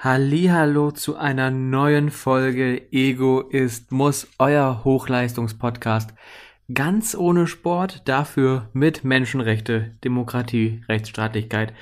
Hallo 0.00 0.92
zu 0.92 1.16
einer 1.16 1.50
neuen 1.50 2.10
Folge 2.10 2.92
Ego 2.92 3.40
ist 3.40 3.90
muss 3.90 4.28
euer 4.38 4.84
Hochleistungspodcast 4.84 6.14
ganz 6.72 7.16
ohne 7.16 7.48
Sport, 7.48 8.02
dafür 8.06 8.68
mit 8.72 9.02
Menschenrechte, 9.02 9.96
Demokratie, 10.04 10.84
Rechtsstaatlichkeit 10.88 11.74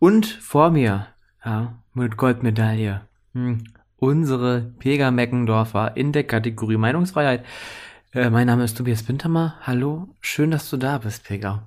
und 0.00 0.26
vor 0.26 0.72
mir 0.72 1.06
ja, 1.44 1.78
mit 1.94 2.16
Goldmedaille 2.16 3.02
hm, 3.32 3.62
unsere 3.96 4.72
Pega 4.80 5.12
Meckendorfer 5.12 5.96
in 5.96 6.10
der 6.10 6.24
Kategorie 6.24 6.78
Meinungsfreiheit. 6.78 7.44
Äh, 8.12 8.30
mein 8.30 8.48
Name 8.48 8.64
ist 8.64 8.76
Tobias 8.76 9.06
Wintermer. 9.06 9.54
Hallo, 9.60 10.08
schön, 10.20 10.50
dass 10.50 10.68
du 10.68 10.78
da 10.78 10.98
bist, 10.98 11.22
Pega. 11.22 11.62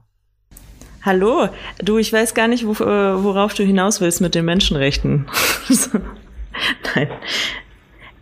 Hallo, 1.05 1.49
du, 1.77 1.99
ich 1.99 2.11
weiß 2.11 2.33
gar 2.33 2.47
nicht, 2.47 2.65
wo, 2.65 2.71
äh, 2.83 3.23
worauf 3.23 3.53
du 3.53 3.61
hinaus 3.61 4.01
willst 4.01 4.21
mit 4.21 4.33
den 4.33 4.43
Menschenrechten. 4.45 5.27
Nein. 6.95 7.09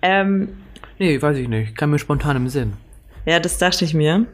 Ähm, 0.02 0.49
nee, 0.99 1.21
weiß 1.21 1.38
ich 1.38 1.48
nicht. 1.48 1.77
Kann 1.77 1.91
mir 1.91 1.99
spontan 1.99 2.35
im 2.35 2.49
Sinn. 2.49 2.73
Ja, 3.26 3.40
das 3.40 3.57
dachte 3.57 3.85
ich 3.85 3.93
mir. 3.93 4.26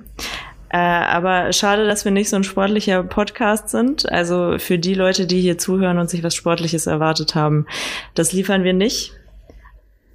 Äh, 0.69 0.77
aber 0.77 1.53
schade, 1.53 1.85
dass 1.85 2.05
wir 2.05 2.11
nicht 2.11 2.29
so 2.29 2.37
ein 2.37 2.43
sportlicher 2.43 3.03
Podcast 3.03 3.69
sind. 3.69 4.11
Also 4.11 4.55
für 4.57 4.79
die 4.79 4.95
Leute, 4.95 5.27
die 5.27 5.41
hier 5.41 5.59
zuhören 5.59 5.99
und 5.99 6.09
sich 6.09 6.23
was 6.23 6.33
Sportliches 6.33 6.87
erwartet 6.87 7.35
haben, 7.35 7.67
das 8.15 8.33
liefern 8.33 8.63
wir 8.63 8.73
nicht. 8.73 9.13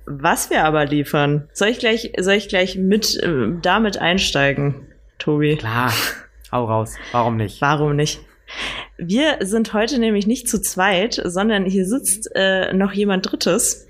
Was 0.07 0.51
wir 0.51 0.65
aber 0.65 0.87
liefern, 0.87 1.49
soll 1.53 1.69
ich 1.69 1.79
gleich, 1.79 2.13
soll 2.19 2.35
ich 2.35 2.49
gleich 2.49 2.75
mit 2.75 3.17
äh, 3.23 3.53
damit 3.63 3.99
einsteigen, 3.99 4.89
Tobi? 5.21 5.55
Klar. 5.55 5.93
Hau 6.55 6.67
raus. 6.67 6.95
Warum 7.11 7.37
nicht? 7.37 7.61
Warum 7.61 7.97
nicht? 7.97 8.21
Wir 8.97 9.39
sind 9.41 9.73
heute 9.73 9.99
nämlich 9.99 10.27
nicht 10.27 10.49
zu 10.49 10.61
zweit, 10.61 11.21
sondern 11.25 11.65
hier 11.65 11.87
sitzt 11.87 12.31
äh, 12.35 12.73
noch 12.73 12.93
jemand 12.93 13.31
Drittes. 13.31 13.87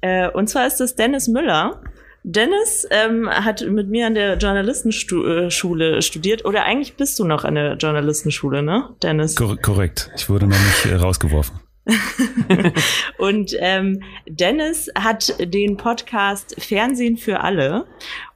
Äh, 0.00 0.28
und 0.30 0.48
zwar 0.48 0.66
ist 0.66 0.80
es 0.80 0.94
Dennis 0.94 1.28
Müller. 1.28 1.82
Dennis 2.26 2.86
ähm, 2.90 3.28
hat 3.28 3.66
mit 3.68 3.88
mir 3.88 4.06
an 4.06 4.14
der 4.14 4.38
Journalistenschule 4.38 5.96
äh, 5.96 6.02
studiert. 6.02 6.44
Oder 6.46 6.64
eigentlich 6.64 6.96
bist 6.96 7.18
du 7.18 7.24
noch 7.24 7.44
an 7.44 7.54
der 7.54 7.74
Journalistenschule, 7.74 8.62
ne, 8.62 8.88
Dennis? 9.02 9.36
Kor 9.36 9.56
korrekt. 9.58 10.10
Ich 10.16 10.30
wurde 10.30 10.46
noch 10.46 10.58
nicht 10.58 10.86
äh, 10.86 10.94
rausgeworfen. 10.94 11.60
und 13.18 13.54
ähm, 13.58 14.02
Dennis 14.26 14.90
hat 14.94 15.34
den 15.38 15.76
Podcast 15.76 16.56
Fernsehen 16.58 17.18
für 17.18 17.40
alle 17.40 17.84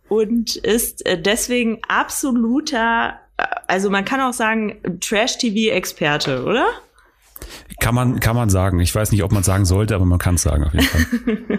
und 0.08 0.56
ist 0.56 1.06
äh, 1.06 1.20
deswegen 1.20 1.80
absoluter 1.88 3.20
also 3.66 3.90
man 3.90 4.04
kann 4.04 4.20
auch 4.20 4.32
sagen, 4.32 4.76
Trash-TV-Experte, 5.00 6.44
oder? 6.44 6.66
Kann 7.80 7.94
man, 7.94 8.18
kann 8.20 8.34
man 8.34 8.50
sagen. 8.50 8.80
Ich 8.80 8.94
weiß 8.94 9.12
nicht, 9.12 9.22
ob 9.22 9.32
man 9.32 9.42
sagen 9.42 9.64
sollte, 9.64 9.94
aber 9.94 10.04
man 10.04 10.18
kann 10.18 10.34
es 10.34 10.42
sagen 10.42 10.64
auf 10.64 10.74
jeden 10.74 10.86
Fall. 10.86 11.58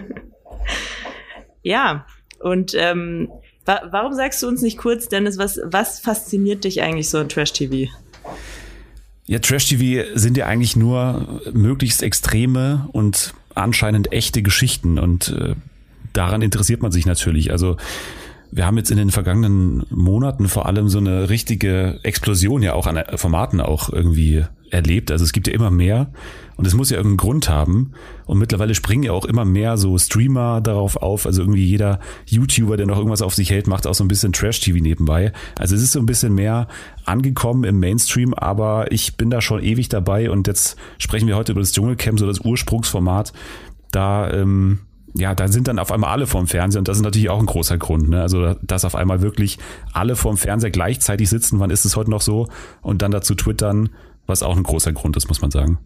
ja, 1.62 2.06
und 2.38 2.74
ähm, 2.74 3.28
wa 3.64 3.80
warum 3.90 4.14
sagst 4.14 4.42
du 4.42 4.48
uns 4.48 4.62
nicht 4.62 4.76
kurz, 4.76 5.08
Dennis, 5.08 5.38
was, 5.38 5.60
was 5.64 6.00
fasziniert 6.00 6.64
dich 6.64 6.82
eigentlich 6.82 7.08
so 7.08 7.18
an 7.18 7.28
Trash-TV? 7.28 7.90
Ja, 9.26 9.38
Trash-TV 9.38 10.18
sind 10.18 10.36
ja 10.36 10.46
eigentlich 10.46 10.76
nur 10.76 11.40
möglichst 11.52 12.02
extreme 12.02 12.88
und 12.92 13.32
anscheinend 13.54 14.12
echte 14.12 14.42
Geschichten 14.42 14.98
und 14.98 15.28
äh, 15.28 15.54
daran 16.12 16.42
interessiert 16.42 16.82
man 16.82 16.92
sich 16.92 17.06
natürlich. 17.06 17.50
Also 17.50 17.76
wir 18.52 18.66
haben 18.66 18.76
jetzt 18.76 18.90
in 18.90 18.96
den 18.96 19.10
vergangenen 19.10 19.84
Monaten 19.90 20.48
vor 20.48 20.66
allem 20.66 20.88
so 20.88 20.98
eine 20.98 21.28
richtige 21.28 22.00
Explosion 22.02 22.62
ja 22.62 22.74
auch 22.74 22.86
an 22.86 23.02
Formaten 23.16 23.60
auch 23.60 23.90
irgendwie 23.90 24.44
erlebt. 24.70 25.10
Also 25.10 25.24
es 25.24 25.32
gibt 25.32 25.48
ja 25.48 25.54
immer 25.54 25.70
mehr 25.70 26.10
und 26.56 26.66
es 26.66 26.74
muss 26.74 26.90
ja 26.90 26.96
irgendeinen 26.96 27.16
Grund 27.18 27.48
haben. 27.48 27.92
Und 28.26 28.38
mittlerweile 28.38 28.74
springen 28.74 29.02
ja 29.02 29.12
auch 29.12 29.24
immer 29.24 29.44
mehr 29.44 29.76
so 29.76 29.98
Streamer 29.98 30.60
darauf 30.60 30.96
auf. 30.96 31.26
Also 31.26 31.42
irgendwie 31.42 31.64
jeder 31.64 32.00
YouTuber, 32.26 32.76
der 32.76 32.86
noch 32.86 32.96
irgendwas 32.96 33.22
auf 33.22 33.34
sich 33.34 33.50
hält, 33.50 33.66
macht 33.66 33.86
auch 33.86 33.94
so 33.94 34.04
ein 34.04 34.08
bisschen 34.08 34.32
Trash-TV 34.32 34.78
nebenbei. 34.80 35.32
Also 35.58 35.74
es 35.74 35.82
ist 35.82 35.92
so 35.92 35.98
ein 35.98 36.06
bisschen 36.06 36.34
mehr 36.34 36.68
angekommen 37.04 37.64
im 37.64 37.78
Mainstream, 37.80 38.34
aber 38.34 38.92
ich 38.92 39.16
bin 39.16 39.30
da 39.30 39.40
schon 39.40 39.62
ewig 39.62 39.88
dabei 39.88 40.30
und 40.30 40.46
jetzt 40.46 40.76
sprechen 40.98 41.28
wir 41.28 41.36
heute 41.36 41.52
über 41.52 41.60
das 41.60 41.72
Dschungelcamp, 41.72 42.18
so 42.18 42.26
das 42.26 42.40
Ursprungsformat. 42.40 43.32
Da 43.90 44.30
ähm, 44.32 44.80
ja, 45.14 45.34
da 45.34 45.48
sind 45.48 45.68
dann 45.68 45.78
auf 45.78 45.92
einmal 45.92 46.10
alle 46.10 46.26
vorm 46.26 46.46
Fernseher 46.46 46.80
und 46.80 46.88
das 46.88 46.98
ist 46.98 47.02
natürlich 47.02 47.30
auch 47.30 47.40
ein 47.40 47.46
großer 47.46 47.78
Grund. 47.78 48.08
Ne? 48.08 48.20
Also, 48.20 48.54
dass 48.62 48.84
auf 48.84 48.94
einmal 48.94 49.22
wirklich 49.22 49.58
alle 49.92 50.16
vorm 50.16 50.36
Fernseher 50.36 50.70
gleichzeitig 50.70 51.28
sitzen, 51.28 51.60
wann 51.60 51.70
ist 51.70 51.84
es 51.84 51.96
heute 51.96 52.10
noch 52.10 52.20
so? 52.20 52.48
Und 52.82 53.02
dann 53.02 53.10
dazu 53.10 53.34
twittern, 53.34 53.90
was 54.26 54.42
auch 54.42 54.56
ein 54.56 54.62
großer 54.62 54.92
Grund 54.92 55.16
ist, 55.16 55.28
muss 55.28 55.40
man 55.40 55.50
sagen. 55.50 55.78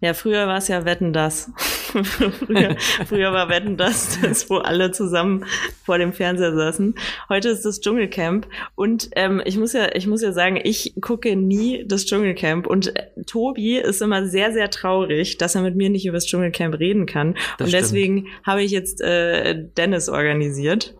Ja, 0.00 0.14
früher 0.14 0.46
war 0.46 0.56
es 0.56 0.68
ja 0.68 0.84
Wetten 0.84 1.12
das. 1.12 1.50
früher, 1.92 2.76
früher 3.06 3.32
war 3.32 3.48
Wetten 3.50 3.76
das, 3.76 4.18
das, 4.22 4.48
wo 4.48 4.56
alle 4.56 4.92
zusammen 4.92 5.44
vor 5.84 5.98
dem 5.98 6.12
Fernseher 6.12 6.54
saßen. 6.54 6.94
Heute 7.28 7.50
ist 7.50 7.64
das 7.64 7.80
Dschungelcamp 7.80 8.46
und 8.76 9.10
ähm, 9.16 9.42
ich 9.44 9.58
muss 9.58 9.74
ja, 9.74 9.94
ich 9.94 10.06
muss 10.06 10.22
ja 10.22 10.32
sagen, 10.32 10.58
ich 10.62 10.94
gucke 11.00 11.36
nie 11.36 11.84
das 11.86 12.06
Dschungelcamp 12.06 12.66
und 12.66 12.96
äh, 12.96 13.08
Tobi 13.26 13.76
ist 13.76 14.00
immer 14.00 14.26
sehr, 14.26 14.52
sehr 14.52 14.70
traurig, 14.70 15.36
dass 15.36 15.54
er 15.54 15.62
mit 15.62 15.76
mir 15.76 15.90
nicht 15.90 16.06
über 16.06 16.16
das 16.16 16.26
Dschungelcamp 16.26 16.78
reden 16.78 17.04
kann. 17.06 17.34
Das 17.34 17.66
und 17.66 17.68
stimmt. 17.68 17.82
deswegen 17.82 18.26
habe 18.44 18.62
ich 18.62 18.70
jetzt 18.70 19.02
äh, 19.02 19.66
Dennis 19.76 20.08
organisiert. 20.08 20.94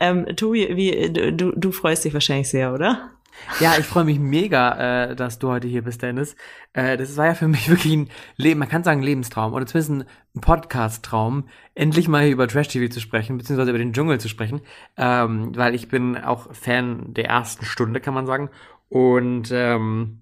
Ähm, 0.00 0.26
Tobi, 0.36 0.74
wie 0.74 1.12
du, 1.12 1.52
du 1.54 1.70
freust 1.70 2.04
dich 2.04 2.14
wahrscheinlich 2.14 2.48
sehr, 2.48 2.72
oder? 2.72 3.12
Ja, 3.60 3.76
ich 3.78 3.84
freue 3.84 4.04
mich 4.04 4.18
mega, 4.18 5.10
äh, 5.10 5.16
dass 5.16 5.38
du 5.38 5.48
heute 5.48 5.68
hier 5.68 5.82
bist, 5.82 6.00
Dennis. 6.02 6.34
Äh, 6.72 6.96
das 6.96 7.16
war 7.16 7.26
ja 7.26 7.34
für 7.34 7.48
mich 7.48 7.68
wirklich 7.70 7.92
ein 7.92 8.08
Leben, 8.36 8.58
man 8.58 8.68
kann 8.68 8.84
sagen 8.84 9.02
Lebenstraum 9.02 9.52
oder 9.52 9.66
zumindest 9.66 10.08
ein 10.34 10.40
Podcast-Traum, 10.40 11.48
endlich 11.74 12.08
mal 12.08 12.28
über 12.28 12.48
Trash-TV 12.48 12.90
zu 12.92 13.00
sprechen, 13.00 13.36
beziehungsweise 13.36 13.70
über 13.70 13.78
den 13.78 13.92
Dschungel 13.92 14.18
zu 14.18 14.28
sprechen, 14.28 14.62
ähm, 14.96 15.54
weil 15.56 15.74
ich 15.74 15.88
bin 15.88 16.16
auch 16.16 16.54
Fan 16.54 17.12
der 17.12 17.26
ersten 17.26 17.64
Stunde, 17.64 18.00
kann 18.00 18.14
man 18.14 18.26
sagen. 18.26 18.48
Und 18.88 19.50
ähm, 19.52 20.20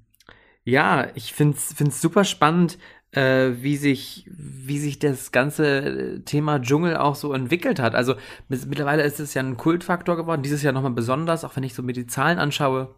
ja, 0.65 1.09
ich 1.15 1.33
find's 1.33 1.73
find's 1.75 2.01
super 2.01 2.25
spannend, 2.25 2.79
äh, 3.13 3.51
wie 3.61 3.77
sich 3.77 4.27
wie 4.31 4.79
sich 4.79 4.99
das 4.99 5.33
ganze 5.33 6.23
Thema 6.25 6.61
Dschungel 6.61 6.97
auch 6.97 7.15
so 7.15 7.33
entwickelt 7.33 7.79
hat. 7.79 7.95
Also 7.95 8.15
mittlerweile 8.49 9.03
ist 9.05 9.21
es 9.21 9.35
ja 9.35 9.43
ein 9.43 9.57
Kultfaktor 9.57 10.17
geworden. 10.17 10.43
Dieses 10.43 10.63
Jahr 10.63 10.73
nochmal 10.73 10.93
besonders, 10.93 11.45
auch 11.45 11.57
wenn 11.57 11.63
ich 11.63 11.75
so 11.75 11.83
mir 11.83 11.93
die 11.93 12.07
Zahlen 12.07 12.39
anschaue 12.39 12.95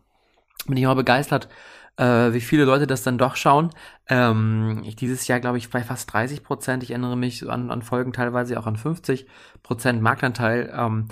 bin 0.67 0.77
ich 0.77 0.87
auch 0.87 0.95
begeistert, 0.95 1.49
äh, 1.97 2.33
wie 2.33 2.41
viele 2.41 2.65
Leute 2.65 2.87
das 2.87 3.03
dann 3.03 3.19
doch 3.19 3.37
schauen. 3.37 3.71
Ähm, 4.09 4.83
ich 4.85 4.97
dieses 4.97 5.27
Jahr, 5.29 5.41
glaube 5.41 5.59
ich, 5.59 5.71
bei 5.71 5.83
fast 5.83 6.13
30 6.13 6.43
Prozent. 6.43 6.83
Ich 6.83 6.91
erinnere 6.91 7.17
mich 7.17 7.49
an, 7.49 7.71
an 7.71 7.83
Folgen 7.83 8.13
teilweise 8.13 8.59
auch 8.59 8.67
an 8.67 8.77
50 8.77 9.27
Prozent 9.63 10.01
Marktanteil. 10.01 10.73
Ähm, 10.75 11.09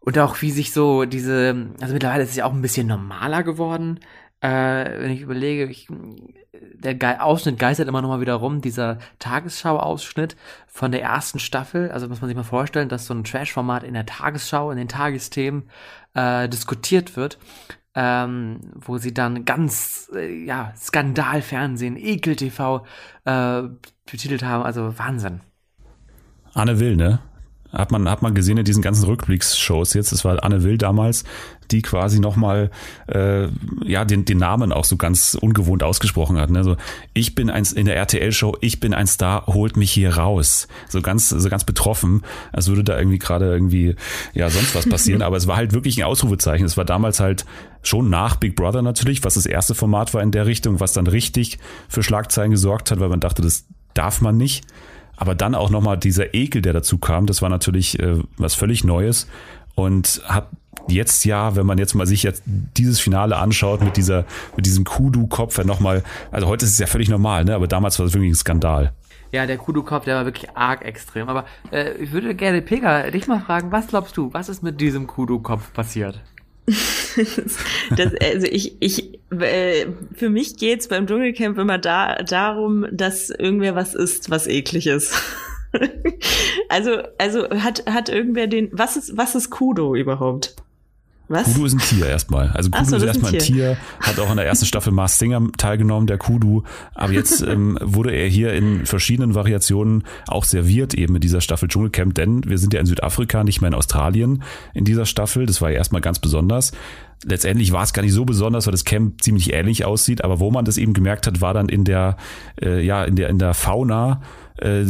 und 0.00 0.18
auch 0.18 0.40
wie 0.42 0.50
sich 0.50 0.72
so 0.72 1.04
diese, 1.04 1.70
also 1.80 1.94
mittlerweile 1.94 2.22
ist 2.22 2.30
es 2.30 2.36
ja 2.36 2.44
auch 2.44 2.52
ein 2.52 2.62
bisschen 2.62 2.86
normaler 2.86 3.42
geworden. 3.42 4.00
Äh, 4.40 5.00
wenn 5.00 5.10
ich 5.10 5.22
überlege, 5.22 5.64
ich, 5.64 5.88
der 6.52 6.94
Ge 6.94 7.16
Ausschnitt 7.18 7.58
geistert 7.58 7.88
immer 7.88 8.02
noch 8.02 8.10
mal 8.10 8.20
wieder 8.20 8.34
rum, 8.34 8.60
dieser 8.60 8.98
Tagesschau-Ausschnitt 9.18 10.36
von 10.66 10.92
der 10.92 11.02
ersten 11.02 11.38
Staffel. 11.38 11.90
Also 11.90 12.08
muss 12.08 12.20
man 12.20 12.28
sich 12.28 12.36
mal 12.36 12.42
vorstellen, 12.44 12.90
dass 12.90 13.06
so 13.06 13.14
ein 13.14 13.24
Trash-Format 13.24 13.82
in 13.82 13.94
der 13.94 14.06
Tagesschau, 14.06 14.70
in 14.70 14.76
den 14.76 14.88
Tagesthemen 14.88 15.70
äh, 16.14 16.48
diskutiert 16.48 17.16
wird 17.16 17.38
ähm, 17.94 18.60
wo 18.74 18.98
sie 18.98 19.14
dann 19.14 19.44
ganz, 19.44 20.10
äh, 20.14 20.44
ja, 20.44 20.72
Skandalfernsehen, 20.76 21.96
Ekel-TV 21.96 22.84
äh, 23.24 23.62
betitelt 24.10 24.42
haben. 24.42 24.64
Also 24.64 24.98
Wahnsinn. 24.98 25.40
Anne 26.54 26.80
Will, 26.80 26.96
ne? 26.96 27.20
Hat 27.72 27.90
man, 27.90 28.08
hat 28.08 28.22
man 28.22 28.34
gesehen 28.34 28.56
in 28.56 28.64
diesen 28.64 28.82
ganzen 28.82 29.04
Rückblicksshows 29.06 29.94
jetzt, 29.94 30.12
das 30.12 30.24
war 30.24 30.44
Anne 30.44 30.62
Will 30.62 30.78
damals, 30.78 31.24
die 31.70 31.82
quasi 31.82 32.20
nochmal 32.20 32.70
äh, 33.06 33.48
ja, 33.84 34.04
den, 34.04 34.24
den 34.24 34.38
Namen 34.38 34.72
auch 34.72 34.84
so 34.84 34.96
ganz 34.96 35.36
ungewohnt 35.40 35.82
ausgesprochen 35.82 36.38
hat. 36.38 36.50
Ne? 36.50 36.58
Also 36.58 36.76
ich 37.12 37.34
bin 37.34 37.50
eins 37.50 37.72
in 37.72 37.86
der 37.86 37.96
RTL-Show, 37.96 38.56
ich 38.60 38.80
bin 38.80 38.94
ein 38.94 39.06
Star, 39.06 39.46
holt 39.46 39.76
mich 39.76 39.90
hier 39.90 40.16
raus. 40.16 40.68
So 40.88 41.00
ganz, 41.02 41.28
so 41.28 41.48
ganz 41.48 41.64
betroffen, 41.64 42.22
als 42.52 42.68
würde 42.68 42.84
da 42.84 42.98
irgendwie 42.98 43.18
gerade 43.18 43.46
irgendwie 43.46 43.96
ja 44.34 44.50
sonst 44.50 44.74
was 44.74 44.88
passieren. 44.88 45.22
Aber 45.22 45.36
es 45.36 45.46
war 45.46 45.56
halt 45.56 45.72
wirklich 45.72 45.98
ein 45.98 46.04
Ausrufezeichen. 46.04 46.66
Es 46.66 46.76
war 46.76 46.84
damals 46.84 47.20
halt 47.20 47.44
schon 47.82 48.10
nach 48.10 48.36
Big 48.36 48.56
Brother 48.56 48.82
natürlich, 48.82 49.24
was 49.24 49.34
das 49.34 49.46
erste 49.46 49.74
Format 49.74 50.14
war 50.14 50.22
in 50.22 50.30
der 50.30 50.46
Richtung, 50.46 50.80
was 50.80 50.92
dann 50.92 51.06
richtig 51.06 51.58
für 51.88 52.02
Schlagzeilen 52.02 52.50
gesorgt 52.50 52.90
hat, 52.90 53.00
weil 53.00 53.08
man 53.08 53.20
dachte, 53.20 53.42
das 53.42 53.66
darf 53.94 54.20
man 54.20 54.36
nicht. 54.36 54.64
Aber 55.16 55.34
dann 55.34 55.54
auch 55.54 55.70
nochmal 55.70 55.96
dieser 55.96 56.34
Ekel, 56.34 56.62
der 56.62 56.72
dazu 56.72 56.98
kam, 56.98 57.26
das 57.26 57.40
war 57.40 57.48
natürlich 57.48 57.98
äh, 58.00 58.16
was 58.36 58.54
völlig 58.54 58.84
Neues 58.84 59.28
und 59.74 60.22
hat 60.24 60.48
jetzt 60.88 61.24
ja, 61.24 61.56
wenn 61.56 61.66
man 61.66 61.78
jetzt 61.78 61.94
mal 61.94 62.06
sich 62.06 62.22
jetzt 62.22 62.42
dieses 62.46 63.00
Finale 63.00 63.36
anschaut 63.36 63.82
mit 63.82 63.96
dieser, 63.96 64.24
mit 64.56 64.66
diesem 64.66 64.84
Kudu-Kopf, 64.84 65.58
ja 65.58 65.64
nochmal, 65.64 66.02
also 66.30 66.46
heute 66.46 66.64
ist 66.64 66.72
es 66.72 66.78
ja 66.78 66.86
völlig 66.86 67.08
normal, 67.08 67.44
ne? 67.44 67.54
aber 67.54 67.66
damals 67.66 67.98
war 67.98 68.06
es 68.06 68.14
wirklich 68.14 68.32
ein 68.32 68.36
Skandal. 68.36 68.92
Ja, 69.32 69.46
der 69.46 69.58
Kudu-Kopf, 69.58 70.04
der 70.04 70.14
war 70.14 70.26
wirklich 70.26 70.50
arg 70.54 70.84
extrem. 70.84 71.28
Aber 71.28 71.44
äh, 71.72 71.94
ich 71.94 72.12
würde 72.12 72.36
gerne, 72.36 72.62
Pega, 72.62 73.10
dich 73.10 73.26
mal 73.26 73.40
fragen, 73.40 73.72
was 73.72 73.88
glaubst 73.88 74.16
du, 74.16 74.32
was 74.32 74.48
ist 74.48 74.62
mit 74.62 74.80
diesem 74.80 75.08
Kudu-Kopf 75.08 75.72
passiert? 75.72 76.20
das, 76.66 78.12
also 78.22 78.46
ich, 78.46 78.76
ich, 78.78 79.18
äh, 79.32 79.86
für 80.14 80.30
mich 80.30 80.56
geht's 80.56 80.86
beim 80.86 81.08
Dschungelcamp 81.08 81.58
immer 81.58 81.78
da, 81.78 82.14
darum, 82.22 82.86
dass 82.92 83.28
irgendwer 83.28 83.74
was 83.74 83.94
isst, 83.94 84.30
was 84.30 84.46
eklig 84.46 84.86
ist. 84.86 85.20
also, 86.68 86.98
also 87.18 87.50
hat, 87.50 87.84
hat 87.86 88.08
irgendwer 88.08 88.46
den, 88.46 88.68
was 88.72 88.96
ist, 88.96 89.16
was 89.16 89.34
ist 89.34 89.50
Kudo 89.50 89.96
überhaupt? 89.96 90.54
Was? 91.28 91.44
Kudu 91.44 91.64
ist 91.64 91.74
ein 91.74 91.78
Tier 91.78 92.06
erstmal. 92.06 92.50
Also 92.50 92.70
Kudu 92.70 92.84
so, 92.84 92.96
ist 92.96 93.02
erstmal 93.02 93.32
ein 93.32 93.38
Tier. 93.38 93.54
Tier. 93.54 93.76
hat 94.00 94.18
auch 94.18 94.30
in 94.30 94.36
der 94.36 94.46
ersten 94.46 94.66
Staffel 94.66 94.92
Mars 94.92 95.18
Singer 95.18 95.40
teilgenommen, 95.56 96.06
der 96.06 96.18
Kudu. 96.18 96.64
Aber 96.94 97.12
jetzt 97.12 97.40
ähm, 97.46 97.78
wurde 97.80 98.12
er 98.12 98.28
hier 98.28 98.52
in 98.52 98.84
verschiedenen 98.84 99.34
Variationen 99.34 100.04
auch 100.26 100.44
serviert, 100.44 100.92
eben 100.92 101.14
in 101.14 101.20
dieser 101.20 101.40
Staffel 101.40 101.68
Dschungelcamp, 101.68 102.14
denn 102.14 102.42
wir 102.44 102.58
sind 102.58 102.74
ja 102.74 102.80
in 102.80 102.86
Südafrika, 102.86 103.42
nicht 103.42 103.62
mehr 103.62 103.68
in 103.68 103.74
Australien 103.74 104.42
in 104.74 104.84
dieser 104.84 105.06
Staffel. 105.06 105.46
Das 105.46 105.62
war 105.62 105.70
ja 105.70 105.78
erstmal 105.78 106.02
ganz 106.02 106.18
besonders. 106.18 106.72
Letztendlich 107.24 107.72
war 107.72 107.82
es 107.82 107.94
gar 107.94 108.02
nicht 108.02 108.12
so 108.12 108.26
besonders, 108.26 108.66
weil 108.66 108.72
das 108.72 108.84
Camp 108.84 109.22
ziemlich 109.22 109.52
ähnlich 109.52 109.86
aussieht, 109.86 110.22
aber 110.22 110.40
wo 110.40 110.50
man 110.50 110.66
das 110.66 110.76
eben 110.76 110.92
gemerkt 110.92 111.26
hat, 111.26 111.40
war 111.40 111.54
dann 111.54 111.70
in 111.70 111.84
der, 111.84 112.18
äh, 112.60 112.84
ja, 112.84 113.04
in 113.04 113.16
der, 113.16 113.30
in 113.30 113.38
der 113.38 113.54
Fauna 113.54 114.20
äh, 114.58 114.84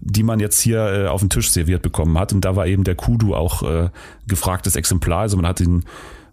die 0.00 0.22
man 0.22 0.40
jetzt 0.40 0.60
hier 0.60 0.78
äh, 0.78 1.06
auf 1.06 1.20
den 1.20 1.30
Tisch 1.30 1.50
serviert 1.50 1.82
bekommen 1.82 2.18
hat. 2.18 2.32
Und 2.32 2.44
da 2.44 2.56
war 2.56 2.66
eben 2.66 2.84
der 2.84 2.94
Kudu 2.94 3.34
auch 3.34 3.62
äh, 3.62 3.90
gefragtes 4.26 4.76
Exemplar. 4.76 5.20
Also 5.20 5.36
man 5.36 5.46
hat 5.46 5.60
den 5.60 5.84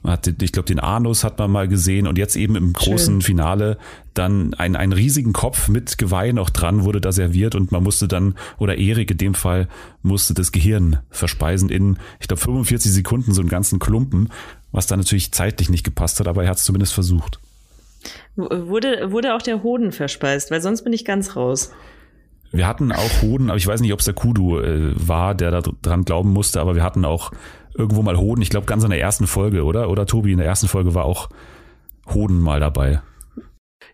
man 0.04 0.14
hat, 0.14 0.28
ich 0.28 0.52
glaube, 0.52 0.68
den 0.68 0.80
Anus 0.80 1.24
hat 1.24 1.40
man 1.40 1.52
mal 1.52 1.68
gesehen 1.68 2.08
und 2.08 2.18
jetzt 2.18 2.36
eben 2.36 2.56
im 2.56 2.74
großen 2.74 3.16
Schön. 3.16 3.22
Finale 3.22 3.78
dann 4.14 4.54
einen, 4.54 4.76
einen 4.76 4.94
riesigen 4.94 5.34
Kopf 5.34 5.68
mit 5.68 5.98
Geweih 5.98 6.32
noch 6.32 6.50
dran 6.50 6.84
wurde 6.84 7.02
da 7.02 7.12
serviert 7.12 7.56
und 7.56 7.72
man 7.72 7.84
musste 7.84 8.08
dann, 8.08 8.36
oder 8.58 8.78
Erik 8.78 9.12
in 9.12 9.18
dem 9.18 9.34
Fall, 9.34 9.68
musste 10.04 10.34
das 10.34 10.52
Gehirn 10.52 11.00
verspeisen 11.10 11.70
in, 11.70 11.98
ich 12.20 12.28
glaube, 12.28 12.42
45 12.42 12.92
Sekunden 12.92 13.34
so 13.34 13.42
einen 13.42 13.50
ganzen 13.50 13.80
Klumpen, 13.80 14.30
was 14.72 14.88
dann 14.88 15.00
natürlich 15.00 15.32
zeitlich 15.32 15.70
nicht 15.70 15.84
gepasst 15.84 16.20
hat, 16.20 16.28
aber 16.28 16.44
er 16.44 16.50
hat 16.50 16.58
es 16.58 16.64
zumindest 16.64 16.94
versucht. 16.94 17.40
Wurde, 18.36 19.12
wurde 19.12 19.34
auch 19.34 19.42
der 19.42 19.64
Hoden 19.64 19.92
verspeist, 19.92 20.52
weil 20.52 20.62
sonst 20.62 20.84
bin 20.84 20.94
ich 20.94 21.06
ganz 21.06 21.36
raus. 21.36 21.72
Wir 22.58 22.68
hatten 22.68 22.92
auch 22.92 23.22
Hoden, 23.22 23.50
aber 23.50 23.58
ich 23.58 23.68
weiß 23.68 23.82
nicht, 23.82 23.94
ob 23.94 24.00
es 24.00 24.06
der 24.06 24.14
Kudu 24.14 24.60
äh, 24.60 24.92
war, 24.96 25.36
der 25.36 25.52
da 25.52 25.62
dran 25.82 26.06
glauben 26.06 26.34
musste, 26.34 26.60
aber 26.60 26.76
wir 26.76 26.84
hatten 26.84 27.06
auch 27.06 27.32
irgendwo 27.76 28.02
mal 28.02 28.18
Hoden. 28.18 28.42
Ich 28.42 28.50
glaube, 28.50 28.66
ganz 28.66 28.84
in 28.84 28.90
der 28.90 29.00
ersten 29.00 29.28
Folge, 29.28 29.64
oder? 29.64 29.90
Oder 29.90 30.06
Tobi, 30.06 30.32
in 30.32 30.40
der 30.40 30.48
ersten 30.48 30.68
Folge 30.68 30.96
war 30.96 31.06
auch 31.06 31.30
Hoden 32.14 32.40
mal 32.40 32.60
dabei. 32.60 33.02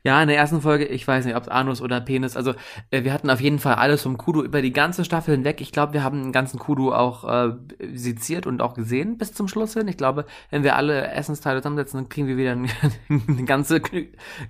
Ja, 0.05 0.21
in 0.21 0.27
der 0.27 0.35
ersten 0.35 0.59
Folge, 0.59 0.85
ich 0.85 1.07
weiß 1.07 1.23
nicht, 1.23 1.35
ob 1.38 1.44
es 1.44 1.50
Anus 1.50 1.81
oder 1.81 2.01
Penis, 2.01 2.35
also 2.35 2.53
äh, 2.91 3.05
wir 3.05 3.13
hatten 3.13 3.29
auf 3.29 3.39
jeden 3.39 3.57
Fall 3.57 3.75
alles 3.75 4.01
vom 4.03 4.17
Kudu 4.17 4.44
über 4.44 4.61
die 4.61 4.73
ganze 4.73 5.05
Staffel 5.05 5.33
hinweg. 5.33 5.61
Ich 5.61 5.71
glaube, 5.71 5.94
wir 5.94 6.03
haben 6.03 6.23
den 6.23 6.31
ganzen 6.33 6.59
Kudu 6.59 6.91
auch 6.91 7.23
äh, 7.23 7.53
seziert 7.94 8.45
und 8.45 8.61
auch 8.61 8.73
gesehen 8.73 9.17
bis 9.17 9.33
zum 9.33 9.47
Schluss 9.47 9.75
hin. 9.75 9.88
Ich 9.88 9.95
glaube, 9.95 10.25
wenn 10.50 10.63
wir 10.63 10.75
alle 10.75 11.07
Essensteile 11.07 11.61
zusammensetzen, 11.61 12.01
dann 12.01 12.09
kriegen 12.09 12.27
wir 12.27 12.35
wieder 12.35 12.51
eine, 13.09 13.45
ganze 13.45 13.81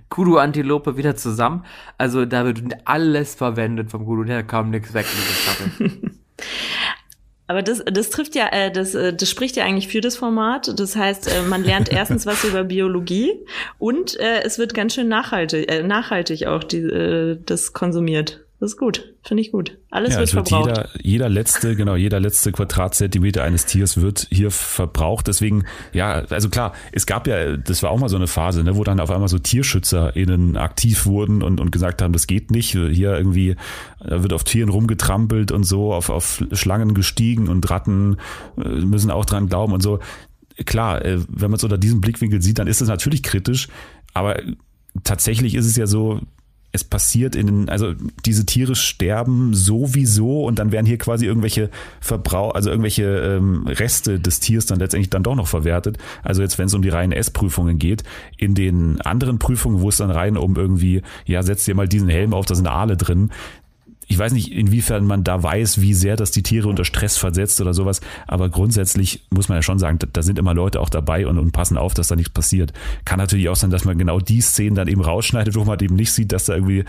Kudu-Antilope 0.08 0.96
wieder 0.96 1.14
zusammen. 1.14 1.64
Also 1.98 2.24
da 2.24 2.44
wird 2.44 2.60
alles 2.84 3.36
verwendet 3.36 3.92
vom 3.92 4.06
Kudu, 4.06 4.24
der 4.24 4.42
kam 4.42 4.70
nichts 4.70 4.92
weg 4.92 5.06
in 5.08 5.18
dieser 5.20 5.34
Staffel. 5.34 6.10
Aber 7.46 7.62
das, 7.62 7.82
das 7.84 8.10
trifft 8.10 8.34
ja, 8.34 8.48
äh, 8.48 8.70
das, 8.70 8.94
äh, 8.94 9.12
das 9.12 9.28
spricht 9.28 9.56
ja 9.56 9.64
eigentlich 9.64 9.88
für 9.88 10.00
das 10.00 10.16
Format. 10.16 10.78
Das 10.78 10.96
heißt, 10.96 11.30
äh, 11.30 11.42
man 11.42 11.62
lernt 11.62 11.88
erstens 11.92 12.26
was 12.26 12.44
über 12.44 12.64
Biologie 12.64 13.32
und 13.78 14.18
äh, 14.18 14.42
es 14.42 14.58
wird 14.58 14.74
ganz 14.74 14.94
schön 14.94 15.08
nachhaltig, 15.08 15.70
äh, 15.70 15.82
nachhaltig 15.82 16.46
auch 16.46 16.64
die, 16.64 16.78
äh, 16.78 17.38
das 17.44 17.72
konsumiert. 17.72 18.43
Das 18.64 18.72
ist 18.72 18.78
gut, 18.78 19.12
finde 19.22 19.42
ich 19.42 19.52
gut. 19.52 19.76
Alles 19.90 20.14
ja, 20.14 20.20
wird, 20.20 20.34
wird 20.34 20.48
verbraucht. 20.48 20.68
Jeder, 20.68 20.88
jeder 21.02 21.28
letzte, 21.28 21.76
genau, 21.76 21.96
jeder 21.96 22.18
letzte 22.18 22.50
Quadratzentimeter 22.50 23.42
eines 23.42 23.66
Tiers 23.66 24.00
wird 24.00 24.26
hier 24.30 24.50
verbraucht. 24.50 25.26
Deswegen, 25.26 25.64
ja, 25.92 26.24
also 26.30 26.48
klar, 26.48 26.72
es 26.90 27.04
gab 27.04 27.26
ja, 27.26 27.58
das 27.58 27.82
war 27.82 27.90
auch 27.90 27.98
mal 27.98 28.08
so 28.08 28.16
eine 28.16 28.26
Phase, 28.26 28.64
ne, 28.64 28.74
wo 28.74 28.82
dann 28.82 29.00
auf 29.00 29.10
einmal 29.10 29.28
so 29.28 29.38
TierschützerInnen 29.38 30.56
aktiv 30.56 31.04
wurden 31.04 31.42
und, 31.42 31.60
und 31.60 31.72
gesagt 31.72 32.00
haben, 32.00 32.14
das 32.14 32.26
geht 32.26 32.50
nicht. 32.52 32.70
Hier 32.70 33.18
irgendwie 33.18 33.56
wird 34.00 34.32
auf 34.32 34.44
Tieren 34.44 34.70
rumgetrampelt 34.70 35.52
und 35.52 35.64
so, 35.64 35.92
auf, 35.92 36.08
auf 36.08 36.42
Schlangen 36.52 36.94
gestiegen 36.94 37.48
und 37.48 37.68
Ratten 37.68 38.16
äh, 38.56 38.66
müssen 38.66 39.10
auch 39.10 39.26
dran 39.26 39.50
glauben 39.50 39.74
und 39.74 39.82
so. 39.82 39.98
Klar, 40.64 41.04
äh, 41.04 41.18
wenn 41.28 41.50
man 41.50 41.58
es 41.58 41.64
unter 41.64 41.76
diesem 41.76 42.00
Blickwinkel 42.00 42.40
sieht, 42.40 42.58
dann 42.58 42.66
ist 42.66 42.80
es 42.80 42.88
natürlich 42.88 43.22
kritisch, 43.22 43.68
aber 44.14 44.40
tatsächlich 45.02 45.54
ist 45.54 45.66
es 45.66 45.76
ja 45.76 45.86
so, 45.86 46.22
es 46.74 46.82
passiert 46.82 47.36
in, 47.36 47.68
also 47.68 47.94
diese 48.26 48.44
Tiere 48.46 48.74
sterben 48.74 49.54
sowieso 49.54 50.44
und 50.44 50.58
dann 50.58 50.72
werden 50.72 50.86
hier 50.86 50.98
quasi 50.98 51.24
irgendwelche 51.24 51.70
Verbrauch, 52.00 52.52
also 52.56 52.68
irgendwelche 52.68 53.04
ähm, 53.04 53.64
Reste 53.68 54.18
des 54.18 54.40
Tiers 54.40 54.66
dann 54.66 54.80
letztendlich 54.80 55.08
dann 55.08 55.22
doch 55.22 55.36
noch 55.36 55.46
verwertet. 55.46 55.98
Also 56.24 56.42
jetzt, 56.42 56.58
wenn 56.58 56.66
es 56.66 56.74
um 56.74 56.82
die 56.82 56.88
reinen 56.88 57.12
Essprüfungen 57.12 57.78
geht, 57.78 58.02
in 58.38 58.56
den 58.56 59.00
anderen 59.02 59.38
Prüfungen, 59.38 59.82
wo 59.82 59.88
es 59.88 59.98
dann 59.98 60.10
rein 60.10 60.36
um 60.36 60.56
irgendwie, 60.56 61.02
ja, 61.26 61.44
setzt 61.44 61.64
dir 61.68 61.76
mal 61.76 61.86
diesen 61.86 62.08
Helm 62.08 62.34
auf, 62.34 62.44
da 62.44 62.56
sind 62.56 62.66
Aale 62.66 62.96
drin, 62.96 63.30
ich 64.06 64.18
weiß 64.18 64.32
nicht, 64.32 64.52
inwiefern 64.52 65.06
man 65.06 65.24
da 65.24 65.42
weiß, 65.42 65.80
wie 65.80 65.94
sehr 65.94 66.16
das 66.16 66.30
die 66.30 66.42
Tiere 66.42 66.68
unter 66.68 66.84
Stress 66.84 67.16
versetzt 67.16 67.60
oder 67.60 67.74
sowas, 67.74 68.00
aber 68.26 68.48
grundsätzlich 68.48 69.24
muss 69.30 69.48
man 69.48 69.56
ja 69.56 69.62
schon 69.62 69.78
sagen, 69.78 69.98
da, 69.98 70.06
da 70.12 70.22
sind 70.22 70.38
immer 70.38 70.54
Leute 70.54 70.80
auch 70.80 70.90
dabei 70.90 71.26
und, 71.26 71.38
und, 71.38 71.52
passen 71.52 71.78
auf, 71.78 71.94
dass 71.94 72.08
da 72.08 72.16
nichts 72.16 72.32
passiert. 72.32 72.72
Kann 73.04 73.18
natürlich 73.18 73.48
auch 73.48 73.56
sein, 73.56 73.70
dass 73.70 73.84
man 73.84 73.98
genau 73.98 74.18
die 74.20 74.40
Szenen 74.40 74.74
dann 74.74 74.88
eben 74.88 75.00
rausschneidet, 75.00 75.54
wo 75.54 75.64
man 75.64 75.78
eben 75.80 75.96
nicht 75.96 76.12
sieht, 76.12 76.32
dass 76.32 76.46
da 76.46 76.54
irgendwie 76.54 76.84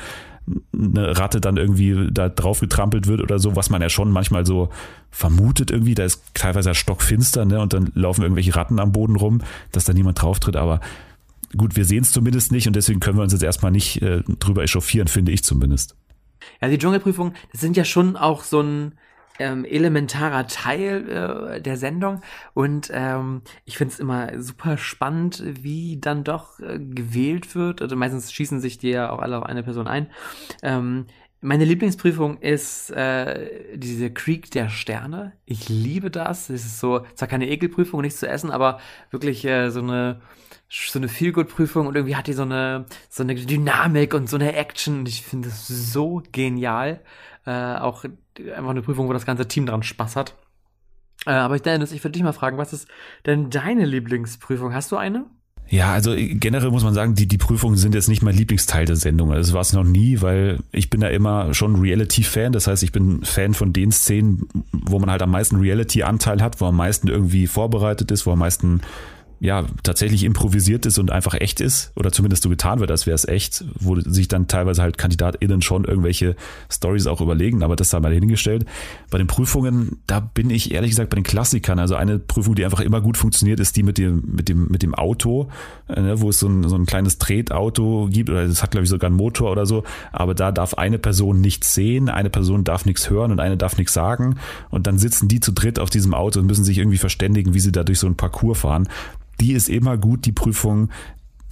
eine 0.73 1.17
Ratte 1.17 1.41
dann 1.41 1.57
irgendwie 1.57 2.07
da 2.11 2.29
drauf 2.29 2.59
getrampelt 2.59 3.07
wird 3.07 3.21
oder 3.21 3.39
so, 3.39 3.55
was 3.55 3.69
man 3.69 3.81
ja 3.81 3.89
schon 3.89 4.11
manchmal 4.11 4.45
so 4.45 4.69
vermutet 5.09 5.71
irgendwie. 5.71 5.95
Da 5.95 6.03
ist 6.03 6.21
teilweise 6.33 6.75
stockfinster, 6.75 7.45
ne? 7.45 7.59
Und 7.59 7.73
dann 7.73 7.91
laufen 7.95 8.21
irgendwelche 8.21 8.55
Ratten 8.55 8.79
am 8.79 8.91
Boden 8.91 9.15
rum, 9.15 9.41
dass 9.71 9.85
da 9.85 9.93
niemand 9.93 10.21
drauf 10.21 10.39
tritt. 10.39 10.55
Aber 10.55 10.81
gut, 11.57 11.75
wir 11.75 11.85
sehen 11.85 12.03
es 12.03 12.11
zumindest 12.11 12.51
nicht 12.51 12.67
und 12.67 12.75
deswegen 12.75 12.99
können 12.99 13.17
wir 13.17 13.23
uns 13.23 13.33
jetzt 13.33 13.43
erstmal 13.43 13.71
nicht 13.71 14.01
äh, 14.01 14.21
drüber 14.39 14.63
echauffieren, 14.63 15.07
finde 15.07 15.31
ich 15.31 15.43
zumindest. 15.43 15.95
Ja, 16.61 16.67
die 16.67 16.77
Dschungelprüfung, 16.77 17.33
das 17.51 17.61
sind 17.61 17.77
ja 17.77 17.85
schon 17.85 18.17
auch 18.17 18.43
so 18.43 18.61
ein 18.61 18.97
ähm, 19.39 19.65
elementarer 19.65 20.47
Teil 20.47 21.09
äh, 21.57 21.61
der 21.61 21.77
Sendung 21.77 22.21
und 22.53 22.89
ähm, 22.93 23.41
ich 23.65 23.77
finde 23.77 23.93
es 23.93 23.99
immer 23.99 24.41
super 24.41 24.77
spannend, 24.77 25.43
wie 25.45 25.99
dann 25.99 26.23
doch 26.23 26.59
äh, 26.59 26.79
gewählt 26.79 27.55
wird. 27.55 27.81
Also 27.81 27.95
meistens 27.95 28.31
schießen 28.31 28.61
sich 28.61 28.77
die 28.77 28.91
ja 28.91 29.09
auch 29.09 29.19
alle 29.19 29.37
auf 29.37 29.43
eine 29.43 29.63
Person 29.63 29.87
ein. 29.87 30.07
Ähm, 30.63 31.07
meine 31.45 31.65
Lieblingsprüfung 31.65 32.39
ist 32.39 32.89
äh, 32.91 33.77
diese 33.77 34.11
Krieg 34.11 34.51
der 34.51 34.69
Sterne. 34.69 35.33
Ich 35.45 35.69
liebe 35.69 36.09
das. 36.09 36.49
Es 36.49 36.65
ist 36.65 36.79
so, 36.79 37.05
zwar 37.13 37.27
keine 37.27 37.47
Ekelprüfung, 37.47 38.01
nichts 38.01 38.19
zu 38.19 38.27
essen, 38.27 38.51
aber 38.51 38.79
wirklich 39.11 39.45
äh, 39.45 39.69
so 39.69 39.79
eine 39.79 40.21
so 40.67 40.97
eine 40.97 41.07
Feelgood-Prüfung 41.07 41.85
und 41.85 41.95
irgendwie 41.95 42.15
hat 42.15 42.25
die 42.25 42.33
so 42.33 42.41
eine, 42.41 42.85
so 43.07 43.21
eine 43.21 43.35
Dynamik 43.35 44.15
und 44.15 44.27
so 44.27 44.35
eine 44.35 44.55
Action. 44.55 45.05
Ich 45.05 45.21
finde 45.21 45.49
das 45.49 45.67
so 45.67 46.23
genial. 46.31 47.01
Äh, 47.45 47.75
auch 47.75 48.03
einfach 48.03 48.71
eine 48.71 48.81
Prüfung, 48.81 49.07
wo 49.07 49.13
das 49.13 49.27
ganze 49.27 49.47
Team 49.47 49.67
dran 49.67 49.83
Spaß 49.83 50.15
hat. 50.15 50.35
Äh, 51.27 51.31
aber 51.31 51.59
Dennis, 51.59 51.91
ich 51.91 52.03
würde 52.03 52.13
dich 52.13 52.23
mal 52.23 52.33
fragen, 52.33 52.57
was 52.57 52.73
ist 52.73 52.87
denn 53.27 53.51
deine 53.51 53.85
Lieblingsprüfung? 53.85 54.73
Hast 54.73 54.91
du 54.91 54.97
eine? 54.97 55.25
Ja, 55.69 55.93
also 55.93 56.13
generell 56.15 56.69
muss 56.69 56.83
man 56.83 56.93
sagen, 56.93 57.15
die, 57.15 57.27
die 57.27 57.39
Prüfungen 57.39 57.75
sind 57.75 57.95
jetzt 57.95 58.07
nicht 58.07 58.21
mein 58.21 58.35
Lieblingsteil 58.35 58.85
der 58.85 58.95
Sendung. 58.95 59.31
Das 59.31 59.51
war 59.51 59.61
es 59.61 59.73
noch 59.73 59.83
nie, 59.83 60.21
weil 60.21 60.59
ich 60.71 60.91
bin 60.91 61.01
da 61.01 61.07
immer 61.07 61.53
schon 61.53 61.75
Reality-Fan. 61.75 62.53
Das 62.53 62.67
heißt, 62.67 62.83
ich 62.83 62.91
bin 62.91 63.23
Fan 63.23 63.55
von 63.55 63.73
den 63.73 63.91
Szenen, 63.91 64.47
wo 64.71 64.99
man 64.99 65.09
halt 65.09 65.23
am 65.23 65.31
meisten 65.31 65.55
Reality-Anteil 65.55 66.41
hat, 66.41 66.61
wo 66.61 66.65
am 66.65 66.75
meisten 66.75 67.07
irgendwie 67.07 67.47
vorbereitet 67.47 68.11
ist, 68.11 68.27
wo 68.27 68.31
am 68.31 68.39
meisten 68.39 68.81
ja 69.39 69.65
tatsächlich 69.83 70.23
improvisiert 70.23 70.85
ist 70.85 70.97
und 70.97 71.11
einfach 71.11 71.33
echt 71.35 71.61
ist 71.61 71.91
oder 71.95 72.11
zumindest 72.11 72.43
so 72.43 72.49
getan 72.49 72.79
wird, 72.79 72.91
als 72.91 73.05
wäre 73.05 73.15
es 73.15 73.27
echt, 73.27 73.65
wo 73.79 73.99
sich 73.99 74.27
dann 74.27 74.47
teilweise 74.47 74.81
halt 74.81 74.97
KandidatInnen 74.97 75.61
schon 75.61 75.83
irgendwelche 75.83 76.35
Stories 76.71 77.07
auch 77.07 77.21
überlegen, 77.21 77.63
aber 77.63 77.75
das 77.75 77.89
sei 77.89 77.99
mal 77.99 78.13
hingestellt. 78.13 78.65
Bei 79.09 79.17
den 79.17 79.27
Prüfungen, 79.27 79.99
da 80.07 80.19
bin 80.19 80.49
ich 80.49 80.73
ehrlich 80.73 80.91
gesagt 80.91 81.09
bei 81.09 81.15
den 81.15 81.23
Klassikern, 81.23 81.79
also 81.79 81.95
eine 81.95 82.19
Prüfung, 82.19 82.55
die 82.55 82.65
einfach 82.65 82.79
immer 82.79 83.01
gut 83.01 83.17
funktioniert, 83.17 83.59
ist 83.59 83.75
die 83.75 83.83
mit 83.83 83.97
dem 83.97 84.23
mit 84.25 84.49
dem 84.49 84.67
mit 84.69 84.83
dem 84.83 84.95
Auto, 84.95 85.49
äh, 85.87 86.01
ne, 86.01 86.21
wo 86.21 86.29
es 86.29 86.39
so 86.39 86.47
ein, 86.47 86.67
so 86.67 86.75
ein 86.75 86.85
kleines 86.85 87.17
Tretauto 87.17 88.07
gibt 88.11 88.29
oder 88.29 88.47
das 88.47 88.63
hat 88.63 88.71
glaube 88.71 88.85
ich 88.85 88.89
sogar 88.89 89.09
einen 89.09 89.17
Motor 89.17 89.51
oder 89.51 89.65
so, 89.65 89.83
aber 90.11 90.33
da 90.33 90.51
darf 90.51 90.75
eine 90.75 90.97
Person 90.97 91.41
nichts 91.41 91.73
sehen, 91.73 92.09
eine 92.09 92.29
Person 92.29 92.63
darf 92.63 92.85
nichts 92.85 93.09
hören 93.09 93.31
und 93.31 93.39
eine 93.39 93.57
darf 93.57 93.77
nichts 93.77 93.93
sagen. 93.93 94.35
Und 94.69 94.87
dann 94.87 94.97
sitzen 94.97 95.27
die 95.27 95.39
zu 95.39 95.51
dritt 95.51 95.79
auf 95.79 95.89
diesem 95.89 96.13
Auto 96.13 96.39
und 96.39 96.47
müssen 96.47 96.63
sich 96.63 96.77
irgendwie 96.77 96.97
verständigen, 96.97 97.53
wie 97.53 97.59
sie 97.59 97.71
da 97.71 97.83
durch 97.83 97.99
so 97.99 98.07
ein 98.07 98.15
Parcours 98.15 98.59
fahren 98.59 98.87
die 99.39 99.53
ist 99.53 99.69
immer 99.69 99.97
gut, 99.97 100.25
die 100.25 100.31
Prüfung 100.31 100.89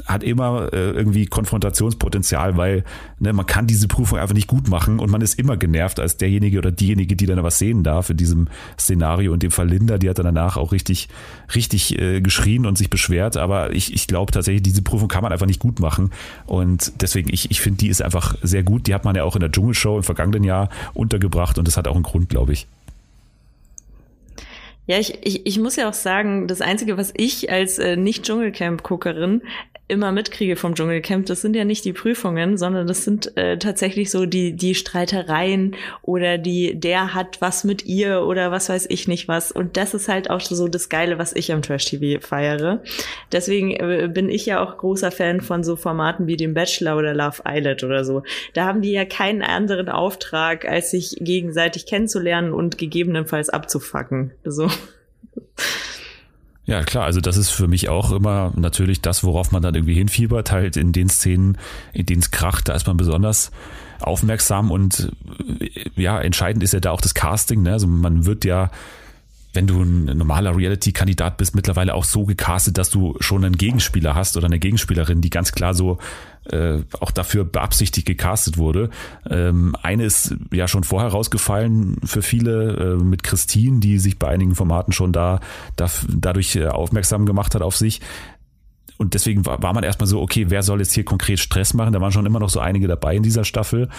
hat 0.05 0.23
immer 0.23 0.73
äh, 0.73 0.91
irgendwie 0.91 1.25
Konfrontationspotenzial, 1.27 2.57
weil 2.57 2.83
ne, 3.19 3.31
man 3.31 3.45
kann 3.45 3.67
diese 3.67 3.87
Prüfung 3.87 4.19
einfach 4.19 4.35
nicht 4.35 4.47
gut 4.47 4.67
machen 4.67 4.99
und 4.99 5.09
man 5.09 5.21
ist 5.21 5.39
immer 5.39 5.55
genervt 5.55 5.99
als 5.99 6.17
derjenige 6.17 6.57
oder 6.57 6.71
diejenige, 6.71 7.15
die 7.15 7.25
dann 7.25 7.41
was 7.43 7.57
sehen 7.57 7.83
darf 7.83 8.09
in 8.09 8.17
diesem 8.17 8.49
Szenario. 8.77 9.31
Und 9.31 9.43
dem 9.43 9.51
Fall 9.51 9.69
Linda, 9.69 9.97
die 9.97 10.09
hat 10.09 10.19
dann 10.19 10.25
danach 10.25 10.57
auch 10.57 10.71
richtig, 10.71 11.07
richtig 11.55 11.97
äh, 11.97 12.21
geschrien 12.21 12.65
und 12.65 12.77
sich 12.77 12.89
beschwert. 12.89 13.37
Aber 13.37 13.73
ich, 13.73 13.93
ich 13.93 14.07
glaube 14.07 14.31
tatsächlich, 14.31 14.63
diese 14.63 14.81
Prüfung 14.81 15.07
kann 15.07 15.23
man 15.23 15.31
einfach 15.31 15.47
nicht 15.47 15.61
gut 15.61 15.79
machen. 15.79 16.11
Und 16.45 17.01
deswegen, 17.01 17.29
ich, 17.31 17.49
ich 17.49 17.61
finde, 17.61 17.77
die 17.77 17.87
ist 17.87 18.01
einfach 18.01 18.35
sehr 18.41 18.63
gut. 18.63 18.87
Die 18.87 18.93
hat 18.93 19.05
man 19.05 19.15
ja 19.15 19.23
auch 19.23 19.35
in 19.35 19.41
der 19.41 19.51
Dschungelshow 19.51 19.95
im 19.95 20.03
vergangenen 20.03 20.43
Jahr 20.43 20.69
untergebracht 20.93 21.57
und 21.57 21.67
das 21.67 21.77
hat 21.77 21.87
auch 21.87 21.95
einen 21.95 22.03
Grund, 22.03 22.27
glaube 22.29 22.51
ich. 22.51 22.67
Ja, 24.85 24.99
ich, 24.99 25.25
ich, 25.25 25.45
ich 25.45 25.59
muss 25.59 25.77
ja 25.77 25.87
auch 25.87 25.93
sagen, 25.93 26.47
das 26.47 26.59
Einzige, 26.59 26.97
was 26.97 27.13
ich 27.15 27.49
als 27.49 27.79
äh, 27.79 27.95
Nicht-Dschungelcamp-Guckerin 27.95 29.43
immer 29.93 30.11
mitkriege 30.11 30.55
vom 30.55 30.75
Dschungelcamp, 30.75 31.25
das 31.27 31.41
sind 31.41 31.55
ja 31.55 31.63
nicht 31.63 31.85
die 31.85 31.93
Prüfungen, 31.93 32.57
sondern 32.57 32.87
das 32.87 33.05
sind 33.05 33.37
äh, 33.37 33.57
tatsächlich 33.57 34.11
so 34.11 34.25
die, 34.25 34.53
die 34.53 34.75
Streitereien 34.75 35.75
oder 36.01 36.37
die, 36.37 36.77
der 36.77 37.13
hat 37.13 37.39
was 37.39 37.63
mit 37.63 37.85
ihr 37.85 38.23
oder 38.23 38.51
was 38.51 38.69
weiß 38.69 38.87
ich 38.89 39.07
nicht 39.07 39.27
was. 39.27 39.51
Und 39.51 39.77
das 39.77 39.93
ist 39.93 40.09
halt 40.09 40.29
auch 40.29 40.41
so 40.41 40.67
das 40.67 40.89
Geile, 40.89 41.17
was 41.17 41.33
ich 41.33 41.53
am 41.53 41.61
Trash-TV 41.61 42.19
feiere. 42.19 42.83
Deswegen 43.31 43.71
äh, 43.71 44.09
bin 44.11 44.29
ich 44.29 44.45
ja 44.45 44.61
auch 44.61 44.77
großer 44.77 45.11
Fan 45.11 45.39
von 45.39 45.63
so 45.63 45.75
Formaten 45.75 46.27
wie 46.27 46.35
dem 46.35 46.53
Bachelor 46.53 46.97
oder 46.97 47.13
Love 47.13 47.43
Island 47.47 47.83
oder 47.83 48.03
so. 48.03 48.23
Da 48.53 48.65
haben 48.65 48.81
die 48.81 48.91
ja 48.91 49.05
keinen 49.05 49.41
anderen 49.41 49.87
Auftrag, 49.87 50.65
als 50.65 50.91
sich 50.91 51.15
gegenseitig 51.19 51.85
kennenzulernen 51.85 52.51
und 52.51 52.77
gegebenenfalls 52.77 53.49
abzufacken. 53.49 54.31
So. 54.43 54.69
Ja, 56.65 56.81
klar, 56.83 57.03
also 57.03 57.19
das 57.19 57.35
ist 57.35 57.49
für 57.49 57.67
mich 57.67 57.89
auch 57.89 58.11
immer 58.11 58.53
natürlich 58.55 59.01
das, 59.01 59.23
worauf 59.23 59.51
man 59.51 59.61
dann 59.61 59.75
irgendwie 59.75 59.95
hinfiebert, 59.95 60.51
halt 60.51 60.77
in 60.77 60.93
den 60.93 61.09
Szenen, 61.09 61.57
in 61.91 62.05
denen 62.05 62.21
es 62.21 62.31
kracht, 62.31 62.69
da 62.69 62.73
ist 62.73 62.87
man 62.87 62.95
besonders 62.95 63.51
aufmerksam 63.99 64.71
und 64.71 65.11
ja, 65.95 66.19
entscheidend 66.19 66.63
ist 66.63 66.73
ja 66.73 66.79
da 66.79 66.91
auch 66.91 67.01
das 67.01 67.13
Casting, 67.13 67.63
ne? 67.63 67.73
Also 67.73 67.87
man 67.87 68.25
wird 68.25 68.45
ja 68.45 68.71
wenn 69.53 69.67
du 69.67 69.81
ein 69.81 70.05
normaler 70.17 70.57
Reality-Kandidat 70.57 71.37
bist, 71.37 71.55
mittlerweile 71.55 71.93
auch 71.93 72.03
so 72.03 72.25
gecastet, 72.25 72.77
dass 72.77 72.89
du 72.89 73.15
schon 73.19 73.45
einen 73.45 73.55
Gegenspieler 73.55 74.15
hast 74.15 74.35
oder 74.35 74.47
eine 74.47 74.59
Gegenspielerin, 74.59 75.21
die 75.21 75.29
ganz 75.29 75.51
klar 75.51 75.73
so 75.75 75.99
äh, 76.49 76.79
auch 76.99 77.11
dafür 77.11 77.45
beabsichtigt 77.45 78.07
gecastet 78.07 78.57
wurde. 78.57 78.89
Ähm, 79.29 79.75
eine 79.81 80.05
ist 80.05 80.35
ja 80.51 80.67
schon 80.67 80.83
vorher 80.83 81.11
rausgefallen 81.11 81.97
für 82.03 82.21
viele 82.21 82.97
äh, 82.99 83.03
mit 83.03 83.23
Christine, 83.23 83.79
die 83.79 83.99
sich 83.99 84.17
bei 84.17 84.27
einigen 84.27 84.55
Formaten 84.55 84.91
schon 84.91 85.13
da, 85.13 85.39
da 85.75 85.87
dadurch 86.09 86.55
äh, 86.55 86.67
aufmerksam 86.67 87.25
gemacht 87.25 87.53
hat 87.53 87.61
auf 87.61 87.77
sich. 87.77 88.01
Und 88.97 89.13
deswegen 89.13 89.45
war, 89.45 89.61
war 89.61 89.73
man 89.73 89.83
erstmal 89.83 90.07
so, 90.07 90.21
okay, 90.21 90.45
wer 90.49 90.63
soll 90.63 90.79
jetzt 90.79 90.93
hier 90.93 91.05
konkret 91.05 91.39
Stress 91.39 91.73
machen? 91.73 91.93
Da 91.93 92.01
waren 92.01 92.11
schon 92.11 92.25
immer 92.25 92.39
noch 92.39 92.49
so 92.49 92.59
einige 92.59 92.87
dabei 92.87 93.15
in 93.15 93.23
dieser 93.23 93.43
Staffel. 93.43 93.89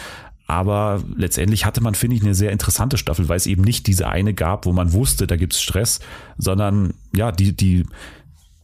Aber 0.47 1.03
letztendlich 1.17 1.65
hatte 1.65 1.81
man, 1.81 1.95
finde 1.95 2.17
ich, 2.17 2.23
eine 2.23 2.35
sehr 2.35 2.53
interessante 2.53 2.99
Staffel, 2.99 3.29
weil 3.29 3.37
es 3.37 3.47
eben 3.47 3.63
nicht 3.63 3.87
diese 3.87 4.09
eine 4.09 4.35
gab, 4.35 4.67
wo 4.67 4.73
man 4.73 4.93
wusste, 4.93 5.27
da 5.27 5.37
gibt's 5.37 5.63
Stress, 5.63 6.01
sondern 6.37 6.93
ja, 7.15 7.33
die, 7.33 7.57
die 7.57 7.85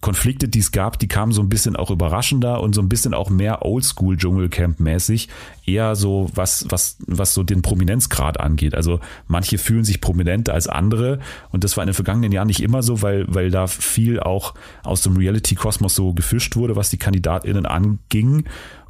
Konflikte, 0.01 0.49
die 0.49 0.61
es 0.61 0.73
gab, 0.73 0.99
die 0.99 1.09
kamen 1.09 1.33
so 1.33 1.43
ein 1.43 1.51
bisschen 1.51 1.77
auch 1.77 1.91
überraschender 1.91 2.63
und 2.63 2.75
so 2.75 2.81
ein 2.81 2.89
bisschen 2.89 3.13
auch 3.13 3.29
mehr 3.29 3.67
Oldschool 3.67 4.17
Dschungelcamp-mäßig. 4.17 5.29
Eher 5.67 5.95
so, 5.95 6.31
was, 6.35 6.65
was, 6.71 6.97
was 7.07 7.35
so 7.35 7.43
den 7.43 7.61
Prominenzgrad 7.61 8.41
angeht. 8.41 8.75
Also 8.75 9.01
manche 9.27 9.59
fühlen 9.59 9.85
sich 9.85 10.01
prominenter 10.01 10.55
als 10.55 10.69
andere 10.69 11.21
und 11.51 11.65
das 11.65 11.77
war 11.77 11.85
in 11.85 11.89
den 11.89 11.95
vergangenen 11.95 12.33
Jahren 12.33 12.47
nicht 12.47 12.63
immer 12.63 12.83
so, 12.83 13.03
weil, 13.03 13.27
weil 13.29 13.51
da 13.51 13.67
viel 13.67 14.21
auch 14.21 14.55
aus 14.85 15.03
dem 15.03 15.19
Reality-Kosmos 15.19 15.95
so 15.95 16.15
gefischt 16.15 16.57
wurde, 16.57 16.77
was 16.77 16.89
die 16.89 16.99
KandidatInnen 16.99 17.67
anging. 17.67 18.45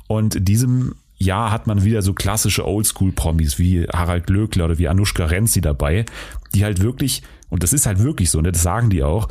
Und 0.06 0.36
in 0.36 0.44
diesem 0.44 0.94
Jahr 1.20 1.52
hat 1.52 1.66
man 1.66 1.84
wieder 1.84 2.02
so 2.02 2.14
klassische 2.14 2.66
Oldschool-Promis 2.66 3.58
wie 3.58 3.86
Harald 3.92 4.26
Glöckler 4.26 4.64
oder 4.64 4.78
wie 4.78 4.88
Anushka 4.88 5.26
Renzi 5.26 5.60
dabei, 5.60 6.06
die 6.54 6.64
halt 6.64 6.80
wirklich, 6.80 7.22
und 7.50 7.62
das 7.62 7.72
ist 7.72 7.86
halt 7.86 8.02
wirklich 8.02 8.30
so, 8.30 8.40
ne, 8.40 8.52
das 8.52 8.62
sagen 8.62 8.90
die 8.90 9.02
auch, 9.02 9.28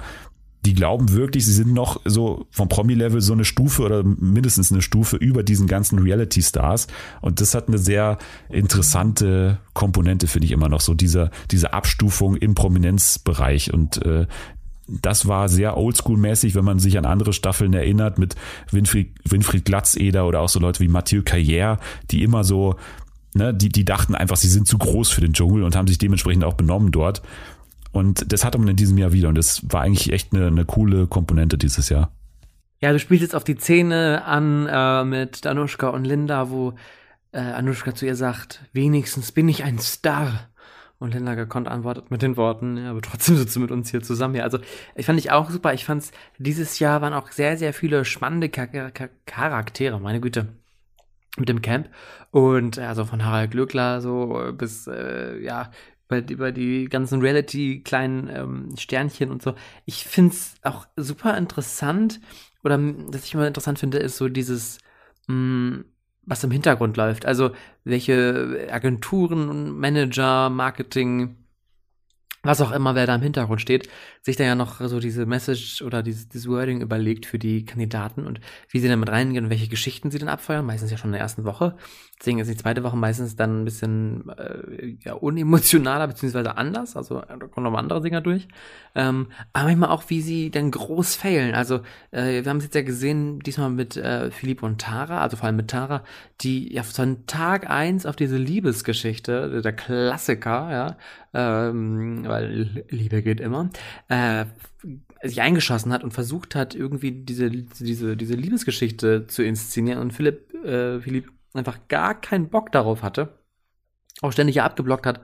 die 0.65 0.73
glauben 0.73 1.13
wirklich, 1.13 1.45
sie 1.45 1.53
sind 1.53 1.73
noch 1.73 2.01
so 2.03 2.45
vom 2.51 2.67
Promi-Level 2.67 3.21
so 3.21 3.31
eine 3.33 3.45
Stufe 3.45 3.83
oder 3.83 4.03
mindestens 4.03 4.71
eine 4.71 4.81
Stufe 4.81 5.15
über 5.15 5.41
diesen 5.41 5.67
ganzen 5.67 5.99
Reality-Stars. 5.99 6.87
Und 7.21 7.39
das 7.39 7.55
hat 7.55 7.69
eine 7.69 7.77
sehr 7.77 8.17
interessante 8.49 9.59
Komponente, 9.73 10.27
finde 10.27 10.47
ich 10.47 10.51
immer 10.51 10.67
noch, 10.67 10.81
so 10.81 10.93
diese, 10.93 11.31
diese 11.49 11.71
Abstufung 11.71 12.35
im 12.35 12.55
Prominenzbereich. 12.55 13.73
Und 13.73 14.05
äh, 14.05 14.27
das 15.01 15.27
war 15.27 15.49
sehr 15.49 15.77
oldschool-mäßig, 15.77 16.55
wenn 16.55 16.65
man 16.65 16.79
sich 16.79 16.97
an 16.97 17.05
andere 17.05 17.33
Staffeln 17.33 17.73
erinnert, 17.73 18.17
mit 18.17 18.35
Winfried, 18.71 19.13
Winfried 19.23 19.65
Glatzeder 19.65 20.27
oder 20.27 20.41
auch 20.41 20.49
so 20.49 20.59
Leute 20.59 20.79
wie 20.79 20.87
Mathieu 20.87 21.21
Carrière, 21.21 21.77
die 22.11 22.23
immer 22.23 22.43
so, 22.43 22.75
ne, 23.33 23.53
die, 23.53 23.69
die 23.69 23.85
dachten 23.85 24.15
einfach, 24.15 24.37
sie 24.37 24.49
sind 24.49 24.67
zu 24.67 24.77
groß 24.77 25.09
für 25.09 25.21
den 25.21 25.33
Dschungel 25.33 25.63
und 25.63 25.75
haben 25.75 25.87
sich 25.87 25.97
dementsprechend 25.97 26.43
auch 26.43 26.55
benommen 26.55 26.91
dort. 26.91 27.21
Und 27.91 28.31
das 28.31 28.45
hatte 28.45 28.57
man 28.57 28.67
in 28.67 28.75
diesem 28.75 28.97
Jahr 28.97 29.13
wieder 29.13 29.29
und 29.29 29.35
das 29.35 29.61
war 29.71 29.81
eigentlich 29.81 30.11
echt 30.11 30.33
eine, 30.33 30.47
eine 30.47 30.65
coole 30.65 31.07
Komponente 31.07 31.57
dieses 31.57 31.89
Jahr. 31.89 32.11
Ja, 32.81 32.91
du 32.91 32.99
spielst 32.99 33.23
jetzt 33.23 33.35
auf 33.35 33.43
die 33.43 33.57
Szene 33.57 34.23
an 34.25 34.67
äh, 34.67 35.03
mit 35.03 35.45
Anushka 35.45 35.89
und 35.89 36.05
Linda, 36.05 36.49
wo 36.49 36.75
äh, 37.31 37.39
Anushka 37.39 37.93
zu 37.93 38.05
ihr 38.05 38.15
sagt, 38.15 38.63
wenigstens 38.73 39.31
bin 39.31 39.49
ich 39.49 39.63
ein 39.63 39.79
Star. 39.79 40.48
Und 40.99 41.13
Linda 41.13 41.33
gekonnt 41.35 41.69
antwortet 41.69 42.11
mit 42.11 42.21
den 42.21 42.35
Worten, 42.35 42.75
ja, 42.75 42.91
aber 42.91 43.01
trotzdem 43.01 43.37
sitzt 43.37 43.55
du 43.55 43.61
mit 43.61 43.71
uns 43.71 43.89
hier 43.89 44.01
zusammen. 44.01 44.35
Ja, 44.35 44.43
also 44.43 44.59
ich 44.95 45.05
fand 45.05 45.17
ich 45.17 45.31
auch 45.31 45.49
super. 45.49 45.73
Ich 45.73 45.85
fand's, 45.85 46.11
dieses 46.37 46.79
Jahr 46.79 47.01
waren 47.01 47.13
auch 47.13 47.31
sehr, 47.31 47.57
sehr 47.57 47.73
viele 47.73 48.03
spannende 48.03 48.49
Charaktere, 48.49 49.99
meine 49.99 50.19
Güte, 50.19 50.49
mit 51.37 51.47
dem 51.47 51.61
Camp. 51.61 51.89
Und 52.31 52.77
also 52.79 53.05
von 53.05 53.23
Harald 53.23 53.51
Glöckler 53.51 54.01
so 54.01 54.51
bis, 54.57 54.87
äh, 54.87 55.39
ja, 55.41 55.71
über, 56.09 56.29
über 56.29 56.51
die 56.51 56.85
ganzen 56.89 57.21
Reality-kleinen 57.21 58.29
ähm, 58.29 58.75
Sternchen 58.77 59.31
und 59.31 59.41
so. 59.41 59.55
Ich 59.85 60.03
find's 60.05 60.55
auch 60.63 60.85
super 60.95 61.37
interessant, 61.37 62.19
oder 62.63 62.77
was 62.79 63.25
ich 63.25 63.33
immer 63.33 63.47
interessant 63.47 63.79
finde, 63.79 63.99
ist 63.99 64.17
so 64.17 64.27
dieses, 64.27 64.79
mh, 65.27 65.35
mm, 65.35 65.85
was 66.29 66.43
im 66.43 66.51
Hintergrund 66.51 66.95
läuft. 66.95 67.25
Also 67.25 67.51
welche 67.83 68.67
Agenturen, 68.71 69.77
Manager, 69.77 70.49
Marketing, 70.49 71.35
was 72.43 72.61
auch 72.61 72.71
immer, 72.71 72.95
wer 72.95 73.05
da 73.05 73.15
im 73.15 73.21
Hintergrund 73.21 73.61
steht, 73.61 73.89
sich 74.21 74.35
da 74.35 74.43
ja 74.43 74.55
noch 74.55 74.79
so 74.79 74.99
diese 74.99 75.25
Message 75.25 75.81
oder 75.81 76.03
dieses, 76.03 76.29
dieses 76.29 76.47
Wording 76.47 76.81
überlegt 76.81 77.25
für 77.25 77.39
die 77.39 77.65
Kandidaten 77.65 78.25
und 78.25 78.39
wie 78.69 78.79
sie 78.79 78.87
damit 78.87 79.09
reingehen 79.09 79.45
und 79.45 79.49
welche 79.49 79.67
Geschichten 79.67 80.11
sie 80.11 80.19
dann 80.19 80.29
abfeuern, 80.29 80.65
meistens 80.65 80.91
ja 80.91 80.97
schon 80.97 81.09
in 81.09 81.13
der 81.13 81.21
ersten 81.21 81.45
Woche. 81.45 81.75
Deswegen 82.19 82.39
ist 82.39 82.49
die 82.49 82.57
zweite 82.57 82.83
Woche 82.83 82.97
meistens 82.97 83.37
dann 83.37 83.61
ein 83.61 83.65
bisschen 83.65 84.29
äh, 84.37 84.97
ja, 85.03 85.13
unemotionaler 85.13 86.07
beziehungsweise 86.07 86.57
anders, 86.57 86.97
also 86.97 87.21
da 87.21 87.47
kommen 87.47 87.71
noch 87.71 87.77
andere 87.77 88.01
Dinger 88.01 88.21
durch. 88.21 88.47
Ähm, 88.95 89.27
aber 89.53 89.67
manchmal 89.67 89.89
auch, 89.89 90.03
wie 90.07 90.21
sie 90.21 90.49
dann 90.49 90.71
groß 90.71 91.15
failen. 91.15 91.55
Also 91.55 91.81
äh, 92.11 92.43
wir 92.43 92.49
haben 92.49 92.57
es 92.57 92.65
jetzt 92.65 92.75
ja 92.75 92.81
gesehen, 92.81 93.39
diesmal 93.39 93.69
mit 93.69 93.95
äh, 93.95 94.31
Philipp 94.31 94.63
und 94.63 94.81
Tara, 94.81 95.21
also 95.21 95.37
vor 95.37 95.47
allem 95.47 95.55
mit 95.55 95.69
Tara, 95.69 96.03
die 96.41 96.73
ja 96.73 96.83
von 96.83 97.25
Tag 97.25 97.69
eins 97.69 98.05
auf 98.05 98.17
diese 98.17 98.37
Liebesgeschichte, 98.37 99.61
der 99.61 99.73
Klassiker, 99.73 100.69
ja, 100.71 100.97
ähm, 101.33 102.23
weil 102.25 102.85
Liebe 102.89 103.21
geht 103.21 103.39
immer, 103.39 103.69
äh, 104.07 104.45
sich 105.23 105.41
eingeschossen 105.41 105.91
hat 105.91 106.03
und 106.03 106.11
versucht 106.11 106.55
hat, 106.55 106.75
irgendwie 106.75 107.11
diese, 107.11 107.49
diese, 107.49 108.15
diese 108.15 108.35
Liebesgeschichte 108.35 109.27
zu 109.27 109.43
inszenieren 109.43 109.99
und 109.99 110.13
Philipp, 110.13 110.53
äh, 110.63 111.01
Philipp 111.01 111.31
einfach 111.53 111.87
gar 111.87 112.19
keinen 112.19 112.49
Bock 112.49 112.71
darauf 112.71 113.03
hatte, 113.03 113.39
auch 114.21 114.31
ständig 114.31 114.57
ja 114.57 114.65
abgeblockt 114.65 115.05
hat 115.05 115.21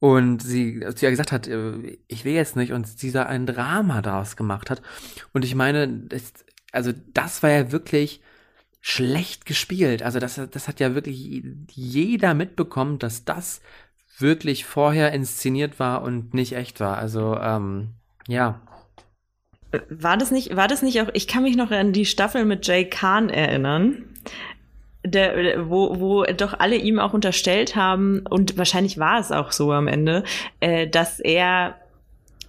und 0.00 0.42
sie 0.42 0.80
zu 0.94 1.06
ihr 1.06 1.10
gesagt 1.10 1.32
hat, 1.32 1.46
äh, 1.46 1.98
ich 2.08 2.24
will 2.24 2.34
jetzt 2.34 2.56
nicht 2.56 2.72
und 2.72 2.86
sie 2.86 3.12
da 3.12 3.24
ein 3.24 3.46
Drama 3.46 4.02
daraus 4.02 4.36
gemacht 4.36 4.70
hat. 4.70 4.82
Und 5.32 5.44
ich 5.44 5.54
meine, 5.54 5.88
das, 5.88 6.32
also 6.72 6.92
das 7.12 7.42
war 7.42 7.50
ja 7.50 7.72
wirklich 7.72 8.20
schlecht 8.80 9.46
gespielt, 9.46 10.02
also 10.02 10.18
das, 10.18 10.40
das 10.50 10.68
hat 10.68 10.78
ja 10.78 10.94
wirklich 10.94 11.42
jeder 11.72 12.34
mitbekommen, 12.34 12.98
dass 12.98 13.24
das 13.24 13.62
wirklich 14.18 14.64
vorher 14.64 15.12
inszeniert 15.12 15.78
war 15.78 16.02
und 16.02 16.34
nicht 16.34 16.54
echt 16.54 16.80
war. 16.80 16.98
Also 16.98 17.36
ähm, 17.36 17.94
ja. 18.28 18.60
War 19.88 20.16
das 20.16 20.30
nicht, 20.30 20.56
war 20.56 20.68
das 20.68 20.82
nicht 20.82 21.00
auch, 21.00 21.08
ich 21.14 21.26
kann 21.26 21.42
mich 21.42 21.56
noch 21.56 21.70
an 21.70 21.92
die 21.92 22.06
Staffel 22.06 22.44
mit 22.44 22.66
Jay 22.66 22.84
Kahn 22.88 23.28
erinnern. 23.28 24.04
Der, 25.06 25.68
wo, 25.68 26.00
wo 26.00 26.24
doch 26.24 26.58
alle 26.58 26.76
ihm 26.76 26.98
auch 26.98 27.12
unterstellt 27.12 27.76
haben, 27.76 28.24
und 28.30 28.56
wahrscheinlich 28.56 28.96
war 28.96 29.20
es 29.20 29.32
auch 29.32 29.52
so 29.52 29.70
am 29.70 29.86
Ende, 29.86 30.24
äh, 30.60 30.88
dass 30.88 31.20
er 31.20 31.76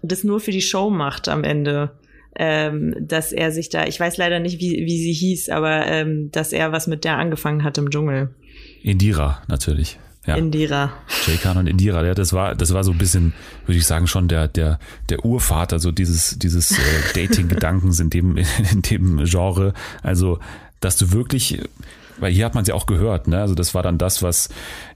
das 0.01 0.23
nur 0.23 0.39
für 0.39 0.51
die 0.51 0.61
Show 0.61 0.89
macht 0.89 1.27
am 1.27 1.43
Ende. 1.43 1.91
Ähm, 2.37 2.93
dass 2.99 3.31
er 3.31 3.51
sich 3.51 3.69
da, 3.69 3.85
ich 3.85 3.97
weiß 3.97 4.17
leider 4.17 4.39
nicht, 4.39 4.59
wie, 4.59 4.85
wie 4.85 4.97
sie 4.97 5.13
hieß, 5.13 5.49
aber 5.49 5.85
ähm, 5.87 6.31
dass 6.31 6.51
er 6.51 6.73
was 6.73 6.85
mit 6.85 7.05
der 7.05 7.17
angefangen 7.17 7.63
hat 7.63 7.77
im 7.77 7.89
Dschungel. 7.89 8.35
Indira, 8.83 9.41
natürlich. 9.47 9.97
Ja. 10.25 10.35
Indira. 10.35 10.93
Jaykan 11.27 11.57
und 11.57 11.67
Indira, 11.67 12.03
ja, 12.03 12.15
das 12.15 12.33
war, 12.33 12.55
das 12.55 12.73
war 12.73 12.83
so 12.83 12.91
ein 12.91 12.97
bisschen, 12.97 13.33
würde 13.65 13.77
ich 13.77 13.85
sagen, 13.85 14.07
schon 14.07 14.27
der, 14.27 14.47
der, 14.47 14.79
der 15.09 15.23
Urvater, 15.23 15.79
so 15.79 15.91
dieses, 15.91 16.39
dieses 16.39 16.71
äh, 16.71 16.81
Dating-Gedankens 17.13 17.99
in 17.99 18.09
dem, 18.09 18.37
in 18.71 18.81
dem 18.81 19.23
Genre. 19.25 19.73
Also, 20.01 20.39
dass 20.79 20.97
du 20.97 21.11
wirklich, 21.11 21.61
weil 22.17 22.33
hier 22.33 22.45
hat 22.45 22.55
man 22.55 22.63
es 22.63 22.67
ja 22.67 22.75
auch 22.75 22.85
gehört, 22.85 23.27
ne? 23.27 23.39
Also 23.39 23.55
das 23.55 23.75
war 23.75 23.83
dann 23.83 23.97
das, 23.97 24.23
was 24.23 24.49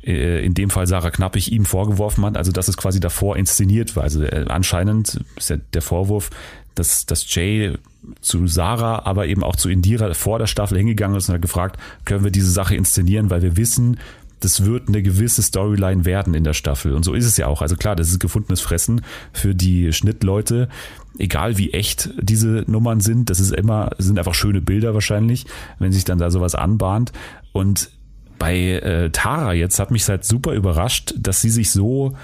äh, 0.03 0.43
in 0.43 0.53
dem 0.53 0.69
Fall 0.69 0.87
Sarah 0.87 1.11
Knappig 1.11 1.51
ihm 1.51 1.65
vorgeworfen 1.65 2.25
hat, 2.25 2.37
also 2.37 2.51
dass 2.51 2.67
es 2.67 2.77
quasi 2.77 2.99
davor 2.99 3.37
inszeniert 3.37 3.95
war. 3.95 4.03
Also 4.03 4.23
äh, 4.23 4.45
anscheinend 4.49 5.19
ist 5.35 5.49
ja 5.49 5.57
der 5.73 5.81
Vorwurf, 5.81 6.29
dass, 6.75 7.05
dass 7.05 7.33
Jay 7.33 7.75
zu 8.21 8.47
Sarah, 8.47 9.05
aber 9.05 9.27
eben 9.27 9.43
auch 9.43 9.55
zu 9.55 9.69
Indira 9.69 10.13
vor 10.13 10.39
der 10.39 10.47
Staffel 10.47 10.77
hingegangen 10.77 11.17
ist 11.17 11.27
und 11.29 11.35
hat 11.35 11.41
gefragt, 11.41 11.77
können 12.05 12.23
wir 12.23 12.31
diese 12.31 12.49
Sache 12.49 12.75
inszenieren, 12.75 13.29
weil 13.29 13.41
wir 13.41 13.57
wissen, 13.57 13.99
das 14.39 14.65
wird 14.65 14.87
eine 14.87 15.01
gewisse 15.01 15.41
Storyline 15.41 16.05
werden 16.05 16.33
in 16.33 16.43
der 16.43 16.53
Staffel. 16.53 16.93
Und 16.93 17.03
so 17.03 17.13
ist 17.13 17.25
es 17.25 17.37
ja 17.37 17.47
auch. 17.47 17.61
Also 17.61 17.75
klar, 17.75 17.95
das 17.95 18.09
ist 18.09 18.19
gefundenes 18.19 18.61
Fressen 18.61 19.01
für 19.33 19.53
die 19.53 19.91
Schnittleute. 19.93 20.69
Egal 21.17 21.57
wie 21.57 21.73
echt 21.73 22.09
diese 22.21 22.63
Nummern 22.67 23.01
sind, 23.01 23.29
das 23.29 23.39
ist 23.39 23.51
immer, 23.51 23.91
sind 23.97 24.17
einfach 24.17 24.33
schöne 24.33 24.61
Bilder 24.61 24.93
wahrscheinlich, 24.93 25.45
wenn 25.79 25.91
sich 25.91 26.05
dann 26.05 26.17
da 26.17 26.31
sowas 26.31 26.55
anbahnt. 26.55 27.11
Und 27.51 27.91
bei 28.37 28.57
äh, 28.57 29.09
Tara 29.11 29.53
jetzt 29.53 29.79
hat 29.79 29.91
mich 29.91 30.07
halt 30.07 30.23
super 30.23 30.53
überrascht, 30.53 31.13
dass 31.17 31.41
sie 31.41 31.49
sich 31.49 31.71
so 31.71 32.15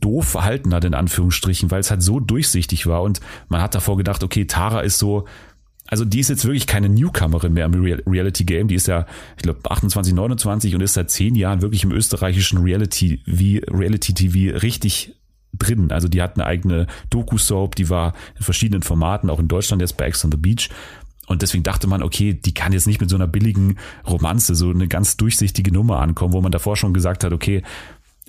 doof 0.00 0.28
verhalten 0.28 0.72
hat, 0.74 0.84
in 0.84 0.94
Anführungsstrichen, 0.94 1.70
weil 1.70 1.80
es 1.80 1.90
halt 1.90 2.02
so 2.02 2.20
durchsichtig 2.20 2.86
war 2.86 3.02
und 3.02 3.20
man 3.48 3.60
hat 3.60 3.74
davor 3.74 3.96
gedacht, 3.96 4.22
okay, 4.22 4.44
Tara 4.44 4.80
ist 4.80 4.98
so, 4.98 5.24
also 5.86 6.04
die 6.04 6.20
ist 6.20 6.28
jetzt 6.28 6.44
wirklich 6.44 6.66
keine 6.66 6.88
Newcomerin 6.88 7.52
mehr 7.52 7.66
im 7.66 7.74
Reality 8.06 8.44
Game, 8.44 8.68
die 8.68 8.74
ist 8.74 8.88
ja, 8.88 9.06
ich 9.36 9.42
glaube, 9.42 9.60
28, 9.70 10.14
29 10.14 10.74
und 10.74 10.80
ist 10.80 10.94
seit 10.94 11.10
zehn 11.10 11.34
Jahren 11.34 11.62
wirklich 11.62 11.84
im 11.84 11.92
österreichischen 11.92 12.58
Reality, 12.58 13.20
wie 13.24 13.58
Reality 13.58 14.14
TV 14.14 14.58
richtig 14.58 15.14
drin. 15.52 15.90
Also 15.92 16.08
die 16.08 16.22
hat 16.22 16.36
eine 16.36 16.46
eigene 16.46 16.86
Doku-Soap, 17.10 17.76
die 17.76 17.88
war 17.88 18.14
in 18.36 18.42
verschiedenen 18.42 18.82
Formaten, 18.82 19.30
auch 19.30 19.40
in 19.40 19.48
Deutschland 19.48 19.80
jetzt 19.80 19.96
bei 19.96 20.06
Ex 20.06 20.24
on 20.24 20.30
the 20.30 20.36
Beach. 20.36 20.68
Und 21.26 21.42
deswegen 21.42 21.64
dachte 21.64 21.88
man, 21.88 22.02
okay, 22.02 22.34
die 22.34 22.54
kann 22.54 22.72
jetzt 22.72 22.86
nicht 22.86 23.00
mit 23.00 23.10
so 23.10 23.16
einer 23.16 23.26
billigen 23.26 23.76
Romanze, 24.06 24.54
so 24.54 24.70
eine 24.70 24.86
ganz 24.86 25.16
durchsichtige 25.16 25.72
Nummer 25.72 26.00
ankommen, 26.00 26.32
wo 26.32 26.40
man 26.40 26.52
davor 26.52 26.76
schon 26.76 26.94
gesagt 26.94 27.24
hat, 27.24 27.32
okay, 27.32 27.62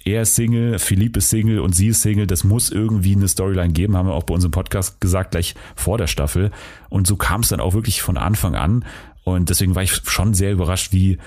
er 0.08 0.22
ist 0.22 0.36
Single, 0.36 0.80
Philippe 0.80 1.20
ist 1.20 1.30
Single 1.30 1.60
und 1.60 1.76
sie 1.76 1.88
ist 1.88 2.02
Single. 2.02 2.28
Das 2.28 2.44
muss 2.44 2.72
irgendwie 2.72 3.16
eine 3.16 3.28
Storyline 3.28 3.74
geben, 3.74 3.98
haben 3.98 4.08
wir 4.08 4.14
auch 4.14 4.24
bei 4.24 4.34
unserem 4.34 4.52
Podcast 4.52 5.02
gesagt, 5.02 5.32
gleich 5.32 5.54
vor 5.76 5.98
der 5.98 6.08
Staffel. 6.08 6.52
Und 6.90 7.08
so 7.08 7.18
kam 7.18 7.42
es 7.42 7.50
dann 7.50 7.60
auch 7.60 7.74
wirklich 7.74 8.02
von 8.02 8.18
Anfang 8.18 8.56
an. 8.56 8.86
Und 9.26 9.50
deswegen 9.50 9.76
war 9.76 9.84
ich 9.84 9.92
schon 9.92 10.34
sehr 10.34 10.54
überrascht, 10.54 10.94
wie, 10.94 11.18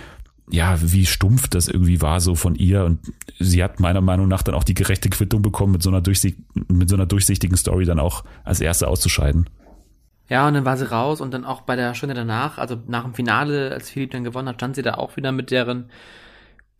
ja, 0.49 0.79
wie 0.81 1.05
stumpf 1.05 1.49
das 1.49 1.69
irgendwie 1.69 2.01
war 2.01 2.21
so 2.21 2.35
von 2.35 2.55
ihr. 2.55 2.85
Und 2.87 3.01
sie 3.39 3.63
hat 3.63 3.81
meiner 3.81 4.01
Meinung 4.01 4.29
nach 4.29 4.43
dann 4.43 4.55
auch 4.55 4.65
die 4.65 4.75
gerechte 4.75 5.11
Quittung 5.11 5.43
bekommen, 5.43 5.73
mit 5.73 5.83
so 5.83 5.91
einer, 5.91 6.01
durchsicht, 6.01 6.39
mit 6.69 6.89
so 6.89 6.97
einer 6.97 7.07
durchsichtigen 7.07 7.59
Story 7.59 7.85
dann 7.85 8.01
auch 8.01 8.25
als 8.45 8.63
erste 8.63 8.89
auszuscheiden. 8.89 9.51
Ja, 10.31 10.49
und 10.49 10.55
dann 10.55 10.65
war 10.65 10.79
sie 10.79 10.91
raus 10.91 11.21
und 11.21 11.35
dann 11.35 11.45
auch 11.45 11.63
bei 11.63 11.77
der 11.77 11.93
Stunde 11.95 12.15
danach, 12.15 12.57
also 12.57 12.79
nach 12.87 13.03
dem 13.03 13.15
Finale, 13.15 13.73
als 13.73 13.91
Philipp 13.91 14.13
dann 14.13 14.25
gewonnen 14.25 14.49
hat, 14.49 14.57
stand 14.57 14.77
sie 14.77 14.83
da 14.83 14.95
auch 14.95 15.17
wieder 15.17 15.33
mit 15.33 15.51
deren 15.51 15.91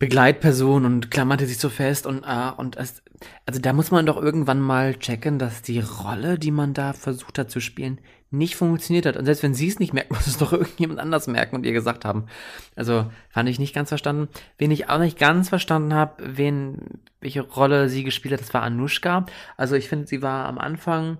Begleitperson 0.01 0.83
und 0.83 1.11
klammerte 1.11 1.45
sich 1.45 1.59
so 1.59 1.69
fest 1.69 2.07
und 2.07 2.23
äh, 2.23 2.51
und 2.57 2.75
es, 2.75 3.03
also 3.45 3.61
da 3.61 3.71
muss 3.71 3.91
man 3.91 4.07
doch 4.07 4.19
irgendwann 4.19 4.59
mal 4.59 4.95
checken, 4.95 5.37
dass 5.37 5.61
die 5.61 5.79
Rolle, 5.79 6.39
die 6.39 6.49
man 6.49 6.73
da 6.73 6.93
versucht 6.93 7.37
hat 7.37 7.51
zu 7.51 7.59
spielen, 7.59 8.01
nicht 8.31 8.55
funktioniert 8.55 9.05
hat. 9.05 9.15
Und 9.15 9.25
selbst 9.25 9.43
wenn 9.43 9.53
sie 9.53 9.67
es 9.67 9.77
nicht 9.77 9.93
merkt, 9.93 10.09
muss 10.11 10.25
es 10.25 10.39
doch 10.39 10.53
irgendjemand 10.53 10.99
anders 10.99 11.27
merken 11.27 11.55
und 11.55 11.67
ihr 11.67 11.71
gesagt 11.71 12.03
haben. 12.03 12.25
Also 12.75 13.11
fand 13.29 13.47
ich 13.47 13.59
nicht 13.59 13.75
ganz 13.75 13.89
verstanden. 13.89 14.27
Wen 14.57 14.71
ich 14.71 14.89
auch 14.89 14.97
nicht 14.97 15.19
ganz 15.19 15.49
verstanden 15.49 15.93
habe, 15.93 16.15
wen 16.35 16.79
welche 17.19 17.41
Rolle 17.41 17.87
sie 17.87 18.03
gespielt 18.03 18.33
hat, 18.33 18.41
das 18.41 18.55
war 18.55 18.63
Anushka. 18.63 19.27
Also 19.55 19.75
ich 19.75 19.87
finde, 19.87 20.07
sie 20.07 20.23
war 20.23 20.47
am 20.47 20.57
Anfang 20.57 21.19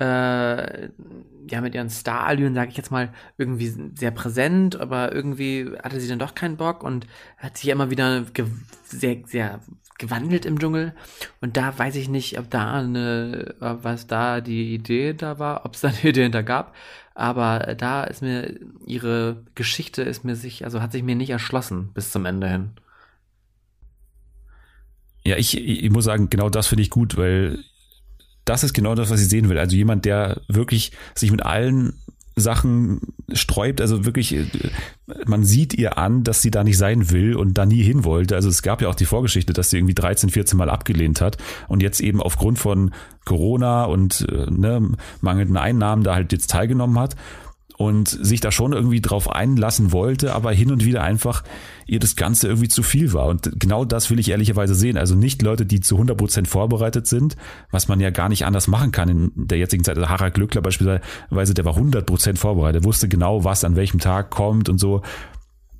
äh, 0.00 0.88
ja, 1.50 1.60
mit 1.60 1.74
ihren 1.74 1.90
Starallüren, 1.90 2.54
sage 2.54 2.70
ich 2.70 2.76
jetzt 2.76 2.90
mal, 2.90 3.12
irgendwie 3.36 3.72
sehr 3.94 4.10
präsent, 4.10 4.80
aber 4.80 5.12
irgendwie 5.12 5.70
hatte 5.82 6.00
sie 6.00 6.08
dann 6.08 6.18
doch 6.18 6.34
keinen 6.34 6.56
Bock 6.56 6.82
und 6.82 7.06
hat 7.36 7.58
sich 7.58 7.68
immer 7.68 7.90
wieder 7.90 8.24
sehr, 8.84 9.18
sehr 9.26 9.60
gewandelt 9.98 10.46
im 10.46 10.58
Dschungel. 10.58 10.94
Und 11.40 11.56
da 11.56 11.78
weiß 11.78 11.96
ich 11.96 12.08
nicht, 12.08 12.38
ob 12.38 12.50
da 12.50 12.74
eine, 12.74 13.54
was 13.58 14.06
da 14.06 14.40
die 14.40 14.74
Idee 14.74 15.14
da 15.14 15.38
war, 15.38 15.64
ob 15.64 15.74
es 15.74 15.82
da 15.82 15.88
eine 15.88 16.02
Idee 16.02 16.22
hinter 16.22 16.42
gab. 16.42 16.74
Aber 17.14 17.74
da 17.76 18.04
ist 18.04 18.22
mir 18.22 18.58
ihre 18.86 19.44
Geschichte 19.54 20.02
ist 20.02 20.24
mir 20.24 20.34
sich, 20.34 20.64
also 20.64 20.80
hat 20.80 20.92
sich 20.92 21.02
mir 21.02 21.14
nicht 21.14 21.30
erschlossen 21.30 21.92
bis 21.92 22.10
zum 22.10 22.24
Ende 22.24 22.48
hin. 22.48 22.70
Ja, 25.24 25.36
ich, 25.36 25.56
ich 25.56 25.90
muss 25.90 26.04
sagen, 26.04 26.30
genau 26.30 26.48
das 26.48 26.66
finde 26.66 26.82
ich 26.82 26.90
gut, 26.90 27.16
weil 27.16 27.62
das 28.44 28.64
ist 28.64 28.72
genau 28.72 28.94
das, 28.94 29.10
was 29.10 29.20
ich 29.20 29.28
sehen 29.28 29.48
will. 29.48 29.58
Also 29.58 29.76
jemand, 29.76 30.04
der 30.04 30.40
wirklich 30.48 30.92
sich 31.14 31.30
mit 31.30 31.44
allen 31.44 31.94
Sachen 32.34 33.00
sträubt, 33.32 33.80
also 33.80 34.06
wirklich, 34.06 34.34
äh, 34.34 34.46
man 35.26 35.44
sieht 35.44 35.74
ihr 35.74 35.98
an, 35.98 36.24
dass 36.24 36.40
sie 36.40 36.50
da 36.50 36.64
nicht 36.64 36.78
sein 36.78 37.10
will 37.10 37.36
und 37.36 37.58
da 37.58 37.66
nie 37.66 37.82
hin 37.82 38.04
wollte. 38.04 38.34
Also 38.34 38.48
es 38.48 38.62
gab 38.62 38.80
ja 38.80 38.88
auch 38.88 38.94
die 38.94 39.04
Vorgeschichte, 39.04 39.52
dass 39.52 39.70
sie 39.70 39.78
irgendwie 39.78 39.94
13, 39.94 40.30
14 40.30 40.56
Mal 40.56 40.70
abgelehnt 40.70 41.20
hat 41.20 41.36
und 41.68 41.82
jetzt 41.82 42.00
eben 42.00 42.22
aufgrund 42.22 42.58
von 42.58 42.92
Corona 43.24 43.84
und 43.84 44.26
äh, 44.30 44.50
ne, 44.50 44.92
mangelnden 45.20 45.56
Einnahmen 45.56 46.04
da 46.04 46.14
halt 46.14 46.32
jetzt 46.32 46.50
teilgenommen 46.50 46.98
hat 46.98 47.16
und 47.76 48.08
sich 48.08 48.40
da 48.40 48.50
schon 48.50 48.72
irgendwie 48.72 49.00
drauf 49.00 49.30
einlassen 49.30 49.92
wollte, 49.92 50.34
aber 50.34 50.52
hin 50.52 50.70
und 50.70 50.84
wieder 50.84 51.02
einfach 51.02 51.42
ihr 51.86 51.98
das 51.98 52.16
Ganze 52.16 52.48
irgendwie 52.48 52.68
zu 52.68 52.82
viel 52.82 53.12
war. 53.12 53.26
Und 53.26 53.50
genau 53.58 53.84
das 53.84 54.10
will 54.10 54.18
ich 54.18 54.30
ehrlicherweise 54.30 54.74
sehen. 54.74 54.96
Also 54.96 55.14
nicht 55.14 55.42
Leute, 55.42 55.66
die 55.66 55.80
zu 55.80 55.96
100 55.96 56.16
Prozent 56.16 56.48
vorbereitet 56.48 57.06
sind, 57.06 57.36
was 57.70 57.88
man 57.88 58.00
ja 58.00 58.10
gar 58.10 58.28
nicht 58.28 58.44
anders 58.44 58.68
machen 58.68 58.92
kann 58.92 59.08
in 59.08 59.32
der 59.34 59.58
jetzigen 59.58 59.84
Zeit. 59.84 59.96
Also 59.96 60.08
Harald 60.08 60.34
Glückler 60.34 60.62
beispielsweise, 60.62 61.54
der 61.54 61.64
war 61.64 61.74
100 61.74 62.06
Prozent 62.06 62.38
vorbereitet, 62.38 62.84
wusste 62.84 63.08
genau, 63.08 63.44
was 63.44 63.64
an 63.64 63.76
welchem 63.76 64.00
Tag 64.00 64.30
kommt 64.30 64.68
und 64.68 64.78
so. 64.78 65.02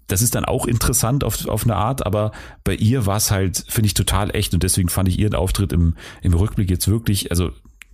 Das 0.09 0.21
ist 0.21 0.35
dann 0.35 0.45
auch 0.45 0.67
interessant 0.67 1.25
auf, 1.25 1.47
auf 1.47 1.65
eine 1.65 1.77
Art, 1.77 2.05
aber 2.05 2.33
bei 2.65 2.75
ihr 2.75 3.07
war 3.07 3.17
es 3.17 3.31
halt, 3.31 3.65
finde 3.69 3.87
ich, 3.87 3.95
total 3.95 4.35
echt 4.35 4.53
und 4.53 4.63
deswegen 4.63 4.89
fand 4.89 5.09
ich 5.09 5.19
ihren 5.19 5.35
Auftritt 5.35 5.73
im, 5.73 5.95
im 6.21 6.35
Rückblick 6.35 6.69
jetzt 6.69 6.89
wirklich, 6.89 7.31
also 7.31 7.53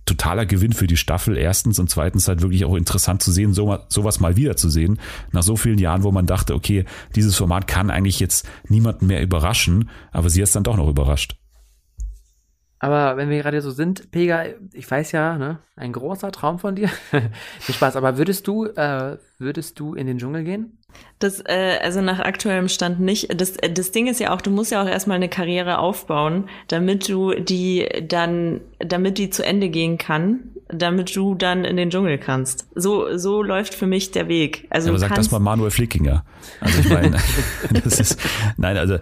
totaler 0.09 0.45
Gewinn 0.45 0.73
für 0.73 0.87
die 0.87 0.97
Staffel 0.97 1.37
erstens 1.37 1.79
und 1.79 1.89
zweitens 1.89 2.27
halt 2.27 2.41
wirklich 2.41 2.65
auch 2.65 2.75
interessant 2.75 3.21
zu 3.21 3.31
sehen, 3.31 3.53
so, 3.53 3.77
sowas 3.87 4.19
mal 4.19 4.35
wieder 4.35 4.55
zu 4.55 4.69
sehen. 4.69 4.99
Nach 5.31 5.43
so 5.43 5.55
vielen 5.55 5.79
Jahren, 5.79 6.03
wo 6.03 6.11
man 6.11 6.25
dachte, 6.25 6.55
okay, 6.55 6.85
dieses 7.15 7.35
Format 7.35 7.67
kann 7.67 7.89
eigentlich 7.89 8.19
jetzt 8.19 8.47
niemanden 8.67 9.07
mehr 9.07 9.21
überraschen, 9.21 9.89
aber 10.11 10.29
sie 10.29 10.41
ist 10.41 10.55
dann 10.55 10.63
doch 10.63 10.77
noch 10.77 10.89
überrascht. 10.89 11.35
Aber 12.79 13.17
wenn 13.17 13.29
wir 13.29 13.41
gerade 13.41 13.61
so 13.61 13.71
sind, 13.71 14.09
Pega, 14.09 14.45
ich 14.71 14.89
weiß 14.89 15.11
ja, 15.11 15.37
ne, 15.37 15.59
ein 15.75 15.91
großer 15.91 16.31
Traum 16.31 16.59
von 16.59 16.75
dir. 16.75 16.87
Viel 17.59 17.75
Spaß. 17.75 17.97
Aber 17.97 18.17
würdest 18.17 18.47
du, 18.47 18.65
äh, 18.65 19.17
würdest 19.37 19.79
du 19.79 19.95
in 19.95 20.07
den 20.07 20.17
Dschungel 20.17 20.45
gehen? 20.45 20.78
Das, 21.19 21.41
äh, 21.45 21.79
also 21.81 22.01
nach 22.01 22.19
aktuellem 22.19 22.69
Stand 22.69 22.99
nicht. 22.99 23.39
Das, 23.39 23.57
äh, 23.57 23.71
das 23.71 23.91
Ding 23.91 24.07
ist 24.07 24.19
ja 24.19 24.33
auch, 24.33 24.41
du 24.41 24.51
musst 24.51 24.71
ja 24.71 24.81
auch 24.81 24.87
erstmal 24.87 25.17
eine 25.17 25.29
Karriere 25.29 25.79
aufbauen, 25.79 26.49
damit 26.67 27.09
du 27.09 27.33
die 27.33 27.87
dann, 28.07 28.61
damit 28.79 29.17
die 29.17 29.29
zu 29.29 29.45
Ende 29.45 29.69
gehen 29.69 29.97
kann 29.97 30.51
damit 30.71 31.15
du 31.15 31.33
dann 31.33 31.65
in 31.65 31.77
den 31.77 31.89
Dschungel 31.89 32.19
kannst. 32.19 32.67
So, 32.75 33.17
so 33.17 33.41
läuft 33.41 33.73
für 33.73 33.87
mich 33.87 34.11
der 34.11 34.27
Weg. 34.27 34.67
Also 34.69 34.87
ja, 34.87 34.91
aber 34.91 34.99
sag 34.99 35.15
das 35.15 35.31
mal 35.31 35.39
Manuel 35.39 35.71
Flickinger. 35.71 36.23
Also 36.61 36.79
ich 36.79 36.89
meine, 36.89 37.17
das 37.83 37.99
ist, 37.99 38.19
nein, 38.57 38.77
also 38.77 38.97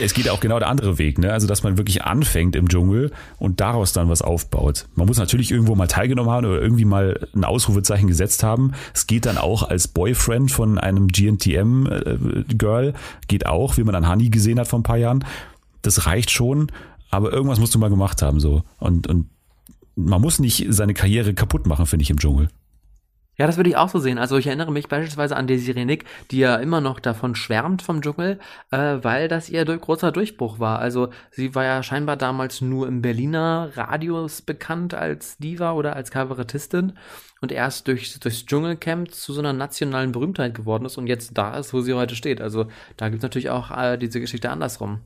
es 0.00 0.12
geht 0.12 0.28
auch 0.28 0.40
genau 0.40 0.58
der 0.58 0.68
andere 0.68 0.98
Weg, 0.98 1.18
ne? 1.18 1.32
Also 1.32 1.46
dass 1.46 1.62
man 1.62 1.78
wirklich 1.78 2.02
anfängt 2.02 2.56
im 2.56 2.68
Dschungel 2.68 3.12
und 3.38 3.60
daraus 3.60 3.92
dann 3.92 4.08
was 4.08 4.22
aufbaut. 4.22 4.86
Man 4.96 5.06
muss 5.06 5.18
natürlich 5.18 5.52
irgendwo 5.52 5.76
mal 5.76 5.86
teilgenommen 5.86 6.32
haben 6.32 6.46
oder 6.46 6.60
irgendwie 6.60 6.84
mal 6.84 7.28
ein 7.32 7.44
Ausrufezeichen 7.44 8.08
gesetzt 8.08 8.42
haben. 8.42 8.72
Es 8.92 9.06
geht 9.06 9.24
dann 9.24 9.38
auch 9.38 9.62
als 9.62 9.86
Boyfriend 9.86 10.50
von 10.50 10.78
einem 10.78 11.06
GNTM-Girl, 11.06 12.88
äh, 12.88 12.92
geht 13.28 13.46
auch, 13.46 13.76
wie 13.76 13.84
man 13.84 13.94
an 13.94 14.08
Honey 14.08 14.30
gesehen 14.30 14.58
hat 14.58 14.66
vor 14.66 14.80
ein 14.80 14.84
paar 14.84 14.98
Jahren. 14.98 15.24
Das 15.82 16.06
reicht 16.06 16.32
schon, 16.32 16.72
aber 17.10 17.32
irgendwas 17.32 17.60
musst 17.60 17.72
du 17.74 17.78
mal 17.78 17.88
gemacht 17.88 18.20
haben 18.20 18.40
so. 18.40 18.64
Und, 18.78 19.06
und 19.06 19.26
man 19.98 20.20
muss 20.20 20.38
nicht 20.38 20.66
seine 20.70 20.94
Karriere 20.94 21.34
kaputt 21.34 21.66
machen, 21.66 21.86
finde 21.86 22.04
ich, 22.04 22.10
im 22.10 22.18
Dschungel. 22.18 22.48
Ja, 23.36 23.46
das 23.46 23.56
würde 23.56 23.70
ich 23.70 23.76
auch 23.76 23.88
so 23.88 24.00
sehen. 24.00 24.18
Also 24.18 24.36
ich 24.36 24.48
erinnere 24.48 24.72
mich 24.72 24.88
beispielsweise 24.88 25.36
an 25.36 25.46
Desiree 25.46 25.84
Nick, 25.84 26.06
die 26.32 26.38
ja 26.38 26.56
immer 26.56 26.80
noch 26.80 26.98
davon 26.98 27.36
schwärmt 27.36 27.82
vom 27.82 28.02
Dschungel, 28.02 28.40
äh, 28.72 28.96
weil 29.02 29.28
das 29.28 29.48
ihr 29.48 29.64
durch, 29.64 29.80
großer 29.80 30.10
Durchbruch 30.10 30.58
war. 30.58 30.80
Also 30.80 31.10
sie 31.30 31.54
war 31.54 31.64
ja 31.64 31.84
scheinbar 31.84 32.16
damals 32.16 32.60
nur 32.60 32.88
im 32.88 33.00
Berliner 33.00 33.70
Radios 33.76 34.42
bekannt 34.42 34.92
als 34.92 35.38
Diva 35.38 35.72
oder 35.72 35.94
als 35.94 36.10
Kabarettistin 36.10 36.94
und 37.40 37.52
erst 37.52 37.86
durch, 37.86 38.18
durchs 38.18 38.44
Dschungelcamp 38.44 39.12
zu 39.12 39.32
so 39.32 39.40
einer 39.40 39.52
nationalen 39.52 40.10
Berühmtheit 40.10 40.54
geworden 40.54 40.84
ist 40.84 40.98
und 40.98 41.06
jetzt 41.06 41.38
da 41.38 41.56
ist, 41.56 41.72
wo 41.72 41.80
sie 41.80 41.94
heute 41.94 42.16
steht. 42.16 42.40
Also 42.40 42.66
da 42.96 43.08
gibt 43.08 43.18
es 43.18 43.22
natürlich 43.22 43.50
auch 43.50 43.70
äh, 43.70 43.98
diese 43.98 44.20
Geschichte 44.20 44.50
andersrum. 44.50 45.02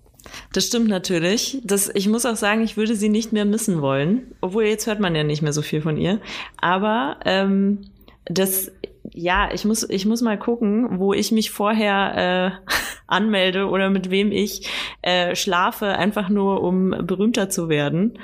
Das 0.53 0.67
stimmt 0.67 0.89
natürlich. 0.89 1.61
Das, 1.65 1.91
ich 1.95 2.09
muss 2.09 2.27
auch 2.27 2.37
sagen, 2.37 2.63
ich 2.63 2.77
würde 2.77 2.95
sie 2.95 3.09
nicht 3.09 3.33
mehr 3.33 3.45
missen 3.45 3.81
wollen. 3.81 4.33
Obwohl 4.41 4.65
jetzt 4.65 4.87
hört 4.87 5.01
man 5.01 5.15
ja 5.15 5.25
nicht 5.25 5.43
mehr 5.43 5.53
so 5.53 5.63
viel 5.63 5.81
von 5.81 5.97
ihr. 5.97 6.21
Aber 6.59 7.19
ähm, 7.25 7.79
das, 8.25 8.71
ja, 9.13 9.51
ich 9.53 9.65
muss, 9.65 9.89
ich 9.89 10.07
muss 10.07 10.23
mal 10.23 10.39
gucken, 10.39 10.99
wo 10.99 11.13
ich 11.13 11.33
mich 11.33 11.51
vorher 11.51 12.61
äh, 12.67 12.73
anmelde 13.07 13.69
oder 13.69 13.91
mit 13.91 14.11
wem 14.11 14.33
ich 14.33 14.69
äh, 15.03 15.35
schlafe, 15.35 15.97
einfach 15.97 16.29
nur 16.29 16.63
um 16.63 16.91
berühmter 17.03 17.51
zu 17.51 17.69
werden, 17.69 18.19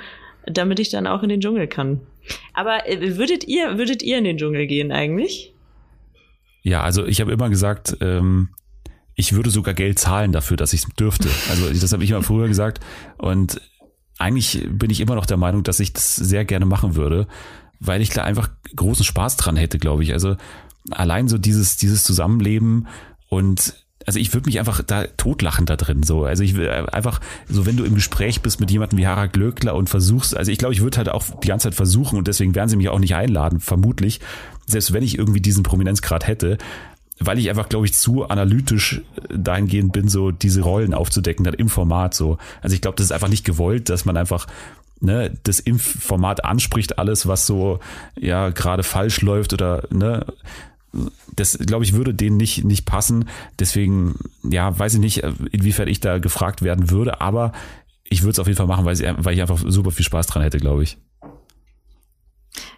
damit 0.45 0.79
ich 0.79 0.89
dann 0.89 1.07
auch 1.07 1.23
in 1.23 1.29
den 1.29 1.41
Dschungel 1.41 1.67
kann. 1.67 2.01
Aber 2.53 2.87
äh, 2.87 3.17
würdet 3.17 3.47
ihr, 3.47 3.77
würdet 3.77 4.03
ihr 4.03 4.17
in 4.17 4.23
den 4.23 4.37
Dschungel 4.37 4.67
gehen 4.67 4.91
eigentlich? 4.91 5.53
Ja, 6.61 6.81
also 6.81 7.05
ich 7.05 7.21
habe 7.21 7.31
immer 7.31 7.49
gesagt, 7.49 7.97
ähm, 8.01 8.49
ich 9.19 9.33
würde 9.33 9.49
sogar 9.49 9.73
Geld 9.73 9.99
zahlen 9.99 10.31
dafür, 10.31 10.55
dass 10.55 10.71
ich 10.71 10.83
es 10.83 10.95
dürfte. 10.95 11.27
Also 11.49 11.69
das 11.73 11.91
habe 11.91 12.05
ich 12.05 12.11
immer 12.11 12.23
früher 12.23 12.47
gesagt. 12.47 12.79
Und 13.17 13.59
eigentlich 14.17 14.65
bin 14.71 14.89
ich 14.89 15.01
immer 15.01 15.15
noch 15.15 15.25
der 15.25 15.35
Meinung, 15.35 15.63
dass 15.63 15.81
ich 15.81 15.91
das 15.91 16.15
sehr 16.15 16.45
gerne 16.45 16.65
machen 16.65 16.95
würde, 16.95 17.27
weil 17.81 18.01
ich 18.01 18.11
da 18.11 18.23
einfach 18.23 18.49
großen 18.73 19.03
Spaß 19.03 19.35
dran 19.35 19.57
hätte, 19.57 19.77
glaube 19.77 20.03
ich. 20.03 20.13
Also 20.13 20.37
allein 20.91 21.27
so 21.27 21.37
dieses, 21.37 21.75
dieses 21.75 22.05
Zusammenleben 22.05 22.87
und 23.27 23.73
also 24.05 24.17
ich 24.19 24.33
würde 24.33 24.47
mich 24.47 24.57
einfach 24.57 24.81
da 24.81 25.03
totlachen 25.05 25.65
da 25.65 25.75
drin 25.75 26.03
so. 26.03 26.23
Also 26.23 26.41
ich 26.41 26.55
will 26.55 26.69
einfach 26.69 27.19
so, 27.49 27.65
wenn 27.65 27.75
du 27.75 27.83
im 27.83 27.95
Gespräch 27.95 28.41
bist 28.41 28.61
mit 28.61 28.71
jemandem 28.71 28.97
wie 28.99 29.05
Harald 29.05 29.33
Glöckler 29.33 29.75
und 29.75 29.89
versuchst, 29.89 30.35
also 30.35 30.49
ich 30.49 30.57
glaube, 30.57 30.73
ich 30.73 30.81
würde 30.81 30.97
halt 30.97 31.09
auch 31.09 31.25
die 31.41 31.49
ganze 31.49 31.65
Zeit 31.65 31.75
versuchen 31.75 32.17
und 32.17 32.29
deswegen 32.29 32.55
werden 32.55 32.69
sie 32.69 32.77
mich 32.77 32.87
auch 32.87 32.99
nicht 32.99 33.15
einladen, 33.15 33.59
vermutlich, 33.59 34.21
selbst 34.65 34.93
wenn 34.93 35.03
ich 35.03 35.17
irgendwie 35.17 35.41
diesen 35.41 35.63
Prominenzgrad 35.63 36.25
hätte, 36.25 36.57
weil 37.19 37.37
ich 37.37 37.49
einfach, 37.49 37.69
glaube 37.69 37.85
ich, 37.85 37.93
zu 37.93 38.27
analytisch 38.29 39.01
dahingehend 39.29 39.91
bin, 39.91 40.07
so 40.07 40.31
diese 40.31 40.61
Rollen 40.61 40.93
aufzudecken 40.93 41.43
dann 41.43 41.53
im 41.53 41.69
Format 41.69 42.13
so. 42.13 42.37
Also 42.61 42.73
ich 42.73 42.81
glaube, 42.81 42.95
das 42.95 43.07
ist 43.07 43.11
einfach 43.11 43.27
nicht 43.27 43.45
gewollt, 43.45 43.89
dass 43.89 44.05
man 44.05 44.17
einfach 44.17 44.47
ne, 45.01 45.37
das 45.43 45.59
im 45.59 45.79
Format 45.79 46.45
anspricht, 46.45 46.97
alles, 46.97 47.27
was 47.27 47.45
so 47.45 47.79
ja 48.17 48.49
gerade 48.49 48.83
falsch 48.83 49.21
läuft 49.21 49.53
oder 49.53 49.83
ne, 49.89 50.25
das, 51.35 51.57
glaube 51.57 51.83
ich, 51.83 51.93
würde 51.93 52.13
denen 52.13 52.37
nicht, 52.37 52.63
nicht 52.63 52.85
passen. 52.85 53.25
Deswegen, 53.59 54.15
ja, 54.43 54.77
weiß 54.77 54.95
ich 54.95 54.99
nicht, 54.99 55.17
inwiefern 55.51 55.87
ich 55.87 55.99
da 55.99 56.17
gefragt 56.17 56.61
werden 56.61 56.89
würde, 56.89 57.21
aber 57.21 57.51
ich 58.03 58.23
würde 58.23 58.31
es 58.31 58.39
auf 58.39 58.47
jeden 58.47 58.57
Fall 58.57 58.67
machen, 58.67 58.85
weil, 58.85 58.97
weil 59.19 59.35
ich 59.35 59.41
einfach 59.41 59.59
super 59.67 59.91
viel 59.91 60.05
Spaß 60.05 60.27
dran 60.27 60.41
hätte, 60.41 60.57
glaube 60.57 60.83
ich. 60.83 60.97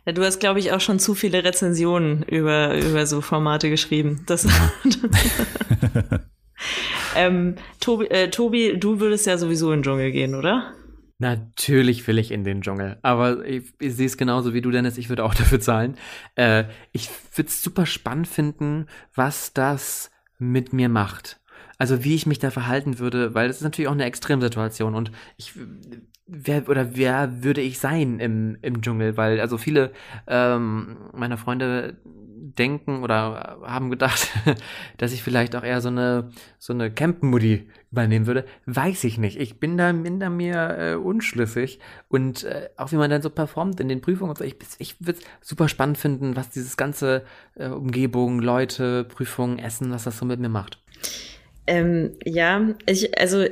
Ja, 0.06 0.14
du 0.14 0.24
hast, 0.24 0.40
glaube 0.40 0.60
ich, 0.60 0.72
auch 0.72 0.82
schon 0.82 1.00
zu 1.00 1.14
viele 1.14 1.44
Rezensionen 1.44 2.24
über, 2.24 2.76
über 2.76 3.06
so 3.06 3.22
Formate 3.22 3.70
geschrieben. 3.70 4.24
Das, 4.26 4.46
ähm, 7.16 7.56
Tobi, 7.80 8.08
äh, 8.08 8.30
Tobi, 8.30 8.80
du 8.80 9.00
würdest 9.00 9.28
ja 9.28 9.38
sowieso 9.38 9.72
in 9.72 9.80
den 9.80 9.84
Dschungel 9.84 10.12
gehen, 10.12 10.34
oder? 10.34 10.74
Natürlich 11.20 12.08
will 12.08 12.18
ich 12.18 12.32
in 12.32 12.44
den 12.44 12.64
Dschungel. 12.64 12.98
Aber 13.04 13.46
ich, 13.46 13.74
ich 13.80 13.94
sehe 13.94 14.08
es 14.08 14.18
genauso 14.18 14.56
wie 14.56 14.62
du, 14.62 14.72
Dennis. 14.72 14.98
Ich 14.98 15.10
würde 15.10 15.24
auch 15.24 15.36
dafür 15.36 15.60
zahlen. 15.60 15.96
Äh, 16.34 16.64
ich 16.94 17.10
würde 17.36 17.50
es 17.50 17.62
super 17.62 17.86
spannend 17.86 18.28
finden, 18.28 18.88
was 19.14 19.54
das 19.54 20.10
mit 20.40 20.74
mir 20.74 20.90
macht. 20.90 21.40
Also 21.78 22.04
wie 22.04 22.16
ich 22.16 22.26
mich 22.26 22.40
da 22.40 22.50
verhalten 22.50 22.98
würde, 22.98 23.36
weil 23.36 23.48
das 23.48 23.58
ist 23.58 23.64
natürlich 23.64 23.88
auch 23.88 23.94
eine 23.94 24.06
Extremsituation 24.06 24.96
und 24.96 25.12
ich 25.38 25.54
wer 26.32 26.68
oder 26.70 26.96
wer 26.96 27.44
würde 27.44 27.62
ich 27.62 27.78
sein 27.78 28.20
im, 28.20 28.58
im 28.62 28.82
Dschungel? 28.82 29.18
Weil 29.18 29.40
also 29.40 29.58
viele 29.58 29.92
ähm, 30.28 30.98
meiner 31.14 31.38
Freunde 31.38 31.98
denken 32.58 33.04
oder 33.04 33.60
haben 33.64 33.90
gedacht, 33.90 34.30
dass 34.98 35.14
ich 35.14 35.24
vielleicht 35.24 35.56
auch 35.56 35.64
eher 35.64 35.82
so 35.82 35.90
eine 35.90 36.30
so 36.58 36.74
eine 36.74 36.90
Camp-Muddy 36.90 37.70
übernehmen 37.92 38.28
würde. 38.28 38.46
Weiß 38.66 39.04
ich 39.04 39.18
nicht. 39.18 39.40
Ich 39.40 39.60
bin 39.60 39.78
da, 39.78 39.92
bin 39.92 40.18
mir 40.38 40.78
äh, 40.78 40.96
unschlüssig 40.96 41.80
und 42.08 42.46
äh, 42.46 42.70
auch 42.78 42.92
wie 42.92 42.96
man 42.96 43.10
dann 43.10 43.22
so 43.22 43.30
performt 43.30 43.80
in 43.80 43.90
den 43.90 44.02
Prüfungen 44.02 44.32
und 44.32 44.38
so. 44.38 44.44
Ich, 44.44 44.56
ich 44.80 44.96
würde 45.06 45.20
es 45.20 45.48
super 45.48 45.68
spannend 45.68 45.98
finden, 45.98 46.36
was 46.36 46.50
dieses 46.50 46.78
ganze 46.78 47.24
äh, 47.56 47.68
Umgebung, 47.68 48.40
Leute, 48.40 49.04
Prüfungen, 49.04 49.60
Essen, 49.60 49.92
was 49.92 50.06
das 50.06 50.18
so 50.18 50.26
mit 50.26 50.40
mir 50.40 50.50
macht. 50.50 50.82
Ähm, 51.68 52.14
ja, 52.26 52.70
ich, 52.86 53.18
also 53.20 53.46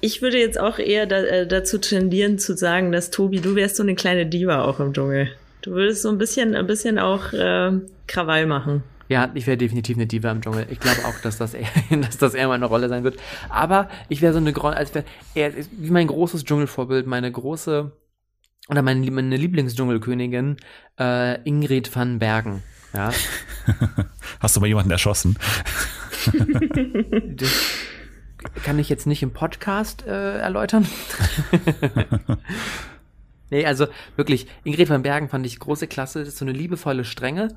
ich 0.00 0.22
würde 0.22 0.38
jetzt 0.38 0.58
auch 0.58 0.78
eher 0.78 1.06
da, 1.06 1.18
äh, 1.18 1.46
dazu 1.46 1.78
tendieren 1.78 2.38
zu 2.38 2.56
sagen, 2.56 2.92
dass 2.92 3.10
Tobi, 3.10 3.40
du 3.40 3.54
wärst 3.54 3.76
so 3.76 3.82
eine 3.82 3.94
kleine 3.94 4.26
Diva 4.26 4.64
auch 4.64 4.80
im 4.80 4.92
Dschungel. 4.92 5.30
Du 5.62 5.72
würdest 5.72 6.02
so 6.02 6.08
ein 6.08 6.18
bisschen, 6.18 6.54
ein 6.54 6.66
bisschen 6.66 6.98
auch 6.98 7.32
äh, 7.32 7.72
Krawall 8.06 8.46
machen. 8.46 8.82
Ja, 9.08 9.30
ich 9.34 9.46
wäre 9.46 9.56
definitiv 9.56 9.96
eine 9.96 10.06
Diva 10.06 10.30
im 10.30 10.40
Dschungel. 10.40 10.66
Ich 10.70 10.80
glaube 10.80 11.04
auch, 11.04 11.18
dass 11.20 11.36
das 11.36 11.54
eher, 11.54 11.68
dass 11.90 12.16
das 12.16 12.34
eher 12.34 12.48
meine 12.48 12.66
Rolle 12.66 12.88
sein 12.88 13.04
wird. 13.04 13.18
Aber 13.48 13.88
ich 14.08 14.22
wäre 14.22 14.32
so 14.32 14.38
eine, 14.38 14.54
als 14.76 14.94
wäre 14.94 15.04
er 15.34 15.52
wie 15.72 15.90
mein 15.90 16.06
großes 16.06 16.44
Dschungelvorbild, 16.44 17.06
meine 17.06 17.30
große 17.30 17.92
oder 18.68 18.82
meine, 18.82 19.10
meine 19.10 19.36
Lieblingsdschungelkönigin 19.36 20.56
äh, 20.98 21.42
Ingrid 21.42 21.94
van 21.94 22.18
Bergen. 22.20 22.62
Ja. 22.94 23.10
Hast 24.40 24.56
du 24.56 24.60
mal 24.60 24.66
jemanden 24.66 24.92
erschossen? 24.92 25.36
das 27.36 27.50
kann 28.64 28.78
ich 28.78 28.88
jetzt 28.88 29.06
nicht 29.06 29.22
im 29.22 29.32
Podcast 29.32 30.06
äh, 30.06 30.38
erläutern. 30.38 30.86
Nee, 33.50 33.66
also 33.66 33.88
wirklich, 34.16 34.46
Ingrid 34.62 34.88
van 34.88 35.02
Bergen 35.02 35.28
fand 35.28 35.44
ich 35.44 35.58
große 35.58 35.88
Klasse. 35.88 36.20
Das 36.20 36.28
ist 36.28 36.38
so 36.38 36.44
eine 36.44 36.52
liebevolle 36.52 37.04
Strenge. 37.04 37.48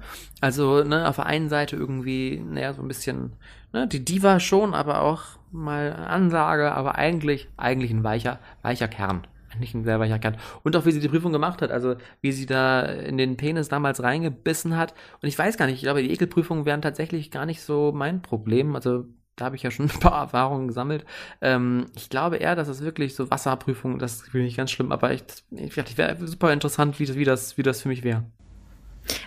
Also, 0.41 0.83
ne, 0.83 1.07
auf 1.07 1.17
der 1.17 1.27
einen 1.27 1.49
Seite 1.49 1.75
irgendwie, 1.75 2.41
naja, 2.43 2.73
so 2.73 2.81
ein 2.81 2.87
bisschen, 2.87 3.33
ne, 3.71 3.87
die 3.87 4.03
Diva 4.03 4.39
schon, 4.39 4.73
aber 4.73 5.03
auch 5.03 5.21
mal 5.51 5.93
Ansage, 5.93 6.71
aber 6.73 6.95
eigentlich, 6.95 7.47
eigentlich 7.57 7.91
ein 7.91 8.03
weicher, 8.03 8.39
weicher 8.63 8.87
Kern. 8.87 9.27
Eigentlich 9.53 9.75
ein 9.75 9.83
sehr 9.83 9.99
weicher 9.99 10.17
Kern. 10.17 10.37
Und 10.63 10.75
auch 10.75 10.87
wie 10.87 10.91
sie 10.91 10.99
die 10.99 11.09
Prüfung 11.09 11.31
gemacht 11.31 11.61
hat, 11.61 11.69
also 11.69 11.95
wie 12.21 12.31
sie 12.31 12.47
da 12.47 12.81
in 12.81 13.17
den 13.19 13.37
Penis 13.37 13.69
damals 13.69 14.01
reingebissen 14.01 14.75
hat. 14.75 14.95
Und 15.21 15.29
ich 15.29 15.37
weiß 15.37 15.57
gar 15.57 15.67
nicht, 15.67 15.75
ich 15.75 15.83
glaube, 15.83 16.01
die 16.01 16.11
Ekelprüfungen 16.11 16.65
wären 16.65 16.81
tatsächlich 16.81 17.29
gar 17.29 17.45
nicht 17.45 17.61
so 17.61 17.91
mein 17.93 18.23
Problem. 18.23 18.75
Also 18.75 19.05
da 19.35 19.45
habe 19.45 19.55
ich 19.55 19.63
ja 19.63 19.71
schon 19.71 19.85
ein 19.89 19.99
paar 19.99 20.21
Erfahrungen 20.21 20.67
gesammelt. 20.67 21.03
Ähm, 21.41 21.87
ich 21.95 22.09
glaube 22.09 22.37
eher, 22.37 22.55
dass 22.55 22.67
es 22.67 22.83
wirklich 22.83 23.15
so 23.15 23.31
Wasserprüfungen, 23.31 23.97
das 23.99 24.21
finde 24.21 24.47
ich 24.47 24.57
ganz 24.57 24.71
schlimm, 24.71 24.91
aber 24.91 25.13
ich, 25.13 25.23
ich, 25.51 25.77
ich 25.77 25.97
wäre 25.97 26.17
super 26.27 26.51
interessant, 26.53 26.99
wie 26.99 27.05
das, 27.05 27.15
wie 27.15 27.25
das, 27.25 27.57
wie 27.57 27.63
das 27.63 27.81
für 27.81 27.89
mich 27.89 28.03
wäre. 28.03 28.23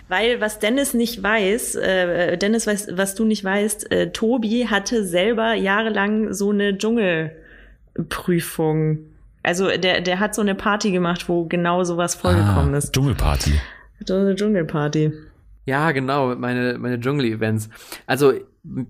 Weil 0.07 0.41
was 0.41 0.57
Dennis 0.59 0.95
nicht 0.95 1.21
weiß, 1.21 1.75
äh, 1.75 2.37
Dennis 2.37 2.65
weiß, 2.65 2.91
was 2.93 3.15
du 3.15 3.25
nicht 3.25 3.43
weißt, 3.43 3.91
äh, 3.91 4.11
Tobi 4.11 4.67
hatte 4.67 5.05
selber 5.05 5.53
jahrelang 5.53 6.33
so 6.33 6.51
eine 6.51 6.77
Dschungelprüfung. 6.77 8.99
Also 9.43 9.67
der, 9.77 9.99
der 10.01 10.19
hat 10.19 10.33
so 10.33 10.41
eine 10.41 10.55
Party 10.55 10.89
gemacht, 10.91 11.29
wo 11.29 11.45
genau 11.45 11.83
sowas 11.83 12.15
vorgekommen 12.15 12.73
ah, 12.73 12.77
ist. 12.77 12.91
Dschungelparty. 12.93 13.53
So 14.05 14.15
eine 14.15 14.33
Dschungelparty. 14.35 15.13
Ja, 15.65 15.91
genau, 15.91 16.35
meine, 16.35 16.79
meine 16.79 16.99
Dschungel-Events. 16.99 17.69
Also 18.05 18.33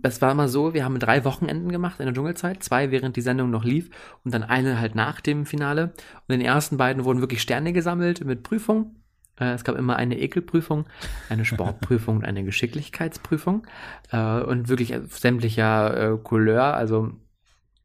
das 0.02 0.22
war 0.22 0.34
mal 0.34 0.48
so, 0.48 0.74
wir 0.74 0.84
haben 0.84 1.00
drei 1.00 1.24
Wochenenden 1.24 1.72
gemacht 1.72 2.00
in 2.00 2.06
der 2.06 2.14
Dschungelzeit, 2.14 2.64
zwei 2.64 2.92
während 2.92 3.16
die 3.16 3.22
Sendung 3.22 3.50
noch 3.50 3.64
lief 3.64 3.90
und 4.24 4.34
dann 4.34 4.44
eine 4.44 4.80
halt 4.80 4.96
nach 4.96 5.22
dem 5.22 5.46
Finale. 5.46 5.94
Und 6.28 6.34
in 6.34 6.40
den 6.40 6.48
ersten 6.48 6.78
beiden 6.78 7.06
wurden 7.06 7.22
wirklich 7.22 7.42
Sterne 7.42 7.74
gesammelt 7.74 8.24
mit 8.26 8.44
Prüfung. 8.44 8.96
Äh, 9.40 9.54
es 9.54 9.64
gab 9.64 9.78
immer 9.78 9.96
eine 9.96 10.20
Ekelprüfung, 10.20 10.86
eine 11.30 11.46
Sportprüfung 11.46 12.18
und 12.18 12.26
eine 12.26 12.44
Geschicklichkeitsprüfung 12.44 13.68
äh, 14.12 14.42
und 14.42 14.70
wirklich 14.70 14.94
sämtlicher 15.10 16.14
äh, 16.14 16.18
Couleur. 16.18 16.74
Also 16.74 17.12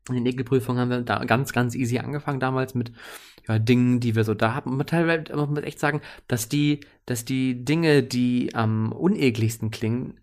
in 0.09 0.15
den 0.15 0.27
Ekelprüfungen 0.27 0.81
haben 0.81 0.91
wir 0.91 1.01
da 1.03 1.25
ganz, 1.25 1.53
ganz 1.53 1.75
easy 1.75 1.99
angefangen 1.99 2.41
damals 2.41 2.75
mit 2.75 2.93
ja, 3.47 3.59
Dingen, 3.59 4.01
die 4.01 4.17
wir 4.17 4.25
so 4.25 4.35
da 4.35 4.55
haben. 4.55 4.71
Und 4.71 4.77
man 4.77 4.87
teilweise 4.87 5.37
muss 5.37 5.49
man 5.49 5.63
echt 5.63 5.79
sagen, 5.79 6.01
dass 6.27 6.49
die, 6.49 6.81
dass 7.07 7.25
die 7.25 7.65
Dinge, 7.65 8.03
die 8.03 8.55
am 8.55 8.93
unekligsten 8.93 9.71
klingen, 9.71 10.22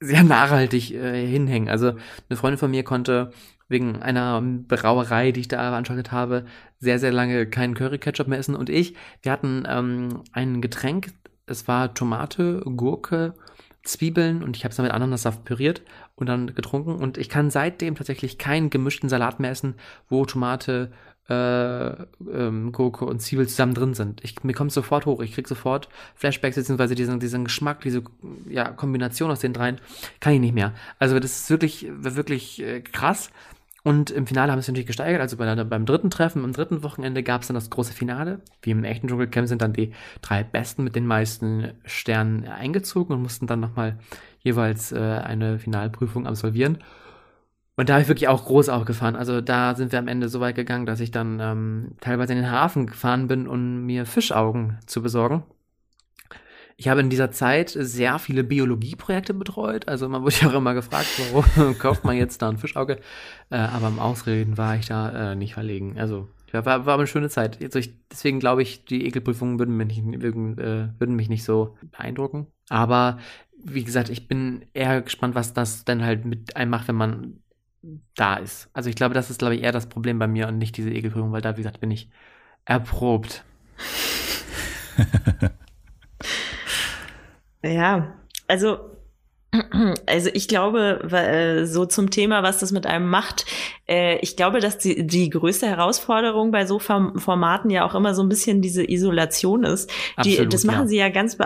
sehr 0.00 0.24
nachhaltig 0.24 0.92
äh, 0.92 1.26
hinhängen. 1.26 1.68
Also 1.68 1.88
eine 2.28 2.36
Freundin 2.36 2.58
von 2.58 2.70
mir 2.70 2.82
konnte 2.82 3.32
wegen 3.68 4.02
einer 4.02 4.42
Brauerei, 4.42 5.30
die 5.30 5.40
ich 5.40 5.48
da 5.48 5.58
veranstaltet 5.58 6.10
habe, 6.10 6.44
sehr, 6.78 6.98
sehr 6.98 7.12
lange 7.12 7.46
keinen 7.46 7.74
Curry-Ketchup 7.74 8.26
mehr 8.26 8.38
essen. 8.38 8.56
Und 8.56 8.68
ich, 8.68 8.96
wir 9.22 9.30
hatten 9.30 9.64
ähm, 9.68 10.22
ein 10.32 10.60
Getränk, 10.60 11.12
es 11.46 11.68
war 11.68 11.94
Tomate, 11.94 12.62
Gurke, 12.64 13.34
Zwiebeln 13.82 14.42
und 14.42 14.56
ich 14.56 14.64
habe 14.64 14.70
es 14.70 14.76
dann 14.76 14.84
mit 14.84 14.92
Ananassaft 14.92 15.44
püriert 15.44 15.82
und 16.16 16.28
dann 16.28 16.54
getrunken. 16.54 16.96
Und 16.96 17.16
ich 17.16 17.28
kann 17.28 17.50
seitdem 17.50 17.94
tatsächlich 17.94 18.38
keinen 18.38 18.70
gemischten 18.70 19.08
Salat 19.08 19.40
mehr 19.40 19.50
essen, 19.50 19.74
wo 20.08 20.24
Tomate, 20.26 20.90
äh, 21.30 21.90
ähm, 22.32 22.72
Gurke 22.72 23.04
und 23.04 23.22
Zwiebel 23.22 23.46
zusammen 23.46 23.74
drin 23.74 23.94
sind. 23.94 24.22
Ich, 24.24 24.42
mir 24.42 24.52
kommt 24.52 24.72
sofort 24.72 25.06
hoch. 25.06 25.20
Ich 25.20 25.32
krieg 25.32 25.46
sofort 25.46 25.88
Flashbacks, 26.16 26.56
beziehungsweise 26.56 26.96
diesen, 26.96 27.20
diesen 27.20 27.44
Geschmack, 27.44 27.80
diese 27.82 28.02
ja, 28.48 28.70
Kombination 28.72 29.30
aus 29.30 29.38
den 29.38 29.52
dreien, 29.52 29.80
kann 30.18 30.32
ich 30.32 30.40
nicht 30.40 30.54
mehr. 30.54 30.74
Also 30.98 31.20
das 31.20 31.42
ist 31.42 31.50
wirklich, 31.50 31.86
wirklich 31.88 32.60
äh, 32.62 32.80
krass. 32.80 33.30
Und 33.82 34.10
im 34.10 34.26
Finale 34.26 34.50
haben 34.50 34.58
wir 34.58 34.60
es 34.60 34.68
natürlich 34.68 34.88
gesteigert. 34.88 35.20
Also 35.20 35.36
bei, 35.36 35.54
beim 35.64 35.86
dritten 35.86 36.10
Treffen, 36.10 36.44
am 36.44 36.52
dritten 36.52 36.82
Wochenende 36.82 37.22
gab 37.22 37.42
es 37.42 37.46
dann 37.46 37.54
das 37.54 37.70
große 37.70 37.92
Finale. 37.92 38.40
Wie 38.62 38.72
im 38.72 38.84
echten 38.84 39.08
Dschungelcamp 39.08 39.48
sind 39.48 39.62
dann 39.62 39.72
die 39.72 39.92
drei 40.20 40.42
Besten 40.42 40.84
mit 40.84 40.96
den 40.96 41.06
meisten 41.06 41.72
Sternen 41.84 42.46
eingezogen 42.46 43.14
und 43.14 43.22
mussten 43.22 43.46
dann 43.46 43.60
nochmal 43.60 43.98
jeweils 44.40 44.92
äh, 44.92 44.98
eine 44.98 45.58
Finalprüfung 45.58 46.26
absolvieren. 46.26 46.78
Und 47.80 47.88
da 47.88 47.94
habe 47.94 48.02
ich 48.02 48.08
wirklich 48.08 48.28
auch 48.28 48.44
groß 48.44 48.68
aufgefahren. 48.68 49.16
Also 49.16 49.40
da 49.40 49.74
sind 49.74 49.90
wir 49.90 49.98
am 49.98 50.06
Ende 50.06 50.28
so 50.28 50.38
weit 50.40 50.54
gegangen, 50.54 50.84
dass 50.84 51.00
ich 51.00 51.12
dann 51.12 51.40
ähm, 51.40 51.92
teilweise 52.02 52.34
in 52.34 52.40
den 52.40 52.50
Hafen 52.50 52.86
gefahren 52.86 53.26
bin, 53.26 53.48
um 53.48 53.86
mir 53.86 54.04
Fischaugen 54.04 54.76
zu 54.84 55.00
besorgen. 55.00 55.44
Ich 56.76 56.88
habe 56.88 57.00
in 57.00 57.08
dieser 57.08 57.30
Zeit 57.30 57.70
sehr 57.70 58.18
viele 58.18 58.44
Biologieprojekte 58.44 59.32
betreut. 59.32 59.88
Also 59.88 60.10
man 60.10 60.20
wurde 60.20 60.34
ja 60.42 60.50
auch 60.50 60.54
immer 60.54 60.74
gefragt, 60.74 61.06
warum 61.32 61.78
kauft 61.78 62.04
man 62.04 62.18
jetzt 62.18 62.42
da 62.42 62.50
ein 62.50 62.58
Fischauge? 62.58 62.98
Äh, 63.48 63.56
aber 63.56 63.88
im 63.88 63.98
Ausreden 63.98 64.58
war 64.58 64.76
ich 64.76 64.84
da 64.84 65.32
äh, 65.32 65.34
nicht 65.34 65.54
verlegen. 65.54 65.98
Also 65.98 66.28
ja, 66.52 66.66
war, 66.66 66.84
war 66.84 66.98
eine 66.98 67.06
schöne 67.06 67.30
Zeit. 67.30 67.62
Also 67.62 67.78
ich, 67.78 67.94
deswegen 68.10 68.40
glaube 68.40 68.60
ich, 68.60 68.84
die 68.84 69.06
Ekelprüfungen 69.06 69.58
würden 69.58 69.78
mich, 69.78 70.02
nicht, 70.02 70.20
würden, 70.20 70.58
äh, 70.58 70.88
würden 70.98 71.16
mich 71.16 71.30
nicht 71.30 71.44
so 71.44 71.78
beeindrucken. 71.92 72.46
Aber 72.68 73.16
wie 73.64 73.84
gesagt, 73.84 74.10
ich 74.10 74.28
bin 74.28 74.66
eher 74.74 75.00
gespannt, 75.00 75.34
was 75.34 75.54
das 75.54 75.86
denn 75.86 76.04
halt 76.04 76.26
mit 76.26 76.56
einem 76.56 76.72
macht, 76.72 76.86
wenn 76.86 76.96
man 76.96 77.40
da 78.14 78.36
ist. 78.36 78.68
Also 78.72 78.90
ich 78.90 78.96
glaube, 78.96 79.14
das 79.14 79.30
ist, 79.30 79.38
glaube 79.38 79.54
ich, 79.54 79.62
eher 79.62 79.72
das 79.72 79.88
Problem 79.88 80.18
bei 80.18 80.26
mir 80.26 80.48
und 80.48 80.58
nicht 80.58 80.76
diese 80.76 80.90
Ekelprüfung, 80.90 81.32
weil 81.32 81.42
da, 81.42 81.56
wie 81.56 81.62
gesagt, 81.62 81.80
bin 81.80 81.90
ich 81.90 82.10
erprobt. 82.64 83.44
ja, 87.62 88.14
also 88.48 88.99
Also 90.06 90.30
ich 90.32 90.46
glaube, 90.46 91.08
äh, 91.10 91.66
so 91.66 91.84
zum 91.84 92.10
Thema, 92.10 92.44
was 92.44 92.58
das 92.58 92.70
mit 92.70 92.86
einem 92.86 93.08
macht, 93.08 93.46
äh, 93.88 94.18
ich 94.18 94.36
glaube, 94.36 94.60
dass 94.60 94.78
die, 94.78 95.04
die 95.04 95.28
größte 95.28 95.66
Herausforderung 95.66 96.52
bei 96.52 96.66
so 96.66 96.78
Formaten 96.78 97.68
ja 97.70 97.84
auch 97.84 97.96
immer 97.96 98.14
so 98.14 98.22
ein 98.22 98.28
bisschen 98.28 98.62
diese 98.62 98.88
Isolation 98.88 99.64
ist. 99.64 99.90
Die, 100.24 100.32
Absolut, 100.32 100.54
das 100.54 100.64
machen 100.64 100.82
ja. 100.82 100.86
sie 100.86 100.96
ja 100.98 101.08
ganz 101.08 101.36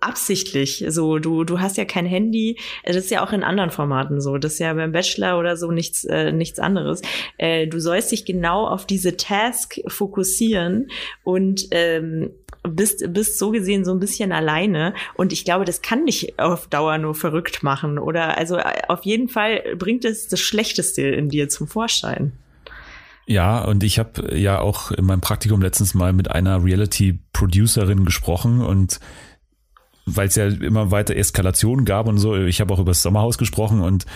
absichtlich. 0.00 0.84
So, 0.88 1.18
du, 1.18 1.42
du 1.42 1.60
hast 1.60 1.76
ja 1.76 1.84
kein 1.84 2.06
Handy. 2.06 2.58
Das 2.84 2.96
ist 2.96 3.10
ja 3.10 3.24
auch 3.24 3.32
in 3.32 3.42
anderen 3.42 3.70
Formaten 3.70 4.20
so. 4.20 4.38
Das 4.38 4.54
ist 4.54 4.58
ja 4.60 4.72
beim 4.74 4.92
Bachelor 4.92 5.38
oder 5.38 5.56
so 5.56 5.72
nichts, 5.72 6.04
äh, 6.04 6.30
nichts 6.30 6.60
anderes. 6.60 7.02
Äh, 7.38 7.66
du 7.66 7.80
sollst 7.80 8.12
dich 8.12 8.24
genau 8.24 8.68
auf 8.68 8.86
diese 8.86 9.16
Task 9.16 9.80
fokussieren 9.88 10.88
und 11.24 11.66
ähm, 11.72 12.30
bist, 12.68 13.04
bist 13.12 13.38
so 13.38 13.50
gesehen 13.50 13.84
so 13.84 13.92
ein 13.92 14.00
bisschen 14.00 14.32
alleine. 14.32 14.94
Und 15.14 15.32
ich 15.32 15.44
glaube, 15.44 15.64
das 15.64 15.82
kann 15.82 16.06
dich 16.06 16.38
auf 16.38 16.66
Dauer 16.68 16.98
nur 16.98 17.14
verrückt 17.14 17.62
machen. 17.62 17.98
Oder 17.98 18.36
also 18.36 18.56
äh, 18.56 18.82
auf 18.88 19.04
jeden 19.04 19.28
Fall 19.28 19.62
bringt 19.76 20.04
es 20.04 20.28
das 20.28 20.40
Schlechteste 20.40 21.02
in 21.02 21.28
dir 21.28 21.48
zum 21.48 21.68
Vorschein. 21.68 22.32
Ja, 23.26 23.64
und 23.64 23.82
ich 23.82 23.98
habe 23.98 24.36
ja 24.36 24.60
auch 24.60 24.92
in 24.92 25.04
meinem 25.04 25.20
Praktikum 25.20 25.60
letztens 25.60 25.94
mal 25.94 26.12
mit 26.12 26.30
einer 26.30 26.62
Reality-Producerin 26.62 28.04
gesprochen 28.04 28.62
und 28.62 29.00
weil 30.06 30.28
es 30.28 30.36
ja 30.36 30.46
immer 30.46 30.92
weiter 30.92 31.16
Eskalationen 31.16 31.84
gab 31.84 32.06
und 32.06 32.18
so, 32.18 32.36
ich 32.36 32.60
habe 32.60 32.72
auch 32.72 32.78
über 32.78 32.92
das 32.92 33.02
Sommerhaus 33.02 33.38
gesprochen 33.38 33.82
und 33.82 34.06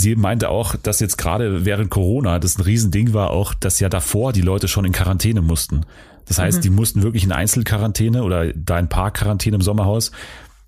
sie 0.00 0.16
meinte 0.16 0.48
auch, 0.48 0.76
dass 0.76 1.00
jetzt 1.00 1.18
gerade 1.18 1.64
während 1.64 1.90
Corona 1.90 2.38
das 2.38 2.58
ein 2.58 2.62
Riesending 2.62 3.12
war, 3.12 3.30
auch, 3.30 3.54
dass 3.54 3.80
ja 3.80 3.88
davor 3.88 4.32
die 4.32 4.40
Leute 4.40 4.68
schon 4.68 4.84
in 4.84 4.92
Quarantäne 4.92 5.42
mussten. 5.42 5.82
Das 6.26 6.38
heißt, 6.38 6.58
mhm. 6.58 6.62
die 6.62 6.70
mussten 6.70 7.02
wirklich 7.02 7.24
in 7.24 7.32
Einzelquarantäne 7.32 8.22
oder 8.22 8.52
da 8.52 8.78
in 8.78 8.88
Parkquarantäne 8.88 9.56
im 9.56 9.62
Sommerhaus 9.62 10.12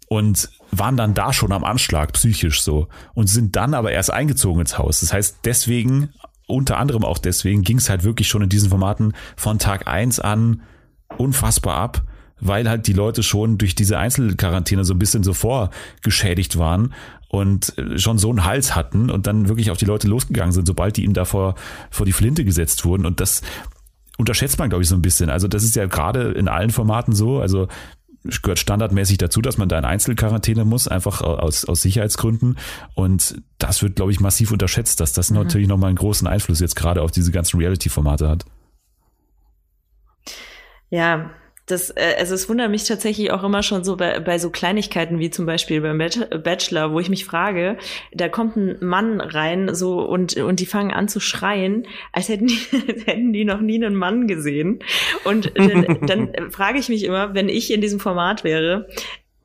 und 0.09 0.51
waren 0.71 0.97
dann 0.97 1.15
da 1.15 1.33
schon 1.33 1.53
am 1.53 1.65
Anschlag 1.65 2.13
psychisch 2.13 2.63
so 2.63 2.89
und 3.15 3.29
sind 3.29 3.57
dann 3.57 3.75
aber 3.75 3.93
erst 3.93 4.13
eingezogen 4.13 4.61
ins 4.61 4.77
Haus. 4.77 5.01
Das 5.01 5.13
heißt, 5.13 5.39
deswegen, 5.45 6.11
unter 6.47 6.79
anderem 6.79 7.05
auch 7.05 7.19
deswegen, 7.19 7.63
ging 7.63 7.79
es 7.79 7.89
halt 7.89 8.05
wirklich 8.05 8.29
schon 8.29 8.43
in 8.43 8.49
diesen 8.49 8.71
Formaten 8.71 9.15
von 9.37 9.59
Tag 9.59 9.87
eins 9.87 10.21
an 10.21 10.63
unfassbar 11.17 11.77
ab, 11.77 12.03
weil 12.41 12.69
halt 12.69 12.89
die 12.89 12.93
Leute 12.93 13.23
schon 13.23 13.57
durch 13.57 13.75
diese 13.75 13.99
Einzelquarantäne 13.99 14.85
so 14.85 14.95
ein 14.95 14.99
bisschen 14.99 15.23
so 15.23 15.33
vorgeschädigt 15.33 16.59
waren 16.59 16.93
und 17.33 17.75
schon 17.97 18.19
so 18.19 18.29
einen 18.29 18.45
Hals 18.45 18.77
hatten 18.77 19.11
und 19.11 19.27
dann 19.27 19.49
wirklich 19.49 19.71
auf 19.71 19.79
die 19.79 19.87
Leute 19.87 20.07
losgegangen 20.07 20.53
sind, 20.53 20.67
sobald 20.67 20.99
die 20.99 21.05
ihnen 21.05 21.15
davor 21.15 21.55
vor 21.91 22.05
die 22.05 22.13
Flinte 22.13 22.45
gesetzt 22.45 22.85
wurden. 22.85 23.07
Und 23.07 23.21
das, 23.21 23.41
unterschätzt 24.19 24.59
man, 24.59 24.69
glaube 24.69 24.83
ich, 24.83 24.89
so 24.89 24.95
ein 24.95 25.03
bisschen. 25.03 25.31
Also 25.31 25.49
das 25.49 25.65
ist 25.65 25.75
ja 25.75 25.87
gerade 25.87 26.33
in 26.33 26.47
allen 26.47 26.71
Formaten 26.71 27.15
so. 27.15 27.41
Also 27.41 27.69
gehört 28.43 28.59
standardmäßig 28.59 29.17
dazu, 29.17 29.41
dass 29.41 29.57
man 29.57 29.71
da 29.71 29.79
in 29.79 29.87
Einzelquarantäne 29.87 30.67
muss, 30.67 30.87
einfach 30.87 31.23
aus, 31.23 31.65
aus 31.65 31.81
Sicherheitsgründen. 31.81 32.59
Und 32.95 33.43
das 33.59 33.83
wird, 33.83 33.97
glaube 33.97 34.13
ich, 34.13 34.21
massiv 34.21 34.53
unterschätzt, 34.53 35.01
dass 35.01 35.15
das 35.15 35.31
mhm. 35.31 35.39
natürlich 35.39 35.69
nochmal 35.69 35.89
einen 35.89 35.97
großen 35.97 36.29
Einfluss 36.29 36.61
jetzt 36.61 36.77
gerade 36.77 37.01
auf 37.01 37.11
diese 37.11 37.33
ganzen 37.33 37.59
Reality-Formate 37.59 38.29
hat. 38.29 38.45
Ja, 40.91 41.31
das, 41.67 41.91
äh, 41.91 42.17
also 42.19 42.35
es 42.35 42.49
wundert 42.49 42.71
mich 42.71 42.85
tatsächlich 42.85 43.31
auch 43.31 43.45
immer 43.45 43.63
schon 43.63 43.85
so 43.85 43.97
bei, 43.97 44.19
bei 44.21 44.39
so 44.39 44.51
Kleinigkeiten 44.51 45.19
wie 45.19 45.31
zum 45.31 45.47
Beispiel 45.47 45.81
beim 45.81 45.99
Bachelor, 45.99 46.93
wo 46.93 47.01
ich 47.01 47.09
mich 47.09 47.25
frage, 47.25 47.79
da 48.13 48.29
kommt 48.29 48.57
ein 48.57 48.77
Mann 48.81 49.21
rein 49.21 49.75
so 49.75 50.01
und, 50.01 50.37
und 50.37 50.61
die 50.61 50.67
fangen 50.67 50.93
an 50.93 51.09
zu 51.09 51.21
schreien, 51.21 51.87
als 52.13 52.29
hätten 52.29 52.49
die, 52.49 52.59
als 52.89 53.07
hätten 53.07 53.33
die 53.33 53.45
noch 53.45 53.61
nie 53.61 53.77
einen 53.77 53.95
Mann 53.95 54.27
gesehen. 54.27 54.81
Und 55.25 55.53
dann, 55.57 55.99
dann 56.07 56.51
frage 56.51 56.79
ich 56.79 56.89
mich 56.89 57.05
immer, 57.05 57.35
wenn 57.35 57.49
ich 57.49 57.73
in 57.73 57.81
diesem 57.81 58.01
Format 58.01 58.43
wäre, 58.45 58.89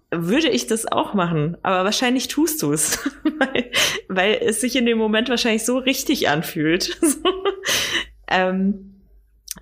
würde 0.09 0.49
ich 0.49 0.67
das 0.67 0.89
auch 0.89 1.13
machen, 1.13 1.57
aber 1.63 1.83
wahrscheinlich 1.83 2.29
tust 2.29 2.63
du 2.63 2.71
es, 2.71 2.99
weil, 3.23 3.71
weil 4.07 4.39
es 4.41 4.61
sich 4.61 4.75
in 4.75 4.85
dem 4.85 4.97
Moment 4.97 5.29
wahrscheinlich 5.29 5.65
so 5.65 5.77
richtig 5.77 6.29
anfühlt. 6.29 6.97
ähm, 8.29 9.01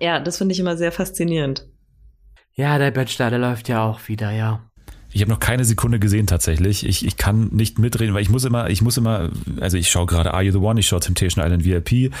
ja, 0.00 0.20
das 0.20 0.38
finde 0.38 0.52
ich 0.52 0.60
immer 0.60 0.76
sehr 0.76 0.92
faszinierend. 0.92 1.66
Ja, 2.58 2.78
der 2.78 2.90
Bachelor, 2.90 3.28
der 3.28 3.38
läuft 3.38 3.68
ja 3.68 3.84
auch 3.84 4.08
wieder, 4.08 4.30
ja. 4.30 4.60
Ich 5.12 5.22
habe 5.22 5.30
noch 5.30 5.40
keine 5.40 5.64
Sekunde 5.64 5.98
gesehen 5.98 6.26
tatsächlich. 6.26 6.84
Ich, 6.86 7.06
ich 7.06 7.16
kann 7.16 7.48
nicht 7.48 7.78
mitreden, 7.78 8.14
weil 8.14 8.22
ich 8.22 8.28
muss 8.28 8.44
immer, 8.44 8.68
ich 8.68 8.82
muss 8.82 8.96
immer, 8.98 9.30
also 9.60 9.78
ich 9.78 9.90
schaue 9.90 10.04
gerade 10.04 10.34
Are 10.34 10.42
You 10.42 10.52
the 10.52 10.58
One, 10.58 10.78
ich 10.78 10.86
schaue 10.86 11.00
Temptation 11.00 11.42
Island 11.44 11.64
VIP. 11.64 12.12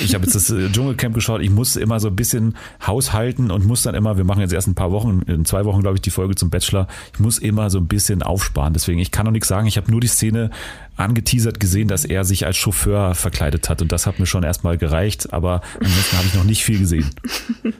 Ich 0.00 0.14
habe 0.14 0.24
jetzt 0.24 0.34
das 0.34 0.50
äh, 0.50 0.68
Dschungelcamp 0.70 1.14
geschaut. 1.14 1.42
Ich 1.42 1.50
muss 1.50 1.76
immer 1.76 2.00
so 2.00 2.08
ein 2.08 2.16
bisschen 2.16 2.56
haushalten 2.84 3.52
und 3.52 3.66
muss 3.66 3.82
dann 3.82 3.94
immer, 3.94 4.16
wir 4.16 4.24
machen 4.24 4.40
jetzt 4.40 4.52
erst 4.52 4.66
ein 4.66 4.74
paar 4.74 4.90
Wochen, 4.90 5.22
in 5.26 5.44
zwei 5.44 5.64
Wochen 5.64 5.80
glaube 5.82 5.96
ich 5.96 6.02
die 6.02 6.10
Folge 6.10 6.34
zum 6.34 6.50
Bachelor. 6.50 6.88
Ich 7.12 7.20
muss 7.20 7.38
immer 7.38 7.70
so 7.70 7.78
ein 7.78 7.86
bisschen 7.86 8.22
aufsparen. 8.22 8.72
Deswegen, 8.72 8.98
ich 8.98 9.12
kann 9.12 9.26
noch 9.26 9.32
nichts 9.32 9.48
sagen. 9.48 9.68
Ich 9.68 9.76
habe 9.76 9.90
nur 9.90 10.00
die 10.00 10.08
Szene 10.08 10.50
angeteasert 10.96 11.60
gesehen, 11.60 11.88
dass 11.88 12.04
er 12.04 12.24
sich 12.24 12.46
als 12.46 12.56
Chauffeur 12.56 13.14
verkleidet 13.14 13.68
hat 13.68 13.82
und 13.82 13.92
das 13.92 14.06
hat 14.06 14.18
mir 14.18 14.26
schon 14.26 14.42
erstmal 14.42 14.78
gereicht, 14.78 15.32
aber 15.32 15.60
ansonsten 15.80 16.16
habe 16.16 16.26
ich 16.26 16.34
noch 16.34 16.44
nicht 16.44 16.64
viel 16.64 16.78
gesehen. 16.78 17.10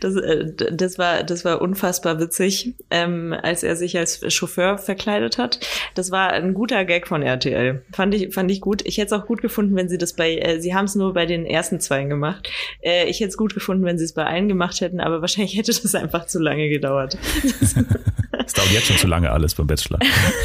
Das, 0.00 0.14
äh, 0.14 0.52
das 0.54 0.98
war 0.98 1.24
das 1.24 1.44
war 1.44 1.60
unfassbar 1.60 2.20
witzig, 2.20 2.74
ähm, 2.90 3.34
als 3.42 3.64
er 3.64 3.74
sich 3.74 3.98
als 3.98 4.20
Chauffeur 4.32 4.78
verkleidet 4.78 5.38
hat. 5.38 5.58
Das 5.94 6.12
war 6.12 6.30
ein 6.30 6.54
guter 6.54 6.84
Gag 6.84 7.08
von 7.08 7.22
RTL. 7.22 7.82
Fand 7.92 8.14
ich 8.14 8.32
fand 8.32 8.50
ich 8.50 8.60
gut. 8.60 8.82
Ich 8.86 8.98
hätte 8.98 9.14
es 9.14 9.20
auch 9.20 9.26
gut 9.26 9.42
gefunden, 9.42 9.74
wenn 9.74 9.88
sie 9.88 9.98
das 9.98 10.12
bei 10.12 10.36
äh, 10.36 10.60
sie 10.60 10.74
haben 10.74 10.84
es 10.84 10.94
nur 10.94 11.14
bei 11.14 11.26
den 11.26 11.44
ersten 11.44 11.80
zwei 11.80 12.04
gemacht. 12.04 12.48
Äh, 12.80 13.06
ich 13.08 13.18
hätte 13.20 13.30
es 13.30 13.36
gut 13.36 13.54
gefunden, 13.54 13.84
wenn 13.84 13.98
sie 13.98 14.04
es 14.04 14.12
bei 14.12 14.24
allen 14.24 14.48
gemacht 14.48 14.80
hätten, 14.80 15.00
aber 15.00 15.20
wahrscheinlich 15.20 15.56
hätte 15.56 15.72
das 15.72 15.94
einfach 15.94 16.26
zu 16.26 16.38
lange 16.38 16.68
gedauert. 16.68 17.18
Es 18.48 18.54
dauert 18.54 18.70
jetzt 18.70 18.86
schon 18.86 18.96
zu 18.96 19.06
lange 19.06 19.30
alles 19.30 19.54
beim 19.54 19.66
Bachelor. 19.66 19.98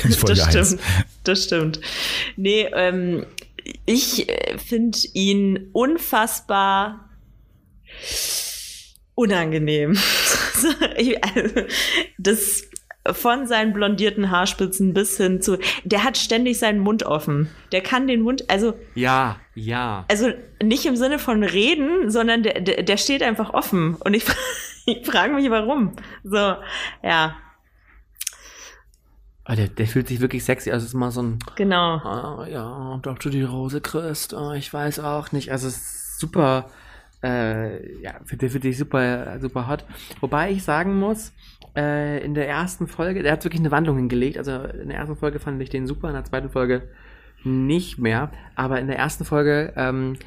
das 0.04 0.50
stimmt. 0.50 0.82
Das 1.24 1.44
stimmt. 1.46 1.80
Nee, 2.36 2.68
ähm, 2.74 3.26
ich 3.86 4.28
äh, 4.28 4.58
finde 4.58 4.98
ihn 5.14 5.70
unfassbar 5.72 7.10
unangenehm. 9.16 9.98
also, 11.22 11.62
das 12.18 12.68
von 13.10 13.48
seinen 13.48 13.72
blondierten 13.72 14.32
Haarspitzen 14.32 14.94
bis 14.94 15.16
hin 15.16 15.42
zu, 15.42 15.58
der 15.86 16.04
hat 16.04 16.18
ständig 16.18 16.60
seinen 16.60 16.80
Mund 16.80 17.04
offen. 17.04 17.50
Der 17.72 17.80
kann 17.80 18.08
den 18.08 18.22
Mund, 18.22 18.50
also. 18.50 18.74
Ja, 18.96 19.38
ja. 19.56 20.04
Also 20.10 20.32
nicht 20.62 20.86
im 20.86 20.98
Sinne 20.98 21.20
von 21.20 21.44
reden, 21.44 22.12
sondern 22.12 22.44
der, 22.44 22.60
der, 22.60 22.84
der 22.84 22.98
steht 22.98 23.24
einfach 23.24 23.54
offen. 23.54 23.96
Und 23.96 24.14
ich, 24.14 24.26
ich 24.86 25.06
frage 25.06 25.34
mich, 25.34 25.50
warum. 25.50 25.94
So, 26.26 26.56
ja. 27.02 27.38
Oh, 29.48 29.54
der, 29.56 29.68
der 29.68 29.88
fühlt 29.88 30.08
sich 30.08 30.22
wirklich 30.22 30.44
sexy. 30.44 30.72
Also 30.72 30.84
es 30.84 30.90
ist 30.90 30.96
mal 30.96 31.12
so 31.12 31.22
ein. 31.22 31.40
Genau. 31.56 31.98
Ah, 31.98 32.48
ja, 32.50 33.00
Dr. 33.02 33.32
die 33.32 33.44
Rose 33.44 33.82
Christ. 33.82 34.34
Oh, 34.34 34.54
ich 34.54 34.74
weiß 34.74 35.00
auch 35.00 35.32
nicht. 35.32 35.52
Also 35.52 35.68
es 35.68 35.76
ist 35.76 36.20
super. 36.20 36.70
Äh, 37.22 38.02
ja, 38.02 38.16
der 38.32 38.50
fühlt 38.50 38.64
sich 38.64 38.78
super, 38.78 39.40
super 39.40 39.68
hot. 39.68 39.86
Wobei 40.20 40.52
ich 40.52 40.64
sagen 40.64 40.98
muss, 40.98 41.34
äh, 41.76 42.24
in 42.24 42.34
der 42.34 42.48
ersten 42.48 42.88
Folge, 42.88 43.24
der 43.24 43.34
hat 43.34 43.44
wirklich 43.44 43.62
eine 43.62 43.72
Wandlung 43.72 43.98
hingelegt. 43.98 44.38
Also 44.38 44.52
in 44.64 44.90
der 44.90 44.98
ersten 44.98 45.16
Folge 45.16 45.40
fand 45.40 45.62
ich 45.62 45.70
den 45.70 45.88
super, 45.88 46.10
in 46.10 46.16
der 46.16 46.26
zweiten 46.26 46.50
Folge 46.50 46.90
nicht 47.44 47.98
mehr. 47.98 48.32
Aber 48.56 48.80
in 48.80 48.88
der 48.88 48.98
ersten 48.98 49.26
Folge, 49.26 49.74
ähm, 49.76 50.18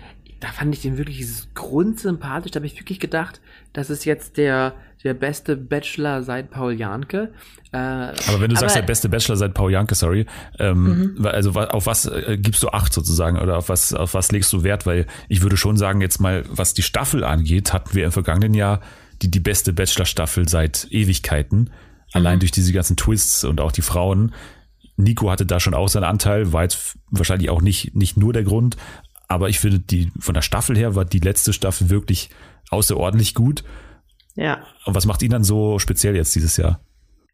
da 0.41 0.49
fand 0.49 0.75
ich 0.75 0.83
den 0.83 0.99
wirklich 0.99 1.27
grundsympathisch. 1.55 2.53
Da 2.53 2.59
habe 2.59 2.67
ich 2.67 2.79
wirklich 2.79 3.01
gedacht, 3.01 3.41
das 3.73 3.91
ist 3.91 4.05
jetzt 4.05 4.37
der, 4.37 4.75
der 5.03 5.15
beste 5.15 5.57
Bachelor 5.57 6.23
seit 6.23 6.51
Paul 6.51 6.75
Janke. 6.75 7.33
Äh, 7.73 7.77
aber 7.77 8.41
wenn 8.41 8.51
du 8.51 8.57
sagst, 8.57 8.77
der 8.77 8.83
beste 8.83 9.09
Bachelor 9.09 9.37
seit 9.37 9.55
Paul 9.55 9.73
Janke, 9.73 9.95
sorry, 9.95 10.27
ähm, 10.59 11.15
mhm. 11.17 11.27
also 11.27 11.53
auf 11.53 11.87
was 11.87 12.07
äh, 12.07 12.37
gibst 12.39 12.63
du 12.63 12.69
Acht 12.69 12.93
sozusagen 12.93 13.39
oder 13.39 13.57
auf 13.57 13.69
was, 13.69 13.95
auf 13.95 14.15
was 14.15 14.31
legst 14.31 14.53
du 14.53 14.63
Wert? 14.63 14.85
Weil 14.85 15.07
ich 15.29 15.43
würde 15.43 15.57
schon 15.57 15.77
sagen, 15.77 16.01
jetzt 16.01 16.21
mal, 16.21 16.45
was 16.49 16.75
die 16.75 16.83
Staffel 16.83 17.25
angeht, 17.25 17.73
hatten 17.73 17.95
wir 17.95 18.05
im 18.05 18.13
vergangenen 18.13 18.55
Jahr 18.55 18.81
die, 19.23 19.31
die 19.31 19.41
beste 19.41 19.73
Bachelor-Staffel 19.73 20.49
seit 20.49 20.87
Ewigkeiten. 20.91 21.71
Allein 22.13 22.37
mhm. 22.37 22.41
durch 22.41 22.53
diese 22.53 22.73
ganzen 22.73 22.97
Twists 22.97 23.45
und 23.45 23.61
auch 23.61 23.73
die 23.73 23.83
Frauen. 23.83 24.35
Nico 24.97 25.31
hatte 25.31 25.45
da 25.45 25.61
schon 25.61 25.75
auch 25.75 25.89
seinen 25.89 26.05
Anteil, 26.05 26.53
war 26.53 26.63
jetzt 26.63 26.99
wahrscheinlich 27.11 27.51
auch 27.51 27.61
nicht, 27.61 27.95
nicht 27.95 28.17
nur 28.17 28.33
der 28.33 28.45
Grund, 28.45 28.77
aber 29.29 29.49
ich 29.49 29.59
finde, 29.59 29.81
die 29.81 30.13
von 30.19 30.35
der 30.35 30.43
Staffel 30.43 30.77
her 30.77 30.95
war 30.95 31.05
die 31.05 31.19
letzte 31.19 31.53
Staffel 31.53 31.91
wirklich 31.91 32.31
außerordentlich 32.71 33.35
gut. 33.35 33.65
Ja. 34.35 34.65
Und 34.85 34.95
was 34.95 35.07
macht 35.07 35.23
ihn 35.23 35.31
dann 35.31 35.45
so 35.45 35.79
speziell 35.79 36.15
jetzt 36.15 36.35
dieses 36.35 36.57
Jahr? 36.57 36.81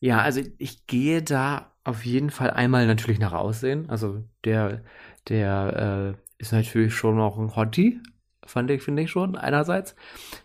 Ja, 0.00 0.20
also 0.20 0.40
ich 0.58 0.86
gehe 0.86 1.22
da 1.22 1.72
auf 1.84 2.04
jeden 2.04 2.30
Fall 2.30 2.50
einmal 2.50 2.86
natürlich 2.86 3.18
nach 3.18 3.32
Aussehen. 3.32 3.90
Also 3.90 4.24
der, 4.44 4.82
der 5.28 6.16
äh, 6.16 6.42
ist 6.42 6.52
natürlich 6.52 6.94
schon 6.94 7.16
noch 7.16 7.38
ein 7.38 7.54
Hottie, 7.56 8.00
fand 8.44 8.70
ich, 8.70 8.82
finde 8.82 9.02
ich 9.02 9.10
schon, 9.10 9.36
einerseits. 9.36 9.94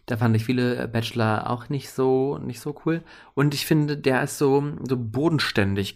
Da 0.06 0.18
fand 0.18 0.36
ich 0.36 0.46
viele 0.46 0.88
Bachelor 0.88 1.50
auch 1.50 1.70
nicht 1.70 1.90
so, 1.90 2.38
nicht 2.40 2.60
so 2.60 2.76
cool. 2.86 3.04
Und 3.34 3.54
ich 3.54 3.66
finde, 3.66 3.98
der 3.98 4.24
ist 4.24 4.38
so, 4.38 4.64
so 4.88 4.98
bodenständig 4.98 5.96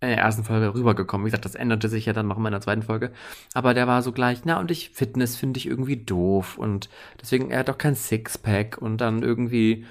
in 0.00 0.08
der 0.08 0.18
ersten 0.18 0.44
Folge 0.44 0.74
rübergekommen. 0.74 1.24
Wie 1.26 1.30
gesagt, 1.30 1.44
das 1.44 1.54
änderte 1.54 1.88
sich 1.88 2.06
ja 2.06 2.12
dann 2.12 2.28
noch 2.28 2.36
in 2.36 2.44
der 2.44 2.60
zweiten 2.60 2.82
Folge. 2.82 3.12
Aber 3.54 3.74
der 3.74 3.86
war 3.86 4.02
so 4.02 4.12
gleich, 4.12 4.44
na 4.44 4.60
und 4.60 4.70
ich, 4.70 4.90
Fitness 4.90 5.36
finde 5.36 5.58
ich 5.58 5.66
irgendwie 5.66 5.96
doof 5.96 6.58
und 6.58 6.88
deswegen, 7.20 7.50
er 7.50 7.60
hat 7.60 7.70
auch 7.70 7.78
kein 7.78 7.94
Sixpack 7.94 8.78
und 8.78 8.98
dann 8.98 9.22
irgendwie, 9.22 9.86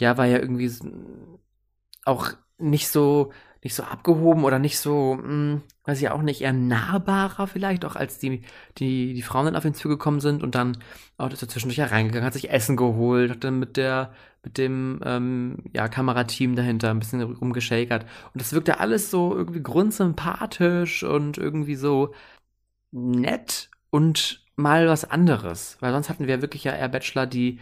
ja, 0.00 0.16
war 0.16 0.26
ja 0.26 0.38
irgendwie 0.38 0.70
auch 2.04 2.32
nicht 2.58 2.88
so 2.88 3.32
nicht 3.64 3.74
so 3.74 3.84
abgehoben 3.84 4.44
oder 4.44 4.58
nicht 4.58 4.78
so, 4.78 5.14
mh, 5.14 5.22
hm, 5.22 5.62
weiß 5.84 6.00
ich 6.00 6.10
auch 6.10 6.22
nicht, 6.22 6.40
eher 6.40 6.52
nahbarer 6.52 7.46
vielleicht, 7.46 7.84
auch 7.84 7.96
als 7.96 8.18
die, 8.18 8.42
die, 8.78 9.14
die 9.14 9.22
Frauen 9.22 9.46
dann 9.46 9.56
auf 9.56 9.64
ihn 9.64 9.74
zugekommen 9.74 10.20
sind 10.20 10.42
und 10.42 10.54
dann 10.54 10.78
auch 11.16 11.30
ist 11.30 11.42
er 11.42 11.48
zwischendurch 11.48 11.80
reingegangen, 11.80 12.26
hat 12.26 12.32
sich 12.32 12.50
Essen 12.50 12.76
geholt, 12.76 13.30
hat 13.30 13.44
dann 13.44 13.60
mit 13.60 13.76
der, 13.76 14.12
mit 14.44 14.58
dem, 14.58 15.00
ähm, 15.04 15.58
ja, 15.72 15.88
Kamerateam 15.88 16.56
dahinter 16.56 16.90
ein 16.90 16.98
bisschen 16.98 17.22
rumgeschakert. 17.22 18.04
Und 18.32 18.40
das 18.40 18.52
wirkte 18.52 18.80
alles 18.80 19.10
so 19.10 19.34
irgendwie 19.36 19.62
grundsympathisch 19.62 21.04
und 21.04 21.38
irgendwie 21.38 21.76
so 21.76 22.14
nett 22.90 23.70
und 23.90 24.44
mal 24.56 24.88
was 24.88 25.04
anderes. 25.04 25.76
Weil 25.80 25.92
sonst 25.92 26.08
hatten 26.08 26.26
wir 26.26 26.42
wirklich 26.42 26.64
ja 26.64 26.74
eher 26.74 26.88
Bachelor, 26.88 27.26
die 27.26 27.60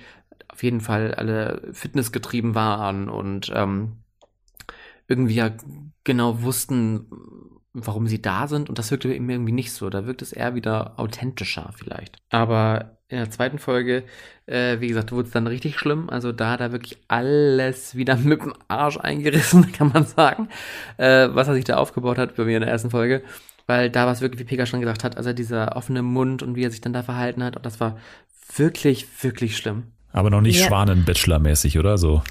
auf 0.49 0.63
jeden 0.63 0.81
Fall 0.81 1.15
alle 1.15 1.69
fitnessgetrieben 1.73 2.55
waren 2.55 3.09
und 3.09 3.53
ähm, 3.55 3.99
irgendwie 5.07 5.35
ja 5.35 5.51
genau 6.05 6.43
wussten, 6.43 7.07
warum 7.73 8.07
sie 8.07 8.23
da 8.23 8.49
sind. 8.49 8.69
Und 8.69 8.79
das 8.79 8.91
wirkte 8.91 9.13
eben 9.13 9.29
irgendwie 9.29 9.53
nicht 9.53 9.73
so. 9.73 9.91
Da 9.91 10.07
wirkt 10.07 10.23
es 10.23 10.33
eher 10.33 10.55
wieder 10.55 10.99
authentischer 10.99 11.73
vielleicht. 11.77 12.19
Aber 12.31 13.00
in 13.11 13.19
der 13.19 13.31
zweiten 13.31 13.59
Folge, 13.59 14.05
äh, 14.47 14.81
wie 14.81 14.89
gesagt, 14.89 15.13
wurde 15.13 15.27
es 15.27 15.33
dann 15.33 15.47
richtig 15.47 15.79
schlimm. 15.79 16.09
Also 16.09 16.33
da 16.33 16.51
hat 16.53 16.61
er 16.61 16.73
wirklich 16.73 16.99
alles 17.09 17.97
wieder 17.97 18.17
mit 18.25 18.43
dem 18.43 18.55
Arsch 18.69 18.99
eingerissen, 18.99 19.73
kann 19.77 19.91
man 19.93 20.07
sagen. 20.07 20.49
Äh, 20.97 21.29
was 21.33 21.49
er 21.49 21.55
sich 21.55 21.65
da 21.65 21.77
aufgebaut 21.77 22.19
hat 22.19 22.37
bei 22.37 22.45
mir 22.45 22.57
in 22.57 22.63
der 22.63 22.71
ersten 22.71 22.91
Folge. 22.91 23.23
Weil 23.67 23.91
da 23.91 24.07
war 24.07 24.13
es 24.13 24.21
wirklich, 24.21 24.41
wie 24.41 24.45
Pega 24.45 24.67
schon 24.67 24.81
gesagt 24.81 25.05
hat, 25.05 25.17
also 25.17 25.33
dieser 25.33 25.77
offene 25.77 26.03
Mund 26.03 26.43
und 26.43 26.57
wie 26.57 26.65
er 26.65 26.71
sich 26.71 26.81
dann 26.81 26.93
da 26.93 27.03
verhalten 27.03 27.45
hat. 27.45 27.57
Und 27.57 27.67
das 27.67 27.79
war 27.81 27.99
wirklich, 28.57 29.07
wirklich 29.23 29.57
schlimm. 29.57 29.85
Aber 30.13 30.31
noch 30.31 30.41
nicht 30.41 30.61
ja. 30.61 30.67
Schwanen-Bachelor-mäßig, 30.67 31.79
oder 31.79 31.97
so? 31.97 32.23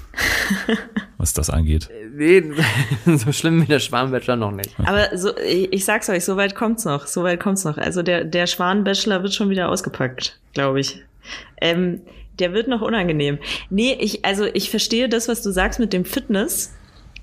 was 1.16 1.32
das 1.32 1.48
angeht. 1.48 1.88
Nee, 2.20 2.42
so 3.16 3.32
schlimm 3.32 3.62
wie 3.62 3.66
der 3.66 3.78
Schwan-Bachelor 3.78 4.36
noch 4.36 4.50
nicht. 4.50 4.74
Aber 4.84 5.16
so, 5.16 5.34
ich, 5.38 5.72
ich 5.72 5.86
sag's 5.86 6.10
euch, 6.10 6.22
so 6.22 6.36
weit 6.36 6.54
kommt's 6.54 6.84
noch. 6.84 7.06
So 7.06 7.22
weit 7.22 7.40
kommt's 7.40 7.64
noch. 7.64 7.78
Also 7.78 8.02
der, 8.02 8.24
der 8.24 8.46
Schwan-Bachelor 8.46 9.22
wird 9.22 9.32
schon 9.32 9.48
wieder 9.48 9.70
ausgepackt, 9.70 10.38
glaube 10.52 10.80
ich. 10.80 11.02
Ähm, 11.62 12.02
der 12.38 12.52
wird 12.52 12.68
noch 12.68 12.82
unangenehm. 12.82 13.38
Nee, 13.70 13.96
ich, 13.98 14.22
also 14.26 14.44
ich 14.52 14.68
verstehe 14.68 15.08
das, 15.08 15.28
was 15.28 15.40
du 15.40 15.50
sagst 15.50 15.80
mit 15.80 15.94
dem 15.94 16.04
Fitness. 16.04 16.74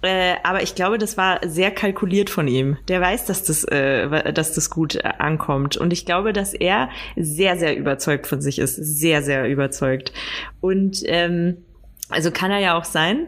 Äh, 0.01 0.33
aber 0.41 0.63
ich 0.63 0.73
glaube, 0.73 0.97
das 0.97 1.15
war 1.15 1.41
sehr 1.45 1.69
kalkuliert 1.69 2.31
von 2.31 2.47
ihm. 2.47 2.77
Der 2.88 2.99
weiß, 2.99 3.25
dass 3.25 3.43
das, 3.43 3.65
äh, 3.65 4.33
dass 4.33 4.53
das 4.53 4.71
gut 4.71 4.95
äh, 4.95 5.03
ankommt. 5.19 5.77
Und 5.77 5.93
ich 5.93 6.07
glaube, 6.07 6.33
dass 6.33 6.55
er 6.55 6.89
sehr, 7.15 7.55
sehr 7.60 7.77
überzeugt 7.77 8.25
von 8.25 8.41
sich 8.41 8.57
ist. 8.57 8.75
Sehr, 8.75 9.21
sehr 9.21 9.47
überzeugt. 9.47 10.12
Und 10.60 11.03
ähm, 11.05 11.57
also 12.10 12.31
kann 12.31 12.49
er 12.49 12.60
ja 12.60 12.75
auch 12.75 12.86
sein. 12.86 13.27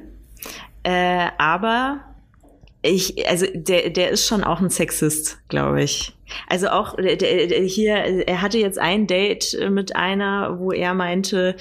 Äh, 0.83 1.27
aber 1.37 2.01
ich, 2.81 3.27
also 3.27 3.45
der, 3.53 3.89
der 3.89 4.09
ist 4.11 4.25
schon 4.25 4.43
auch 4.43 4.61
ein 4.61 4.69
Sexist, 4.69 5.39
glaube 5.49 5.83
ich. 5.83 6.13
Also 6.47 6.69
auch 6.69 6.95
der, 6.95 7.17
der, 7.17 7.61
hier, 7.63 7.95
er 7.95 8.41
hatte 8.41 8.57
jetzt 8.57 8.79
ein 8.79 9.07
Date 9.07 9.57
mit 9.69 9.95
einer, 9.95 10.59
wo 10.59 10.71
er 10.71 10.93
meinte, 10.93 11.55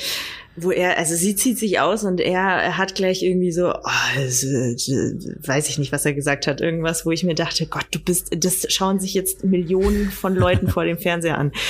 wo 0.54 0.70
er, 0.70 0.98
also 0.98 1.16
sie 1.16 1.34
zieht 1.34 1.58
sich 1.58 1.80
aus 1.80 2.04
und 2.04 2.20
er, 2.20 2.40
er 2.40 2.78
hat 2.78 2.94
gleich 2.94 3.22
irgendwie 3.22 3.50
so, 3.50 3.72
oh, 3.72 3.80
weiß 3.82 5.68
ich 5.68 5.78
nicht, 5.78 5.90
was 5.90 6.04
er 6.04 6.12
gesagt 6.12 6.46
hat, 6.46 6.60
irgendwas, 6.60 7.04
wo 7.06 7.10
ich 7.10 7.24
mir 7.24 7.34
dachte, 7.34 7.66
Gott, 7.66 7.86
du 7.90 7.98
bist, 7.98 8.28
das 8.36 8.66
schauen 8.68 9.00
sich 9.00 9.14
jetzt 9.14 9.42
Millionen 9.44 10.10
von 10.10 10.34
Leuten 10.36 10.68
vor 10.68 10.84
dem 10.84 10.98
Fernseher 10.98 11.38
an. 11.38 11.52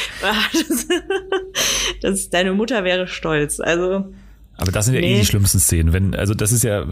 Das, 0.53 0.87
das, 2.03 2.31
deine 2.31 2.53
Mutter 2.53 2.85
wäre 2.85 3.07
stolz. 3.07 3.61
Also 3.61 4.05
aber 4.57 4.73
das 4.73 4.87
sind 4.87 4.95
ja 4.95 5.01
nee. 5.01 5.15
eh 5.15 5.21
die 5.21 5.27
schlimmsten 5.27 5.61
Szenen. 5.61 5.93
Wenn, 5.93 6.15
also 6.15 6.35
das 6.35 6.53
ist 6.53 6.65
ja, 6.65 6.87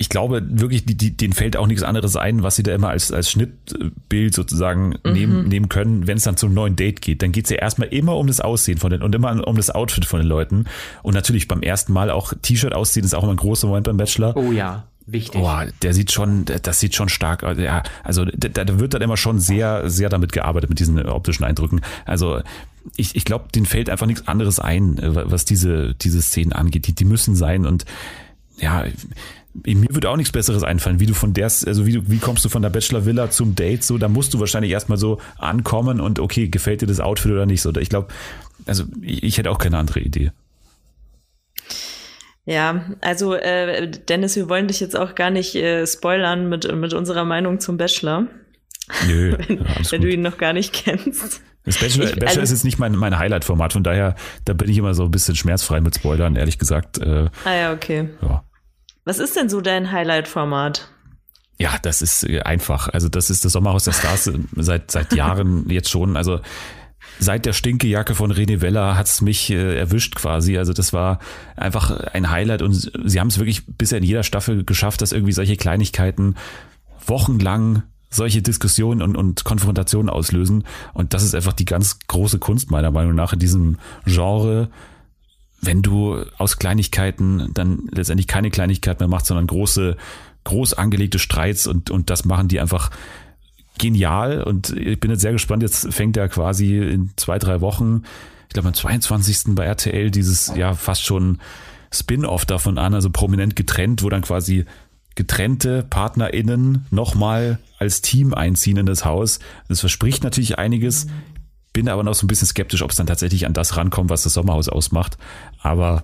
ich 0.00 0.08
glaube 0.08 0.42
wirklich, 0.48 0.86
die, 0.86 0.94
die, 0.94 1.16
denen 1.16 1.32
fällt 1.32 1.56
auch 1.56 1.66
nichts 1.66 1.82
anderes 1.82 2.14
ein, 2.16 2.44
was 2.44 2.54
sie 2.54 2.62
da 2.62 2.72
immer 2.72 2.90
als, 2.90 3.10
als 3.10 3.30
Schnittbild 3.32 4.32
sozusagen 4.32 4.94
mhm. 5.04 5.12
nehmen, 5.12 5.48
nehmen 5.48 5.68
können, 5.68 6.06
wenn 6.06 6.16
es 6.16 6.22
dann 6.22 6.36
zum 6.36 6.54
neuen 6.54 6.76
Date 6.76 7.02
geht. 7.02 7.20
Dann 7.20 7.32
geht 7.32 7.44
es 7.44 7.50
ja 7.50 7.56
erstmal 7.56 7.88
immer 7.88 8.16
um 8.16 8.28
das 8.28 8.40
Aussehen 8.40 8.78
von 8.78 8.90
den 8.90 9.02
und 9.02 9.12
immer 9.14 9.46
um 9.46 9.56
das 9.56 9.70
Outfit 9.70 10.04
von 10.04 10.20
den 10.20 10.28
Leuten. 10.28 10.66
Und 11.02 11.14
natürlich 11.14 11.48
beim 11.48 11.62
ersten 11.62 11.92
Mal 11.92 12.10
auch 12.10 12.32
T-Shirt 12.40 12.72
ausziehen 12.72 13.04
ist 13.04 13.14
auch 13.14 13.24
immer 13.24 13.32
ein 13.34 13.38
großer 13.38 13.66
Moment 13.66 13.86
beim 13.86 13.96
Bachelor. 13.96 14.36
Oh 14.36 14.52
ja. 14.52 14.86
Wichtig. 15.10 15.40
Boah, 15.40 15.66
der 15.80 15.94
sieht 15.94 16.12
schon, 16.12 16.44
das 16.44 16.80
sieht 16.80 16.94
schon 16.94 17.08
stark. 17.08 17.42
Ja, 17.56 17.82
also 18.04 18.26
da, 18.26 18.48
da 18.48 18.78
wird 18.78 18.92
dann 18.92 19.00
immer 19.00 19.16
schon 19.16 19.40
sehr, 19.40 19.88
sehr 19.88 20.10
damit 20.10 20.32
gearbeitet, 20.32 20.68
mit 20.68 20.80
diesen 20.80 21.02
optischen 21.06 21.44
Eindrücken. 21.44 21.80
Also 22.04 22.42
ich, 22.94 23.16
ich 23.16 23.24
glaube, 23.24 23.46
denen 23.54 23.64
fällt 23.64 23.88
einfach 23.88 24.06
nichts 24.06 24.28
anderes 24.28 24.60
ein, 24.60 24.98
was 25.00 25.46
diese, 25.46 25.94
diese 25.94 26.20
Szenen 26.20 26.52
angeht. 26.52 26.86
Die, 26.86 26.92
die 26.92 27.06
müssen 27.06 27.36
sein 27.36 27.64
und 27.64 27.86
ja, 28.58 28.84
mir 29.64 29.88
würde 29.90 30.10
auch 30.10 30.16
nichts 30.16 30.32
Besseres 30.32 30.62
einfallen, 30.62 31.00
wie 31.00 31.06
du 31.06 31.14
von 31.14 31.34
der, 31.34 31.44
also 31.46 31.86
wie, 31.86 31.92
du, 31.92 32.02
wie 32.10 32.18
kommst 32.18 32.44
du 32.44 32.48
von 32.48 32.62
der 32.62 32.70
Bachelor 32.70 33.04
Villa 33.06 33.30
zum 33.30 33.54
Date, 33.54 33.84
so, 33.84 33.98
da 33.98 34.08
musst 34.08 34.34
du 34.34 34.40
wahrscheinlich 34.40 34.72
erstmal 34.72 34.98
so 34.98 35.20
ankommen 35.38 36.00
und 36.00 36.18
okay, 36.18 36.48
gefällt 36.48 36.82
dir 36.82 36.86
das 36.86 37.00
Outfit 37.00 37.32
oder 37.32 37.46
nicht, 37.46 37.62
so, 37.62 37.74
ich 37.76 37.88
glaube, 37.88 38.08
also 38.66 38.84
ich, 39.02 39.22
ich 39.22 39.38
hätte 39.38 39.50
auch 39.50 39.58
keine 39.58 39.78
andere 39.78 40.00
Idee. 40.00 40.32
Ja, 42.44 42.86
also 43.02 43.34
äh, 43.34 43.90
Dennis, 43.90 44.34
wir 44.36 44.48
wollen 44.48 44.68
dich 44.68 44.80
jetzt 44.80 44.96
auch 44.96 45.14
gar 45.14 45.30
nicht 45.30 45.54
äh, 45.54 45.86
spoilern 45.86 46.48
mit, 46.48 46.74
mit 46.74 46.94
unserer 46.94 47.26
Meinung 47.26 47.60
zum 47.60 47.76
Bachelor. 47.76 48.26
Nö, 49.06 49.36
wenn, 49.48 49.60
wenn 49.90 50.00
du 50.00 50.10
ihn 50.10 50.22
noch 50.22 50.38
gar 50.38 50.54
nicht 50.54 50.72
kennst. 50.72 51.42
Das 51.64 51.78
Bachelor, 51.78 52.04
ich, 52.04 52.12
Bachelor 52.12 52.28
also, 52.28 52.40
ist 52.40 52.50
jetzt 52.50 52.64
nicht 52.64 52.78
mein, 52.78 52.96
mein 52.96 53.18
Highlight-Format, 53.18 53.74
von 53.74 53.84
daher, 53.84 54.14
da 54.46 54.54
bin 54.54 54.70
ich 54.70 54.78
immer 54.78 54.94
so 54.94 55.04
ein 55.04 55.10
bisschen 55.10 55.36
schmerzfrei 55.36 55.82
mit 55.82 55.96
Spoilern, 55.96 56.36
ehrlich 56.36 56.58
gesagt. 56.58 56.96
Äh, 56.96 57.28
ah 57.44 57.54
ja, 57.54 57.72
okay. 57.74 58.08
Ja. 58.22 58.44
Was 59.08 59.20
ist 59.20 59.36
denn 59.36 59.48
so 59.48 59.62
dein 59.62 59.90
Highlight-Format? 59.90 60.86
Ja, 61.56 61.78
das 61.80 62.02
ist 62.02 62.28
äh, 62.28 62.42
einfach. 62.42 62.90
Also 62.90 63.08
das 63.08 63.30
ist 63.30 63.42
das 63.42 63.52
Sommerhaus 63.52 63.84
der 63.84 63.92
Stars 63.92 64.26
äh, 64.26 64.38
seit, 64.56 64.90
seit 64.90 65.14
Jahren 65.14 65.70
jetzt 65.70 65.88
schon. 65.88 66.14
Also 66.14 66.40
seit 67.18 67.46
der 67.46 67.54
Stinkejacke 67.54 68.14
von 68.14 68.30
René 68.30 68.60
Weller 68.60 68.98
hat's 68.98 69.22
mich 69.22 69.48
äh, 69.48 69.78
erwischt 69.78 70.14
quasi. 70.14 70.58
Also 70.58 70.74
das 70.74 70.92
war 70.92 71.20
einfach 71.56 71.90
ein 72.12 72.30
Highlight 72.30 72.60
und 72.60 72.74
sie 72.74 73.18
haben 73.18 73.28
es 73.28 73.38
wirklich 73.38 73.64
bisher 73.66 73.96
in 73.96 74.04
jeder 74.04 74.24
Staffel 74.24 74.62
geschafft, 74.62 75.00
dass 75.00 75.12
irgendwie 75.12 75.32
solche 75.32 75.56
Kleinigkeiten 75.56 76.34
wochenlang 77.06 77.84
solche 78.10 78.42
Diskussionen 78.42 79.00
und, 79.00 79.16
und 79.16 79.42
Konfrontationen 79.42 80.10
auslösen. 80.10 80.64
Und 80.92 81.14
das 81.14 81.22
ist 81.22 81.34
einfach 81.34 81.54
die 81.54 81.64
ganz 81.64 81.98
große 82.08 82.38
Kunst 82.40 82.70
meiner 82.70 82.90
Meinung 82.90 83.14
nach 83.14 83.32
in 83.32 83.38
diesem 83.38 83.78
Genre, 84.04 84.68
wenn 85.60 85.82
du 85.82 86.24
aus 86.36 86.58
Kleinigkeiten 86.58 87.50
dann 87.54 87.88
letztendlich 87.90 88.26
keine 88.26 88.50
Kleinigkeit 88.50 89.00
mehr 89.00 89.08
machst, 89.08 89.26
sondern 89.26 89.46
große, 89.46 89.96
groß 90.44 90.74
angelegte 90.74 91.18
Streits 91.18 91.66
und, 91.66 91.90
und 91.90 92.10
das 92.10 92.24
machen 92.24 92.48
die 92.48 92.60
einfach 92.60 92.90
genial 93.78 94.42
und 94.42 94.70
ich 94.70 94.98
bin 94.98 95.10
jetzt 95.10 95.20
sehr 95.20 95.32
gespannt, 95.32 95.62
jetzt 95.62 95.92
fängt 95.92 96.16
er 96.16 96.28
quasi 96.28 96.78
in 96.78 97.10
zwei, 97.16 97.38
drei 97.38 97.60
Wochen, 97.60 98.02
ich 98.48 98.54
glaube 98.54 98.68
am 98.68 98.74
22. 98.74 99.54
bei 99.54 99.64
RTL 99.64 100.10
dieses 100.10 100.52
ja 100.56 100.74
fast 100.74 101.04
schon 101.04 101.38
Spin-off 101.92 102.44
davon 102.44 102.78
an, 102.78 102.94
also 102.94 103.10
prominent 103.10 103.56
getrennt, 103.56 104.02
wo 104.02 104.08
dann 104.08 104.22
quasi 104.22 104.64
getrennte 105.14 105.82
PartnerInnen 105.82 106.86
nochmal 106.90 107.58
als 107.78 108.02
Team 108.02 108.34
einziehen 108.34 108.76
in 108.76 108.86
das 108.86 109.04
Haus. 109.04 109.40
Das 109.68 109.80
verspricht 109.80 110.22
natürlich 110.22 110.58
einiges 110.58 111.06
bin 111.78 111.88
aber 111.88 112.02
noch 112.02 112.14
so 112.14 112.24
ein 112.24 112.26
bisschen 112.26 112.48
skeptisch, 112.48 112.82
ob 112.82 112.90
es 112.90 112.96
dann 112.96 113.06
tatsächlich 113.06 113.46
an 113.46 113.52
das 113.52 113.76
rankommt, 113.76 114.10
was 114.10 114.24
das 114.24 114.32
Sommerhaus 114.34 114.68
ausmacht. 114.68 115.16
Aber 115.62 116.02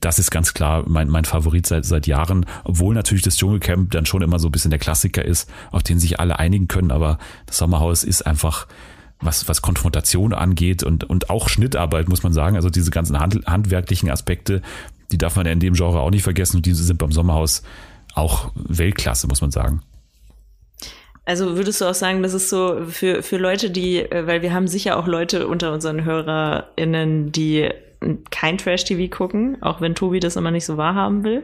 das 0.00 0.18
ist 0.18 0.30
ganz 0.30 0.52
klar 0.52 0.84
mein, 0.86 1.08
mein 1.08 1.24
Favorit 1.24 1.66
seit, 1.66 1.86
seit 1.86 2.06
Jahren, 2.06 2.44
obwohl 2.64 2.94
natürlich 2.94 3.24
das 3.24 3.38
Dschungelcamp 3.38 3.92
dann 3.92 4.04
schon 4.04 4.20
immer 4.20 4.38
so 4.38 4.48
ein 4.48 4.52
bisschen 4.52 4.70
der 4.70 4.78
Klassiker 4.78 5.24
ist, 5.24 5.50
auf 5.72 5.82
den 5.82 5.98
sich 5.98 6.20
alle 6.20 6.38
einigen 6.38 6.68
können, 6.68 6.90
aber 6.90 7.16
das 7.46 7.56
Sommerhaus 7.56 8.04
ist 8.04 8.26
einfach, 8.26 8.66
was, 9.18 9.48
was 9.48 9.62
Konfrontation 9.62 10.34
angeht 10.34 10.82
und, 10.82 11.04
und 11.04 11.30
auch 11.30 11.48
Schnittarbeit, 11.48 12.10
muss 12.10 12.22
man 12.22 12.34
sagen, 12.34 12.56
also 12.56 12.68
diese 12.68 12.90
ganzen 12.90 13.18
hand, 13.18 13.46
handwerklichen 13.46 14.10
Aspekte, 14.10 14.60
die 15.12 15.16
darf 15.16 15.36
man 15.36 15.46
in 15.46 15.60
dem 15.60 15.72
Genre 15.72 16.00
auch 16.00 16.10
nicht 16.10 16.24
vergessen 16.24 16.58
und 16.58 16.66
diese 16.66 16.84
sind 16.84 16.98
beim 16.98 17.12
Sommerhaus 17.12 17.62
auch 18.12 18.52
Weltklasse, 18.54 19.28
muss 19.28 19.40
man 19.40 19.50
sagen. 19.50 19.80
Also 21.26 21.56
würdest 21.56 21.80
du 21.80 21.86
auch 21.86 21.94
sagen, 21.94 22.22
das 22.22 22.34
ist 22.34 22.48
so 22.48 22.84
für, 22.88 23.20
für 23.22 23.36
Leute, 23.36 23.70
die, 23.70 23.98
äh, 23.98 24.26
weil 24.26 24.42
wir 24.42 24.54
haben 24.54 24.68
sicher 24.68 24.96
auch 24.96 25.08
Leute 25.08 25.48
unter 25.48 25.72
unseren 25.72 26.04
HörerInnen, 26.04 27.32
die 27.32 27.68
kein 28.30 28.58
Trash-TV 28.58 29.14
gucken, 29.14 29.60
auch 29.60 29.80
wenn 29.80 29.96
Tobi 29.96 30.20
das 30.20 30.36
immer 30.36 30.52
nicht 30.52 30.64
so 30.64 30.76
wahrhaben 30.76 31.24
will. 31.24 31.42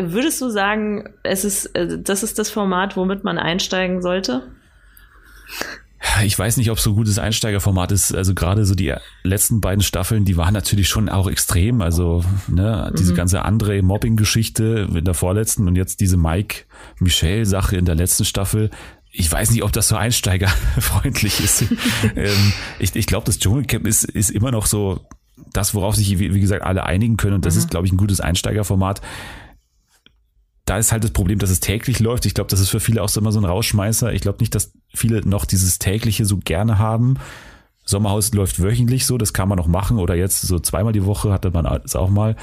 Würdest 0.00 0.40
du 0.40 0.48
sagen, 0.48 1.14
es 1.22 1.44
ist, 1.44 1.66
äh, 1.76 1.98
das 2.02 2.24
ist 2.24 2.40
das 2.40 2.50
Format, 2.50 2.96
womit 2.96 3.22
man 3.22 3.38
einsteigen 3.38 4.02
sollte? 4.02 4.42
Ich 6.24 6.38
weiß 6.38 6.56
nicht, 6.56 6.70
ob 6.70 6.78
es 6.78 6.84
so 6.84 6.94
gutes 6.94 7.18
Einsteigerformat 7.18 7.92
ist. 7.92 8.14
Also 8.14 8.34
gerade 8.34 8.64
so 8.64 8.74
die 8.74 8.94
letzten 9.22 9.60
beiden 9.60 9.82
Staffeln, 9.82 10.24
die 10.24 10.36
waren 10.36 10.54
natürlich 10.54 10.88
schon 10.88 11.08
auch 11.08 11.28
extrem. 11.28 11.82
Also 11.82 12.24
ne, 12.48 12.92
diese 12.98 13.12
mhm. 13.12 13.16
ganze 13.16 13.44
andere 13.44 13.82
Mobbing-Geschichte 13.82 14.88
in 14.94 15.04
der 15.04 15.14
vorletzten 15.14 15.68
und 15.68 15.76
jetzt 15.76 16.00
diese 16.00 16.16
Mike-Michelle-Sache 16.16 17.76
in 17.76 17.84
der 17.84 17.96
letzten 17.96 18.24
Staffel. 18.24 18.70
Ich 19.12 19.30
weiß 19.30 19.50
nicht, 19.50 19.62
ob 19.62 19.72
das 19.72 19.88
so 19.88 19.96
einsteigerfreundlich 19.96 21.40
ist. 21.40 21.62
ähm, 22.16 22.52
ich 22.78 22.96
ich 22.96 23.06
glaube, 23.06 23.26
das 23.26 23.38
Dschungelcamp 23.38 23.86
ist, 23.86 24.04
ist 24.04 24.30
immer 24.30 24.50
noch 24.50 24.66
so 24.66 25.04
das, 25.52 25.74
worauf 25.74 25.96
sich, 25.96 26.18
wie, 26.18 26.34
wie 26.34 26.40
gesagt, 26.40 26.62
alle 26.62 26.84
einigen 26.84 27.16
können. 27.16 27.34
Und 27.34 27.46
das 27.46 27.54
mhm. 27.54 27.60
ist, 27.60 27.70
glaube 27.70 27.86
ich, 27.86 27.92
ein 27.92 27.98
gutes 27.98 28.20
Einsteigerformat 28.20 29.02
da 30.70 30.78
ist 30.78 30.92
halt 30.92 31.02
das 31.02 31.10
Problem, 31.10 31.40
dass 31.40 31.50
es 31.50 31.58
täglich 31.58 31.98
läuft. 31.98 32.26
Ich 32.26 32.34
glaube, 32.34 32.48
das 32.48 32.60
ist 32.60 32.68
für 32.68 32.78
viele 32.78 33.02
auch 33.02 33.08
so 33.08 33.20
immer 33.20 33.32
so 33.32 33.40
ein 33.40 33.44
Rausschmeißer. 33.44 34.12
Ich 34.12 34.22
glaube 34.22 34.38
nicht, 34.38 34.54
dass 34.54 34.70
viele 34.94 35.28
noch 35.28 35.44
dieses 35.44 35.80
tägliche 35.80 36.24
so 36.24 36.36
gerne 36.36 36.78
haben. 36.78 37.16
Sommerhaus 37.84 38.32
läuft 38.34 38.62
wöchentlich 38.62 39.04
so, 39.04 39.18
das 39.18 39.32
kann 39.32 39.48
man 39.48 39.58
noch 39.58 39.66
machen 39.66 39.98
oder 39.98 40.14
jetzt 40.14 40.42
so 40.42 40.60
zweimal 40.60 40.92
die 40.92 41.04
Woche 41.04 41.32
hatte 41.32 41.50
man 41.50 41.66
es 41.84 41.96
auch 41.96 42.08
mal. 42.08 42.36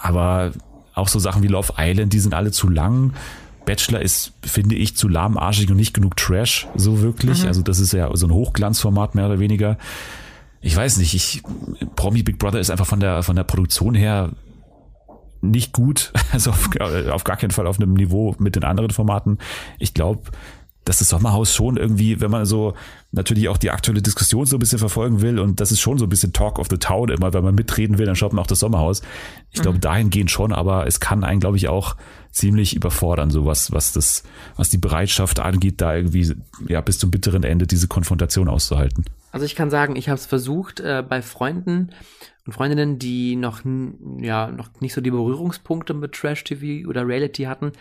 Aber 0.00 0.50
auch 0.94 1.06
so 1.06 1.20
Sachen 1.20 1.44
wie 1.44 1.46
Love 1.46 1.74
Island, 1.78 2.12
die 2.12 2.18
sind 2.18 2.34
alle 2.34 2.50
zu 2.50 2.68
lang. 2.68 3.12
Bachelor 3.64 4.02
ist, 4.02 4.32
finde 4.42 4.74
ich, 4.74 4.96
zu 4.96 5.06
lahmarschig 5.06 5.70
und 5.70 5.76
nicht 5.76 5.94
genug 5.94 6.16
Trash, 6.16 6.66
so 6.74 7.00
wirklich. 7.00 7.42
Mhm. 7.42 7.46
Also 7.48 7.62
das 7.62 7.78
ist 7.78 7.92
ja 7.92 8.10
so 8.16 8.26
ein 8.26 8.32
Hochglanzformat 8.32 9.14
mehr 9.14 9.26
oder 9.26 9.38
weniger. 9.38 9.78
Ich 10.62 10.74
weiß 10.74 10.96
nicht, 10.96 11.14
ich, 11.14 11.42
Promi 11.94 12.24
Big 12.24 12.40
Brother 12.40 12.58
ist 12.58 12.70
einfach 12.70 12.86
von 12.86 12.98
der, 12.98 13.22
von 13.22 13.36
der 13.36 13.44
Produktion 13.44 13.94
her 13.94 14.30
nicht 15.42 15.72
gut. 15.72 16.12
Also 16.32 16.50
auf, 16.50 16.70
auf 17.10 17.24
gar 17.24 17.36
keinen 17.36 17.50
Fall 17.50 17.66
auf 17.66 17.78
einem 17.78 17.92
Niveau 17.92 18.34
mit 18.38 18.56
den 18.56 18.64
anderen 18.64 18.88
Formaten. 18.88 19.36
Ich 19.78 19.92
glaube, 19.92 20.30
dass 20.84 20.98
das 20.98 21.10
Sommerhaus 21.10 21.54
schon 21.54 21.76
irgendwie, 21.76 22.20
wenn 22.20 22.30
man 22.30 22.46
so 22.46 22.74
natürlich 23.12 23.48
auch 23.48 23.58
die 23.58 23.70
aktuelle 23.70 24.02
Diskussion 24.02 24.46
so 24.46 24.56
ein 24.56 24.58
bisschen 24.58 24.78
verfolgen 24.78 25.20
will 25.20 25.38
und 25.38 25.60
das 25.60 25.70
ist 25.70 25.80
schon 25.80 25.98
so 25.98 26.06
ein 26.06 26.08
bisschen 26.08 26.32
Talk 26.32 26.58
of 26.58 26.68
the 26.70 26.78
Town 26.78 27.10
immer, 27.10 27.32
wenn 27.32 27.44
man 27.44 27.54
mitreden 27.54 27.98
will, 27.98 28.06
dann 28.06 28.16
schaut 28.16 28.32
man 28.32 28.42
auch 28.42 28.48
das 28.48 28.60
Sommerhaus. 28.60 29.02
Ich 29.50 29.60
glaube, 29.60 29.76
mhm. 29.76 29.82
dahingehend 29.82 30.30
schon, 30.30 30.52
aber 30.52 30.86
es 30.86 30.98
kann 30.98 31.22
einen, 31.22 31.40
glaube 31.40 31.56
ich, 31.56 31.68
auch 31.68 31.96
ziemlich 32.30 32.74
überfordern, 32.74 33.30
so 33.30 33.44
was, 33.44 33.72
was 33.72 33.92
das, 33.92 34.24
was 34.56 34.70
die 34.70 34.78
Bereitschaft 34.78 35.38
angeht, 35.38 35.80
da 35.80 35.94
irgendwie 35.94 36.34
ja 36.66 36.80
bis 36.80 36.98
zum 36.98 37.10
bitteren 37.10 37.44
Ende 37.44 37.66
diese 37.66 37.88
Konfrontation 37.88 38.48
auszuhalten. 38.48 39.04
Also 39.32 39.46
ich 39.46 39.56
kann 39.56 39.70
sagen, 39.70 39.96
ich 39.96 40.08
habe 40.08 40.18
es 40.18 40.26
versucht 40.26 40.80
äh, 40.80 41.02
bei 41.06 41.22
Freunden 41.22 41.90
und 42.46 42.52
Freundinnen, 42.52 42.98
die 42.98 43.36
noch 43.36 43.62
ja 44.18 44.48
noch 44.48 44.68
nicht 44.80 44.94
so 44.94 45.00
die 45.00 45.10
Berührungspunkte 45.10 45.94
mit 45.94 46.12
Trash 46.12 46.44
TV 46.44 46.88
oder 46.88 47.06
Reality 47.06 47.44
hatten, 47.44 47.72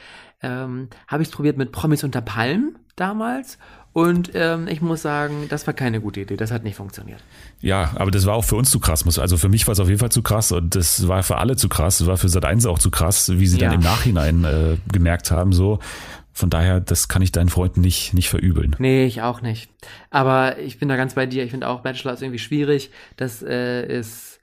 ähm, 0.41 0.87
habe 1.07 1.23
ich 1.23 1.29
es 1.29 1.35
probiert 1.35 1.57
mit 1.57 1.71
Promis 1.71 2.03
unter 2.03 2.21
Palmen 2.21 2.77
damals. 2.95 3.57
Und 3.93 4.31
ähm, 4.35 4.69
ich 4.69 4.79
muss 4.79 5.01
sagen, 5.01 5.47
das 5.49 5.67
war 5.67 5.73
keine 5.73 5.99
gute 5.99 6.21
Idee. 6.21 6.37
Das 6.37 6.51
hat 6.51 6.63
nicht 6.63 6.75
funktioniert. 6.77 7.21
Ja, 7.59 7.91
aber 7.95 8.09
das 8.09 8.25
war 8.25 8.35
auch 8.35 8.45
für 8.45 8.55
uns 8.55 8.71
zu 8.71 8.79
krass. 8.79 9.05
Also 9.19 9.35
für 9.35 9.49
mich 9.49 9.67
war 9.67 9.73
es 9.73 9.81
auf 9.81 9.89
jeden 9.89 9.99
Fall 9.99 10.11
zu 10.11 10.21
krass 10.21 10.53
und 10.53 10.75
das 10.75 11.09
war 11.09 11.23
für 11.23 11.37
alle 11.37 11.57
zu 11.57 11.67
krass. 11.67 11.97
Das 11.97 12.07
war 12.07 12.15
für 12.15 12.27
Sat1 12.27 12.69
auch 12.69 12.79
zu 12.79 12.89
krass, 12.89 13.31
wie 13.33 13.47
sie 13.47 13.59
ja. 13.59 13.67
dann 13.67 13.79
im 13.79 13.83
Nachhinein 13.83 14.45
äh, 14.45 14.77
gemerkt 14.93 15.31
haben. 15.31 15.51
So, 15.51 15.79
von 16.34 16.49
daher, 16.49 16.79
das 16.79 17.07
kann 17.07 17.21
ich 17.21 17.32
deinen 17.32 17.49
Freunden 17.49 17.82
nicht, 17.82 18.13
nicht 18.13 18.29
verübeln. 18.29 18.75
Nee, 18.79 19.05
ich 19.05 19.21
auch 19.21 19.41
nicht. 19.41 19.71
Aber 20.09 20.59
ich 20.59 20.79
bin 20.79 20.89
da 20.89 20.95
ganz 20.95 21.15
bei 21.15 21.25
dir. 21.25 21.43
Ich 21.43 21.51
finde 21.51 21.67
auch 21.67 21.82
Bachelor 21.82 22.13
ist 22.13 22.21
irgendwie 22.21 22.39
schwierig. 22.39 22.91
Das 23.17 23.41
äh, 23.41 23.86
ist 23.86 24.39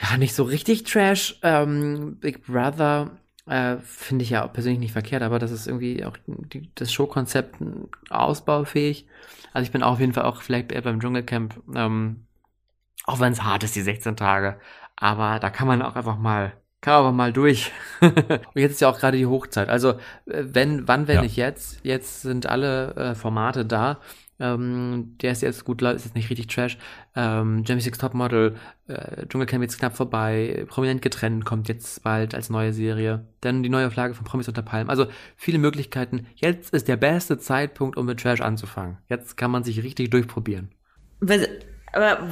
ja 0.00 0.16
nicht 0.16 0.34
so 0.34 0.44
richtig 0.44 0.84
Trash. 0.84 1.38
Ähm, 1.42 2.16
Big 2.20 2.46
Brother 2.46 3.10
äh, 3.48 3.78
Finde 3.78 4.24
ich 4.24 4.30
ja 4.30 4.46
persönlich 4.46 4.80
nicht 4.80 4.92
verkehrt, 4.92 5.22
aber 5.22 5.38
das 5.38 5.50
ist 5.50 5.66
irgendwie 5.66 6.04
auch 6.04 6.16
die, 6.26 6.70
das 6.74 6.92
Showkonzept 6.92 7.56
ausbaufähig. 8.10 9.06
Also 9.52 9.64
ich 9.64 9.72
bin 9.72 9.82
auf 9.82 10.00
jeden 10.00 10.12
Fall 10.12 10.24
auch 10.24 10.42
vielleicht 10.42 10.70
eher 10.70 10.82
beim 10.82 11.00
Dschungelcamp, 11.00 11.58
ähm, 11.74 12.26
auch 13.04 13.20
wenn 13.20 13.32
es 13.32 13.42
hart 13.42 13.64
ist, 13.64 13.74
die 13.74 13.80
16 13.80 14.16
Tage. 14.16 14.60
Aber 14.96 15.38
da 15.38 15.48
kann 15.48 15.66
man 15.66 15.80
auch 15.80 15.96
einfach 15.96 16.18
mal, 16.18 16.52
kann 16.80 16.94
man 16.94 17.00
aber 17.00 17.12
mal 17.12 17.32
durch. 17.32 17.72
Und 18.00 18.40
jetzt 18.54 18.72
ist 18.72 18.80
ja 18.80 18.88
auch 18.88 18.98
gerade 18.98 19.16
die 19.16 19.26
Hochzeit. 19.26 19.68
Also 19.68 19.92
äh, 20.26 20.44
wenn, 20.44 20.86
wann, 20.86 21.08
wenn 21.08 21.16
ja. 21.16 21.22
nicht 21.22 21.36
jetzt? 21.36 21.80
Jetzt 21.82 22.22
sind 22.22 22.46
alle 22.46 22.94
äh, 22.94 23.14
Formate 23.14 23.64
da. 23.64 23.98
Ähm, 24.40 25.16
der 25.20 25.32
ist 25.32 25.42
jetzt 25.42 25.64
gut, 25.64 25.82
ist 25.82 26.04
jetzt 26.04 26.14
nicht 26.14 26.30
richtig 26.30 26.46
Trash. 26.46 26.78
Ähm, 27.16 27.64
Jamie 27.66 27.80
Six 27.80 27.98
Topmodel, 27.98 28.54
äh, 28.86 29.26
Dschungelcamp 29.26 29.62
jetzt 29.62 29.78
knapp 29.78 29.96
vorbei. 29.96 30.64
Prominent 30.68 31.02
getrennt 31.02 31.44
kommt 31.44 31.68
jetzt 31.68 32.04
bald 32.04 32.34
als 32.34 32.48
neue 32.48 32.72
Serie. 32.72 33.26
Dann 33.40 33.64
die 33.64 33.68
neue 33.68 33.88
Auflage 33.88 34.14
von 34.14 34.24
Promis 34.24 34.46
unter 34.46 34.62
Palmen. 34.62 34.90
Also 34.90 35.06
viele 35.36 35.58
Möglichkeiten. 35.58 36.26
Jetzt 36.36 36.72
ist 36.72 36.86
der 36.86 36.96
beste 36.96 37.38
Zeitpunkt, 37.38 37.96
um 37.96 38.06
mit 38.06 38.20
Trash 38.20 38.40
anzufangen. 38.40 38.98
Jetzt 39.08 39.36
kann 39.36 39.50
man 39.50 39.64
sich 39.64 39.82
richtig 39.82 40.10
durchprobieren. 40.10 40.70
Was, 41.20 41.40
aber 41.92 42.28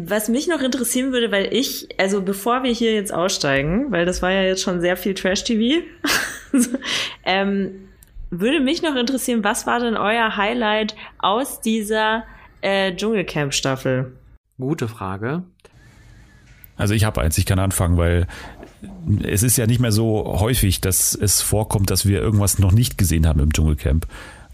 was 0.00 0.28
mich 0.28 0.48
noch 0.48 0.62
interessieren 0.62 1.12
würde, 1.12 1.30
weil 1.30 1.52
ich, 1.52 1.88
also 1.98 2.22
bevor 2.22 2.62
wir 2.62 2.72
hier 2.72 2.94
jetzt 2.94 3.12
aussteigen, 3.12 3.92
weil 3.92 4.06
das 4.06 4.22
war 4.22 4.30
ja 4.30 4.42
jetzt 4.42 4.62
schon 4.62 4.80
sehr 4.80 4.96
viel 4.96 5.12
Trash-TV, 5.14 5.84
ähm, 7.24 7.88
würde 8.30 8.60
mich 8.60 8.82
noch 8.82 8.96
interessieren, 8.96 9.44
was 9.44 9.66
war 9.66 9.80
denn 9.80 9.96
euer 9.96 10.36
Highlight 10.36 10.94
aus 11.18 11.60
dieser 11.60 12.24
äh, 12.62 12.94
Dschungelcamp-Staffel? 12.94 14.12
Gute 14.58 14.88
Frage. 14.88 15.42
Also 16.76 16.94
ich 16.94 17.04
habe 17.04 17.20
eins, 17.20 17.36
ich 17.36 17.46
kann 17.46 17.58
anfangen, 17.58 17.98
weil 17.98 18.26
es 19.22 19.42
ist 19.42 19.58
ja 19.58 19.66
nicht 19.66 19.80
mehr 19.80 19.92
so 19.92 20.38
häufig, 20.40 20.80
dass 20.80 21.14
es 21.14 21.42
vorkommt, 21.42 21.90
dass 21.90 22.06
wir 22.06 22.20
irgendwas 22.20 22.58
noch 22.58 22.72
nicht 22.72 22.96
gesehen 22.96 23.26
haben 23.26 23.40
im 23.40 23.52
Dschungelcamp. 23.52 24.06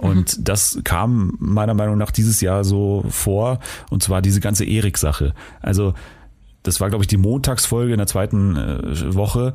Und 0.05 0.39
mhm. 0.39 0.45
das 0.45 0.79
kam 0.85 1.35
meiner 1.39 1.75
Meinung 1.75 1.99
nach 1.99 2.11
dieses 2.11 2.41
Jahr 2.41 2.65
so 2.65 3.05
vor, 3.09 3.61
und 3.91 4.03
zwar 4.03 4.23
diese 4.23 4.41
ganze 4.41 4.65
Erik-Sache. 4.65 5.35
Also 5.61 5.95
das 6.63 6.81
war, 6.81 6.89
glaube 6.89 7.05
ich, 7.05 7.09
die 7.09 7.17
Montagsfolge 7.17 7.93
in 7.93 7.99
der 7.99 8.07
zweiten 8.07 8.57
äh, 8.57 9.15
Woche 9.15 9.55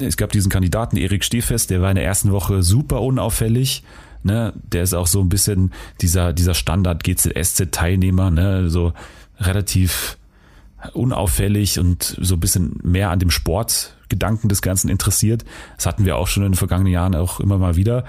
es 0.00 0.16
gab 0.16 0.32
diesen 0.32 0.50
Kandidaten 0.50 0.96
Erik 0.96 1.24
Stehfest, 1.24 1.70
der 1.70 1.80
war 1.80 1.90
in 1.90 1.96
der 1.96 2.04
ersten 2.04 2.32
Woche 2.32 2.62
super 2.62 3.02
unauffällig. 3.02 3.82
Ne, 4.22 4.52
der 4.62 4.82
ist 4.82 4.92
auch 4.92 5.06
so 5.06 5.20
ein 5.22 5.30
bisschen 5.30 5.72
dieser, 6.02 6.34
dieser 6.34 6.52
Standard 6.52 7.04
GZSZ-Teilnehmer, 7.04 8.30
ne, 8.30 8.68
so 8.68 8.92
relativ 9.38 10.18
unauffällig 10.92 11.78
und 11.78 12.18
so 12.20 12.34
ein 12.34 12.40
bisschen 12.40 12.78
mehr 12.82 13.10
an 13.10 13.18
dem 13.18 13.30
Sportgedanken 13.30 14.50
des 14.50 14.60
Ganzen 14.60 14.90
interessiert. 14.90 15.46
Das 15.76 15.86
hatten 15.86 16.04
wir 16.04 16.18
auch 16.18 16.26
schon 16.26 16.42
in 16.42 16.52
den 16.52 16.58
vergangenen 16.58 16.92
Jahren 16.92 17.14
auch 17.14 17.40
immer 17.40 17.56
mal 17.56 17.76
wieder. 17.76 18.04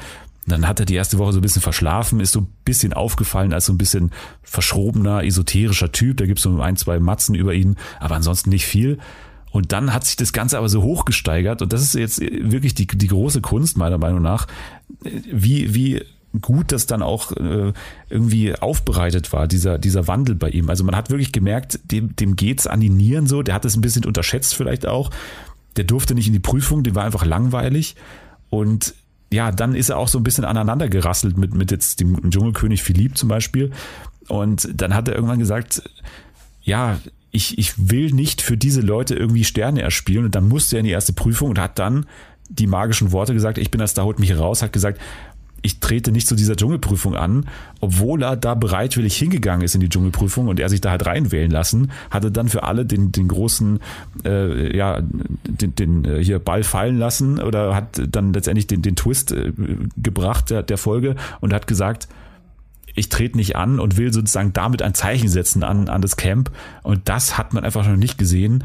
Dann 0.47 0.67
hat 0.67 0.79
er 0.79 0.85
die 0.85 0.95
erste 0.95 1.17
Woche 1.19 1.33
so 1.33 1.39
ein 1.39 1.43
bisschen 1.43 1.61
verschlafen, 1.61 2.19
ist 2.19 2.31
so 2.31 2.41
ein 2.41 2.47
bisschen 2.65 2.93
aufgefallen 2.93 3.53
als 3.53 3.67
so 3.67 3.73
ein 3.73 3.77
bisschen 3.77 4.11
verschrobener, 4.41 5.23
esoterischer 5.23 5.91
Typ. 5.91 6.17
Da 6.17 6.25
gibt 6.25 6.39
es 6.39 6.43
so 6.43 6.59
ein, 6.59 6.77
zwei 6.77 6.99
Matzen 6.99 7.35
über 7.35 7.53
ihn, 7.53 7.77
aber 7.99 8.15
ansonsten 8.15 8.49
nicht 8.49 8.65
viel. 8.65 8.97
Und 9.51 9.71
dann 9.71 9.93
hat 9.93 10.05
sich 10.05 10.15
das 10.15 10.33
Ganze 10.33 10.57
aber 10.57 10.69
so 10.69 10.81
hochgesteigert 10.81 11.61
und 11.61 11.73
das 11.73 11.81
ist 11.81 11.93
jetzt 11.93 12.21
wirklich 12.21 12.73
die, 12.73 12.87
die 12.87 13.07
große 13.07 13.41
Kunst 13.41 13.77
meiner 13.77 13.97
Meinung 13.97 14.21
nach, 14.21 14.47
wie, 15.03 15.75
wie 15.75 16.01
gut 16.39 16.71
das 16.71 16.85
dann 16.85 17.01
auch 17.01 17.33
äh, 17.33 17.73
irgendwie 18.09 18.55
aufbereitet 18.55 19.33
war, 19.33 19.47
dieser, 19.47 19.77
dieser 19.77 20.07
Wandel 20.07 20.35
bei 20.35 20.49
ihm. 20.49 20.69
Also 20.69 20.85
man 20.85 20.95
hat 20.95 21.09
wirklich 21.09 21.33
gemerkt, 21.33 21.79
dem, 21.83 22.15
dem 22.15 22.37
geht's 22.37 22.67
an 22.67 22.79
die 22.79 22.89
Nieren 22.89 23.27
so, 23.27 23.43
der 23.43 23.53
hat 23.53 23.65
es 23.65 23.75
ein 23.75 23.81
bisschen 23.81 24.05
unterschätzt 24.05 24.55
vielleicht 24.55 24.87
auch. 24.87 25.11
Der 25.75 25.83
durfte 25.83 26.15
nicht 26.15 26.27
in 26.27 26.33
die 26.33 26.39
Prüfung, 26.39 26.83
dem 26.83 26.95
war 26.95 27.03
einfach 27.03 27.25
langweilig. 27.25 27.95
Und 28.49 28.93
ja, 29.31 29.51
dann 29.51 29.75
ist 29.75 29.89
er 29.89 29.97
auch 29.97 30.07
so 30.07 30.19
ein 30.19 30.23
bisschen 30.23 30.45
aneinander 30.45 30.89
gerasselt 30.89 31.37
mit, 31.37 31.53
mit 31.53 31.71
jetzt 31.71 31.99
dem 31.99 32.29
Dschungelkönig 32.29 32.83
Philipp 32.83 33.17
zum 33.17 33.29
Beispiel. 33.29 33.71
Und 34.27 34.69
dann 34.73 34.93
hat 34.93 35.07
er 35.07 35.15
irgendwann 35.15 35.39
gesagt, 35.39 35.81
ja, 36.61 36.99
ich, 37.31 37.57
ich 37.57 37.89
will 37.89 38.11
nicht 38.11 38.41
für 38.41 38.57
diese 38.57 38.81
Leute 38.81 39.15
irgendwie 39.15 39.45
Sterne 39.45 39.81
erspielen. 39.81 40.25
Und 40.25 40.35
dann 40.35 40.47
musste 40.47 40.75
er 40.75 40.81
in 40.81 40.85
die 40.85 40.91
erste 40.91 41.13
Prüfung 41.13 41.49
und 41.49 41.59
hat 41.59 41.79
dann 41.79 42.05
die 42.49 42.67
magischen 42.67 43.13
Worte 43.13 43.33
gesagt, 43.33 43.57
ich 43.57 43.71
bin 43.71 43.79
das, 43.79 43.93
da 43.93 44.03
holt 44.03 44.19
mich 44.19 44.37
raus, 44.37 44.61
hat 44.61 44.73
gesagt, 44.73 44.99
ich 45.61 45.79
trete 45.79 46.11
nicht 46.11 46.27
zu 46.27 46.35
dieser 46.35 46.55
Dschungelprüfung 46.55 47.15
an, 47.15 47.45
obwohl 47.79 48.23
er 48.23 48.35
da 48.35 48.55
bereitwillig 48.55 49.15
hingegangen 49.15 49.63
ist 49.63 49.75
in 49.75 49.81
die 49.81 49.89
Dschungelprüfung 49.89 50.47
und 50.47 50.59
er 50.59 50.69
sich 50.69 50.81
da 50.81 50.91
halt 50.91 51.05
reinwählen 51.05 51.51
lassen, 51.51 51.91
hatte 52.09 52.31
dann 52.31 52.49
für 52.49 52.63
alle 52.63 52.85
den, 52.85 53.11
den 53.11 53.27
großen, 53.27 53.79
äh, 54.25 54.75
ja, 54.75 55.01
den, 55.01 55.75
den 55.75 56.05
äh, 56.05 56.23
hier 56.23 56.39
Ball 56.39 56.63
fallen 56.63 56.97
lassen 56.97 57.39
oder 57.39 57.75
hat 57.75 58.01
dann 58.09 58.33
letztendlich 58.33 58.67
den, 58.67 58.81
den 58.81 58.95
Twist 58.95 59.31
äh, 59.31 59.51
gebracht 59.97 60.49
der, 60.49 60.63
der 60.63 60.77
Folge 60.77 61.15
und 61.41 61.53
hat 61.53 61.67
gesagt, 61.67 62.07
ich 62.95 63.09
trete 63.09 63.37
nicht 63.37 63.55
an 63.55 63.79
und 63.79 63.97
will 63.97 64.11
sozusagen 64.11 64.53
damit 64.53 64.81
ein 64.81 64.93
Zeichen 64.93 65.29
setzen 65.29 65.63
an, 65.63 65.87
an 65.87 66.01
das 66.01 66.17
Camp. 66.17 66.51
Und 66.83 67.07
das 67.07 67.37
hat 67.37 67.53
man 67.53 67.63
einfach 67.63 67.87
noch 67.87 67.95
nicht 67.95 68.17
gesehen. 68.17 68.63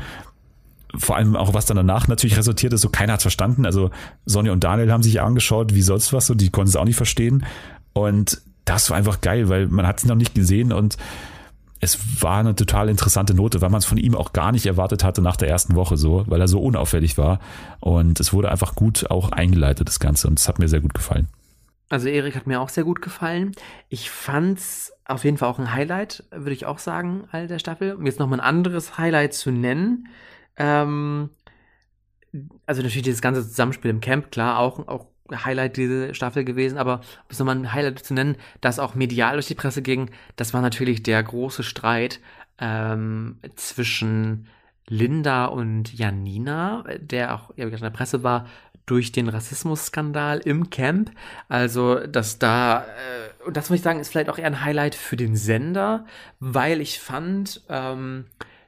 Vor 0.99 1.17
allem 1.17 1.37
auch, 1.37 1.55
was 1.55 1.67
dann 1.67 1.77
danach 1.77 2.09
natürlich 2.09 2.37
resultiert 2.37 2.73
ist, 2.73 2.81
so 2.81 2.89
keiner 2.89 3.15
hat 3.15 3.23
verstanden. 3.23 3.67
Also 3.67 3.91
Sonja 4.25 4.53
und 4.53 4.65
Daniel 4.65 4.93
haben 4.93 5.03
sich 5.03 5.21
angeschaut, 5.21 5.75
wie 5.75 5.83
sonst 5.83 6.13
was, 6.13 6.27
so 6.27 6.35
die 6.35 6.51
konnten 6.51 6.69
es 6.69 6.77
auch 6.77 6.85
nicht 6.85 6.97
verstehen. 6.97 7.45
Und 7.93 8.41
das 8.65 8.91
war 8.91 8.97
einfach 8.97 9.21
geil, 9.21 9.49
weil 9.49 9.69
man 9.69 9.87
hat 9.87 9.99
es 9.99 10.05
noch 10.05 10.17
nicht 10.17 10.35
gesehen 10.35 10.73
und 10.73 10.97
es 11.81 12.23
war 12.23 12.39
eine 12.39 12.55
total 12.55 12.89
interessante 12.89 13.35
Note, 13.35 13.61
weil 13.61 13.71
man 13.71 13.79
es 13.79 13.85
von 13.85 13.99
ihm 13.99 14.15
auch 14.15 14.33
gar 14.33 14.53
nicht 14.53 14.67
erwartet 14.67 15.05
hatte 15.05 15.23
nach 15.23 15.37
der 15.37 15.49
ersten 15.49 15.75
Woche 15.75 15.97
so, 15.97 16.25
weil 16.27 16.41
er 16.41 16.49
so 16.49 16.61
unauffällig 16.61 17.19
war. 17.19 17.39
Und 17.81 18.19
es 18.19 18.33
wurde 18.33 18.51
einfach 18.51 18.75
gut 18.75 19.11
auch 19.11 19.31
eingeleitet, 19.31 19.87
das 19.87 20.01
Ganze. 20.01 20.29
Und 20.29 20.39
es 20.39 20.49
hat 20.49 20.59
mir 20.59 20.69
sehr 20.69 20.81
gut 20.81 20.95
gefallen. 20.95 21.29
Also 21.89 22.09
Erik 22.09 22.35
hat 22.35 22.47
mir 22.47 22.61
auch 22.61 22.71
sehr 22.71 22.85
gut 22.85 23.03
gefallen. 23.03 23.53
Ich 23.89 24.11
fand's 24.11 24.93
auf 25.05 25.25
jeden 25.25 25.37
Fall 25.37 25.49
auch 25.49 25.59
ein 25.59 25.73
Highlight, 25.73 26.25
würde 26.31 26.53
ich 26.53 26.67
auch 26.67 26.79
sagen, 26.79 27.25
all 27.31 27.47
der 27.47 27.59
Staffel. 27.59 27.95
Um 27.95 28.07
jetzt 28.07 28.19
nochmal 28.19 28.41
ein 28.41 28.47
anderes 28.47 28.99
Highlight 28.99 29.35
zu 29.35 29.51
nennen. 29.51 30.09
Ähm, 30.57 31.31
also 32.67 32.83
natürlich 32.83 33.03
dieses 33.03 33.23
ganze 33.23 33.47
Zusammenspiel 33.47 33.91
im 33.91 34.01
Camp, 34.01 34.31
klar, 34.31 34.59
auch, 34.59 34.87
auch 34.89 35.07
Highlight 35.33 35.77
diese 35.77 36.15
Staffel 36.15 36.45
gewesen, 36.45 36.79
aber 36.79 36.97
um 36.99 37.31
es 37.31 37.39
nochmal 37.39 37.57
ein 37.57 37.73
Highlight 37.73 37.99
zu 38.05 38.15
nennen, 38.15 38.37
das 38.61 38.79
auch 38.79 38.95
medial 38.95 39.35
durch 39.35 39.47
die 39.47 39.55
Presse 39.55 39.83
ging, 39.83 40.11
das 40.37 40.55
war 40.55 40.61
natürlich 40.61 41.03
der 41.03 41.23
große 41.23 41.63
Streit 41.63 42.21
ähm, 42.59 43.39
zwischen 43.57 44.47
Linda 44.89 45.47
und 45.47 45.93
Janina, 45.93 46.85
der 46.99 47.35
auch 47.35 47.51
ja, 47.57 47.67
in 47.67 47.77
der 47.77 47.91
Presse 47.91 48.23
war, 48.23 48.47
durch 48.87 49.11
den 49.11 49.29
Rassismusskandal 49.29 50.39
im 50.39 50.71
Camp. 50.71 51.11
Also, 51.49 52.07
dass 52.07 52.39
da, 52.39 52.83
äh, 52.83 53.45
und 53.45 53.57
das 53.57 53.69
muss 53.69 53.79
ich 53.79 53.83
sagen, 53.83 53.99
ist 53.99 54.11
vielleicht 54.11 54.31
auch 54.31 54.39
eher 54.39 54.47
ein 54.47 54.65
Highlight 54.65 54.95
für 54.95 55.17
den 55.17 55.35
Sender, 55.35 56.07
weil 56.39 56.81
ich 56.81 57.01
fand, 57.01 57.63
ähm, 57.69 58.27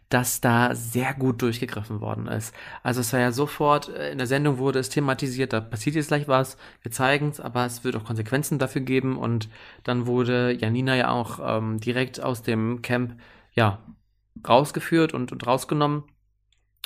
dass 0.09 0.41
da 0.41 0.75
sehr 0.75 1.13
gut 1.15 1.43
durchgegriffen 1.43 2.01
worden 2.01 2.27
ist. 2.29 2.55
Also 2.83 3.01
es 3.01 3.13
war 3.13 3.21
ja 3.21 3.33
sofort, 3.33 3.89
äh, 3.91 4.11
in 4.11 4.19
der 4.19 4.27
Sendung 4.27 4.59
wurde 4.59 4.79
es 4.79 4.89
thematisiert, 4.89 5.53
da 5.53 5.61
passiert 5.61 5.97
jetzt 5.97 6.09
gleich 6.09 6.29
was, 6.29 6.57
wir 6.83 6.91
zeigen 6.91 7.29
es, 7.29 7.41
aber 7.41 7.67
es 7.67 7.85
wird 7.85 7.97
auch 7.97 8.05
Konsequenzen 8.05 8.59
dafür 8.59 8.81
geben 8.81 9.19
und 9.19 9.49
dann 9.85 10.07
wurde 10.07 10.53
Janina 10.53 10.97
ja 10.97 11.11
auch 11.11 11.41
ähm, 11.43 11.79
direkt 11.81 12.21
aus 12.23 12.43
dem 12.43 12.83
Camp, 12.83 13.21
ja, 13.53 13.81
rausgeführt 14.49 15.15
und, 15.15 15.33
und 15.33 15.47
rausgenommen. 15.47 16.05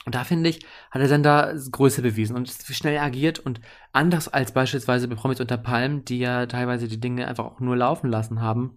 Und 0.04 0.14
da 0.16 0.24
finde 0.24 0.50
ich, 0.50 0.66
hat 0.90 1.00
der 1.00 1.08
Sender 1.08 1.54
Größe 1.70 2.02
bewiesen 2.02 2.34
und 2.34 2.50
schnell 2.50 2.98
agiert 2.98 3.38
und 3.38 3.60
anders 3.92 4.26
als 4.26 4.52
beispielsweise 4.52 5.06
bei 5.06 5.14
Promis 5.14 5.40
unter 5.40 5.58
Palm, 5.58 6.04
die 6.04 6.18
ja 6.18 6.46
teilweise 6.46 6.88
die 6.88 6.98
Dinge 6.98 7.28
einfach 7.28 7.44
auch 7.44 7.60
nur 7.60 7.76
laufen 7.76 8.10
lassen 8.10 8.40
haben 8.40 8.74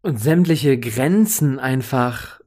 und 0.00 0.18
sämtliche 0.18 0.78
Grenzen 0.78 1.58
einfach 1.58 2.40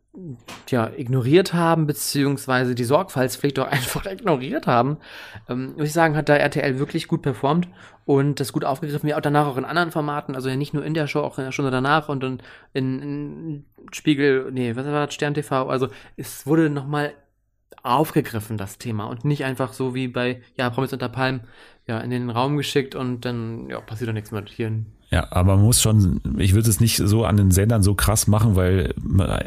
ja, 0.69 0.89
ignoriert 0.95 1.53
haben, 1.53 1.85
beziehungsweise 1.85 2.75
die 2.75 2.83
Sorgfaltspflicht 2.83 3.59
auch 3.59 3.67
einfach 3.71 4.05
ignoriert 4.05 4.67
haben, 4.67 4.97
ähm, 5.47 5.73
muss 5.77 5.87
ich 5.87 5.93
sagen, 5.93 6.15
hat 6.15 6.29
da 6.29 6.35
RTL 6.35 6.79
wirklich 6.79 7.07
gut 7.07 7.21
performt 7.21 7.67
und 8.05 8.39
das 8.39 8.51
gut 8.51 8.65
aufgegriffen, 8.65 9.07
wie 9.07 9.13
auch 9.13 9.21
danach 9.21 9.47
auch 9.47 9.57
in 9.57 9.65
anderen 9.65 9.91
Formaten, 9.91 10.35
also 10.35 10.49
ja 10.49 10.55
nicht 10.55 10.73
nur 10.73 10.83
in 10.83 10.93
der 10.93 11.07
Show, 11.07 11.21
auch 11.21 11.37
in 11.37 11.45
der 11.45 11.51
Stunde 11.51 11.71
danach 11.71 12.09
und 12.09 12.23
in, 12.23 12.41
in, 12.73 13.01
in 13.01 13.65
Spiegel, 13.91 14.51
nee, 14.51 14.75
was 14.75 14.85
war 14.85 15.05
das, 15.05 15.13
Stern 15.13 15.35
TV, 15.35 15.69
also 15.69 15.87
es 16.17 16.45
wurde 16.47 16.69
nochmal 16.69 17.13
aufgegriffen, 17.83 18.57
das 18.57 18.77
Thema, 18.77 19.05
und 19.05 19.25
nicht 19.25 19.45
einfach 19.45 19.73
so 19.73 19.95
wie 19.95 20.07
bei, 20.07 20.41
ja, 20.57 20.69
Promis 20.69 20.91
unter 20.91 21.09
Palm, 21.09 21.41
ja, 21.87 21.99
in 21.99 22.09
den 22.09 22.29
Raum 22.29 22.57
geschickt 22.57 22.95
und 22.95 23.25
dann, 23.25 23.69
ja, 23.69 23.79
passiert 23.79 24.09
doch 24.09 24.13
nichts 24.13 24.31
mehr 24.31 24.43
hier 24.47 24.67
in 24.67 24.87
ja, 25.11 25.27
aber 25.31 25.55
man 25.55 25.65
muss 25.65 25.81
schon, 25.81 26.21
ich 26.37 26.53
würde 26.53 26.69
es 26.69 26.79
nicht 26.79 26.97
so 26.97 27.25
an 27.25 27.35
den 27.35 27.49
Sendern 27.49 27.81
so 27.81 27.95
krass 27.95 28.27
machen, 28.27 28.55
weil 28.55 28.93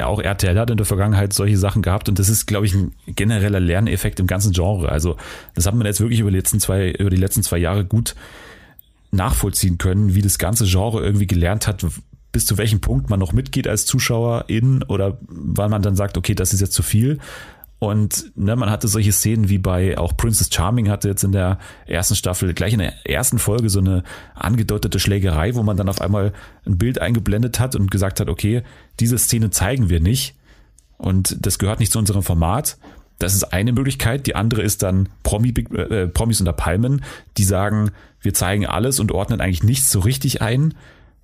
auch 0.01 0.21
RTL 0.21 0.59
hat 0.59 0.71
in 0.71 0.77
der 0.77 0.87
Vergangenheit 0.87 1.33
solche 1.33 1.57
Sachen 1.57 1.83
gehabt 1.83 2.09
und 2.09 2.19
das 2.19 2.29
ist, 2.29 2.47
glaube 2.47 2.67
ich, 2.67 2.75
ein 2.75 2.93
genereller 3.07 3.61
Lerneffekt 3.61 4.19
im 4.19 4.27
ganzen 4.27 4.53
Genre. 4.53 4.89
Also 4.89 5.17
das 5.55 5.67
hat 5.67 5.75
man 5.75 5.87
jetzt 5.87 6.01
wirklich 6.01 6.19
über 6.19 6.33
die 6.33 6.37
letzten 6.37 6.59
zwei, 6.59 6.91
über 6.91 7.11
die 7.11 7.17
letzten 7.17 7.45
zwei 7.45 7.59
Jahre 7.59 7.85
gut 7.85 8.17
nachvollziehen 9.13 9.79
können, 9.79 10.17
wie 10.17 10.23
das 10.23 10.39
ganze 10.39 10.65
Genre 10.65 11.01
irgendwie 11.05 11.29
gelernt 11.29 11.69
hat, 11.69 11.87
bis 12.33 12.45
zu 12.45 12.59
welchem 12.59 12.81
Punkt 12.81 13.09
man 13.09 13.21
noch 13.21 13.33
mitgeht 13.33 13.69
als 13.69 13.87
Zuschauer 13.87 14.47
in 14.49 14.83
oder 14.83 15.19
wann 15.29 15.71
man 15.71 15.83
dann 15.83 15.95
sagt, 15.95 16.19
okay, 16.19 16.35
das 16.35 16.53
ist 16.53 16.61
jetzt 16.61 16.73
zu 16.73 16.83
viel. 16.83 17.19
Und 17.83 18.31
ne, 18.37 18.55
man 18.55 18.71
hatte 18.71 18.87
solche 18.87 19.11
Szenen 19.11 19.49
wie 19.49 19.59
bei 19.59 19.99
auch 19.99 20.17
Princess 20.17 20.49
Charming 20.55 20.89
hatte 20.89 21.09
jetzt 21.09 21.25
in 21.25 21.33
der 21.33 21.59
ersten 21.85 22.15
Staffel, 22.15 22.55
gleich 22.55 22.75
in 22.75 22.79
der 22.79 22.95
ersten 23.05 23.41
Folge 23.41 23.71
so 23.71 23.81
eine 23.81 24.05
angedeutete 24.37 25.01
Schlägerei, 25.01 25.57
wo 25.57 25.65
man 25.65 25.77
dann 25.77 25.89
auf 25.89 26.01
einmal 26.01 26.33
ein 26.65 26.79
Bild 26.79 27.01
eingeblendet 27.01 27.59
hat 27.59 27.75
und 27.75 27.91
gesagt 27.91 28.21
hat, 28.21 28.29
okay, 28.29 28.63
diese 29.01 29.19
Szene 29.19 29.51
zeigen 29.51 29.91
wir 29.91 29.99
nicht. 29.99 30.37
Und 30.97 31.45
das 31.45 31.59
gehört 31.59 31.81
nicht 31.81 31.91
zu 31.91 31.99
unserem 31.99 32.23
Format. 32.23 32.79
Das 33.19 33.35
ist 33.35 33.53
eine 33.53 33.73
Möglichkeit. 33.73 34.29
Die 34.29 34.37
andere 34.37 34.63
ist 34.63 34.85
dann 34.85 35.09
Promi, 35.25 35.49
äh, 35.49 36.07
Promis 36.07 36.39
unter 36.39 36.53
Palmen, 36.53 37.03
die 37.37 37.43
sagen, 37.43 37.91
wir 38.21 38.33
zeigen 38.33 38.65
alles 38.65 39.01
und 39.01 39.11
ordnen 39.11 39.41
eigentlich 39.41 39.65
nichts 39.65 39.91
so 39.91 39.99
richtig 39.99 40.41
ein, 40.41 40.75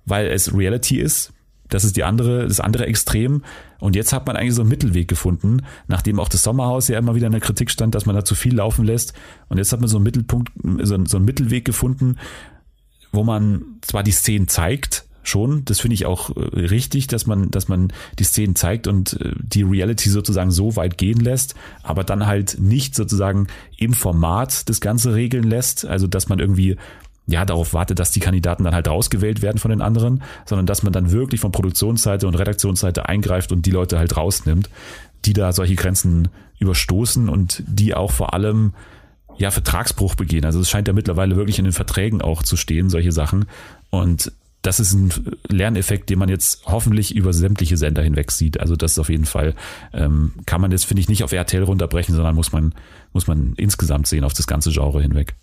weil 0.05 0.27
es 0.27 0.53
Reality 0.53 0.99
ist. 0.99 1.31
Das 1.69 1.83
ist 1.83 1.95
die 1.95 2.03
andere, 2.03 2.47
das 2.47 2.59
andere 2.59 2.85
Extrem. 2.85 3.43
Und 3.79 3.95
jetzt 3.95 4.11
hat 4.11 4.27
man 4.27 4.35
eigentlich 4.35 4.55
so 4.55 4.61
einen 4.61 4.69
Mittelweg 4.69 5.07
gefunden, 5.07 5.61
nachdem 5.87 6.19
auch 6.19 6.29
das 6.29 6.43
Sommerhaus 6.43 6.87
ja 6.87 6.97
immer 6.97 7.15
wieder 7.15 7.27
in 7.27 7.31
der 7.31 7.41
Kritik 7.41 7.71
stand, 7.71 7.95
dass 7.95 8.05
man 8.05 8.15
da 8.15 8.25
zu 8.25 8.35
viel 8.35 8.55
laufen 8.55 8.85
lässt. 8.85 9.13
Und 9.47 9.57
jetzt 9.57 9.71
hat 9.71 9.79
man 9.79 9.89
so 9.89 9.97
einen 9.97 10.03
Mittelpunkt, 10.03 10.51
so, 10.83 10.97
so 11.05 11.17
einen 11.17 11.25
Mittelweg 11.25 11.63
gefunden, 11.65 12.17
wo 13.11 13.23
man 13.23 13.63
zwar 13.81 14.03
die 14.03 14.11
Szenen 14.11 14.47
zeigt, 14.47 15.05
schon, 15.23 15.63
das 15.65 15.79
finde 15.79 15.93
ich 15.93 16.05
auch 16.05 16.35
äh, 16.35 16.39
richtig, 16.39 17.07
dass 17.07 17.25
man, 17.25 17.51
dass 17.51 17.67
man 17.67 17.93
die 18.17 18.23
Szenen 18.23 18.55
zeigt 18.55 18.87
und 18.87 19.13
äh, 19.21 19.33
die 19.37 19.63
Reality 19.63 20.09
sozusagen 20.09 20.51
so 20.51 20.75
weit 20.75 20.97
gehen 20.97 21.19
lässt, 21.19 21.55
aber 21.83 22.03
dann 22.03 22.25
halt 22.25 22.57
nicht 22.59 22.95
sozusagen 22.95 23.47
im 23.77 23.93
Format 23.93 24.67
das 24.69 24.81
Ganze 24.81 25.13
regeln 25.13 25.43
lässt, 25.43 25.85
also 25.85 26.07
dass 26.07 26.29
man 26.29 26.39
irgendwie 26.39 26.77
ja, 27.29 27.45
darauf 27.45 27.73
wartet, 27.73 27.99
dass 27.99 28.11
die 28.11 28.19
Kandidaten 28.19 28.63
dann 28.63 28.73
halt 28.73 28.87
rausgewählt 28.87 29.41
werden 29.41 29.59
von 29.59 29.69
den 29.69 29.81
anderen, 29.81 30.23
sondern 30.45 30.65
dass 30.65 30.81
man 30.81 30.93
dann 30.93 31.11
wirklich 31.11 31.39
von 31.39 31.51
Produktionsseite 31.51 32.27
und 32.27 32.35
Redaktionsseite 32.35 33.07
eingreift 33.07 33.51
und 33.51 33.65
die 33.65 33.71
Leute 33.71 33.99
halt 33.99 34.17
rausnimmt, 34.17 34.69
die 35.25 35.33
da 35.33 35.51
solche 35.51 35.75
Grenzen 35.75 36.29
überstoßen 36.57 37.29
und 37.29 37.63
die 37.67 37.93
auch 37.93 38.11
vor 38.11 38.33
allem 38.33 38.73
ja 39.37 39.51
Vertragsbruch 39.51 40.15
begehen. 40.15 40.43
Also 40.43 40.59
es 40.59 40.69
scheint 40.69 40.87
ja 40.87 40.93
mittlerweile 40.93 41.35
wirklich 41.35 41.59
in 41.59 41.65
den 41.65 41.73
Verträgen 41.73 42.21
auch 42.21 42.41
zu 42.41 42.57
stehen, 42.57 42.89
solche 42.89 43.11
Sachen. 43.11 43.45
Und 43.91 44.31
das 44.63 44.79
ist 44.79 44.93
ein 44.93 45.13
Lerneffekt, 45.47 46.09
den 46.09 46.19
man 46.19 46.29
jetzt 46.29 46.65
hoffentlich 46.65 47.15
über 47.15 47.31
sämtliche 47.31 47.77
Sender 47.77 48.01
hinweg 48.01 48.31
sieht. 48.31 48.59
Also 48.59 48.75
das 48.75 48.93
ist 48.93 48.99
auf 48.99 49.09
jeden 49.09 49.25
Fall, 49.25 49.55
ähm, 49.93 50.33
kann 50.45 50.61
man 50.61 50.71
jetzt, 50.71 50.85
finde 50.85 51.01
ich, 51.01 51.09
nicht 51.09 51.23
auf 51.23 51.31
RTL 51.31 51.63
runterbrechen, 51.63 52.15
sondern 52.15 52.35
muss 52.35 52.51
man, 52.51 52.73
muss 53.13 53.27
man 53.27 53.53
insgesamt 53.55 54.07
sehen 54.07 54.23
auf 54.23 54.33
das 54.33 54.47
ganze 54.47 54.71
Genre 54.71 55.01
hinweg. 55.01 55.35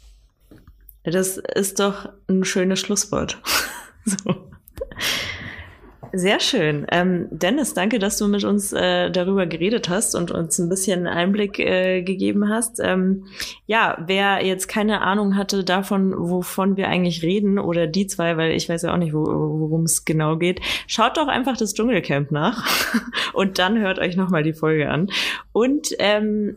Das 1.07 1.37
ist 1.37 1.79
doch 1.79 2.09
ein 2.29 2.45
schönes 2.45 2.81
Schlusswort. 2.81 3.39
so. 4.05 4.35
Sehr 6.13 6.41
schön. 6.41 6.87
Ähm, 6.91 7.29
Dennis, 7.31 7.75
danke, 7.75 7.99
dass 7.99 8.17
du 8.17 8.27
mit 8.27 8.43
uns 8.45 8.73
äh, 8.73 9.11
darüber 9.11 9.45
geredet 9.47 9.91
hast 9.91 10.15
und 10.15 10.31
uns 10.31 10.59
ein 10.59 10.69
bisschen 10.69 11.07
Einblick 11.07 11.59
äh, 11.59 12.03
gegeben 12.03 12.49
hast. 12.49 12.81
Ähm, 12.83 13.27
ja, 13.67 13.99
wer 14.07 14.45
jetzt 14.45 14.67
keine 14.67 15.03
Ahnung 15.03 15.37
hatte 15.37 15.63
davon, 15.63 16.15
wovon 16.17 16.79
wir 16.79 16.89
eigentlich 16.89 17.23
reden, 17.23 17.59
oder 17.59 17.87
die 17.87 18.07
zwei, 18.07 18.39
weil 18.39 18.53
ich 18.53 18.69
weiß 18.69 18.83
ja 18.83 18.95
auch 18.95 18.99
nicht, 18.99 19.13
wo, 19.13 19.27
worum 19.27 19.83
es 19.83 20.07
genau 20.07 20.37
geht, 20.37 20.61
schaut 20.87 21.19
doch 21.19 21.29
einfach 21.29 21.57
das 21.57 21.75
Dschungelcamp 21.75 22.31
nach 22.31 22.65
und 23.35 23.59
dann 23.59 23.79
hört 23.79 23.99
euch 23.99 24.17
nochmal 24.17 24.43
die 24.43 24.55
Folge 24.55 24.89
an. 24.89 25.09
Und 25.53 25.89
ähm, 25.99 26.57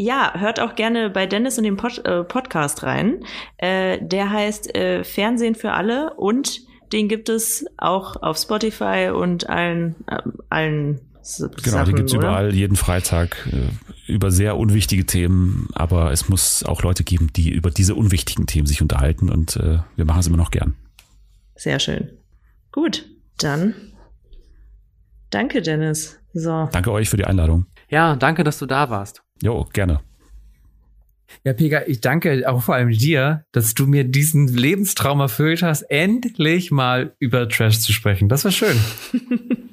ja, 0.00 0.32
hört 0.36 0.60
auch 0.60 0.74
gerne 0.74 1.10
bei 1.10 1.26
Dennis 1.26 1.58
in 1.58 1.64
den 1.64 1.76
Pod, 1.76 2.04
äh, 2.04 2.24
Podcast 2.24 2.82
rein. 2.82 3.22
Äh, 3.58 3.98
der 4.00 4.30
heißt 4.30 4.74
äh, 4.74 5.04
Fernsehen 5.04 5.54
für 5.54 5.72
alle 5.72 6.14
und 6.14 6.60
den 6.92 7.08
gibt 7.08 7.28
es 7.28 7.66
auch 7.76 8.16
auf 8.22 8.38
Spotify 8.38 9.10
und 9.14 9.48
allen, 9.48 9.96
äh, 10.08 10.18
allen 10.48 11.00
Sachen, 11.22 11.54
Genau, 11.62 11.84
den 11.84 11.96
gibt's 11.96 12.14
oder? 12.14 12.28
überall, 12.28 12.54
jeden 12.54 12.76
Freitag 12.76 13.46
äh, 13.52 14.10
über 14.10 14.30
sehr 14.30 14.56
unwichtige 14.56 15.04
Themen, 15.04 15.68
aber 15.74 16.10
es 16.12 16.28
muss 16.28 16.64
auch 16.64 16.82
Leute 16.82 17.04
geben, 17.04 17.30
die 17.34 17.50
über 17.50 17.70
diese 17.70 17.94
unwichtigen 17.94 18.46
Themen 18.46 18.66
sich 18.66 18.80
unterhalten 18.80 19.30
und 19.30 19.56
äh, 19.56 19.80
wir 19.96 20.04
machen 20.06 20.20
es 20.20 20.26
immer 20.26 20.38
noch 20.38 20.50
gern. 20.50 20.76
Sehr 21.56 21.78
schön. 21.78 22.10
Gut, 22.72 23.06
dann 23.38 23.74
danke, 25.28 25.60
Dennis. 25.60 26.18
So. 26.32 26.68
Danke 26.72 26.90
euch 26.90 27.10
für 27.10 27.16
die 27.16 27.24
Einladung. 27.24 27.66
Ja, 27.90 28.16
danke, 28.16 28.44
dass 28.44 28.58
du 28.58 28.66
da 28.66 28.88
warst. 28.88 29.22
Jo, 29.42 29.66
gerne. 29.72 30.00
Ja, 31.44 31.52
Pega, 31.52 31.82
ich 31.86 32.00
danke 32.00 32.42
auch 32.48 32.62
vor 32.62 32.74
allem 32.74 32.90
dir, 32.90 33.44
dass 33.52 33.74
du 33.74 33.86
mir 33.86 34.04
diesen 34.04 34.48
Lebenstraum 34.48 35.20
erfüllt 35.20 35.62
hast, 35.62 35.82
endlich 35.82 36.70
mal 36.70 37.14
über 37.18 37.48
Trash 37.48 37.78
zu 37.80 37.92
sprechen. 37.92 38.28
Das 38.28 38.44
war 38.44 38.52
schön. 38.52 38.76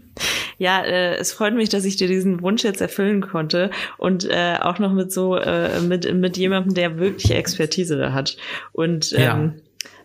Ja, 0.58 0.84
äh, 0.84 1.16
es 1.18 1.32
freut 1.32 1.54
mich, 1.54 1.70
dass 1.70 1.86
ich 1.86 1.98
dir 1.98 2.08
diesen 2.08 2.42
Wunsch 2.42 2.64
jetzt 2.64 2.82
erfüllen 2.82 3.22
konnte 3.22 3.70
und 3.98 4.26
äh, 4.26 4.58
auch 4.60 4.80
noch 4.80 4.92
mit 4.92 5.12
so 5.12 5.36
äh, 5.36 5.80
mit 5.82 6.12
mit 6.12 6.38
jemandem, 6.38 6.74
der 6.74 6.98
wirklich 6.98 7.30
Expertise 7.32 8.14
hat 8.14 8.38
und 8.72 9.14
ähm, 9.14 9.20
ja. 9.22 9.54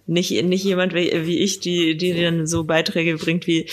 nicht 0.07 0.45
nicht 0.45 0.65
jemand 0.65 0.95
wie, 0.95 1.11
wie 1.25 1.39
ich, 1.39 1.61
die 1.61 1.97
die 1.97 2.21
dann 2.21 2.47
so 2.47 2.65
Beiträge 2.65 3.17
bringt 3.17 3.47
wie 3.47 3.67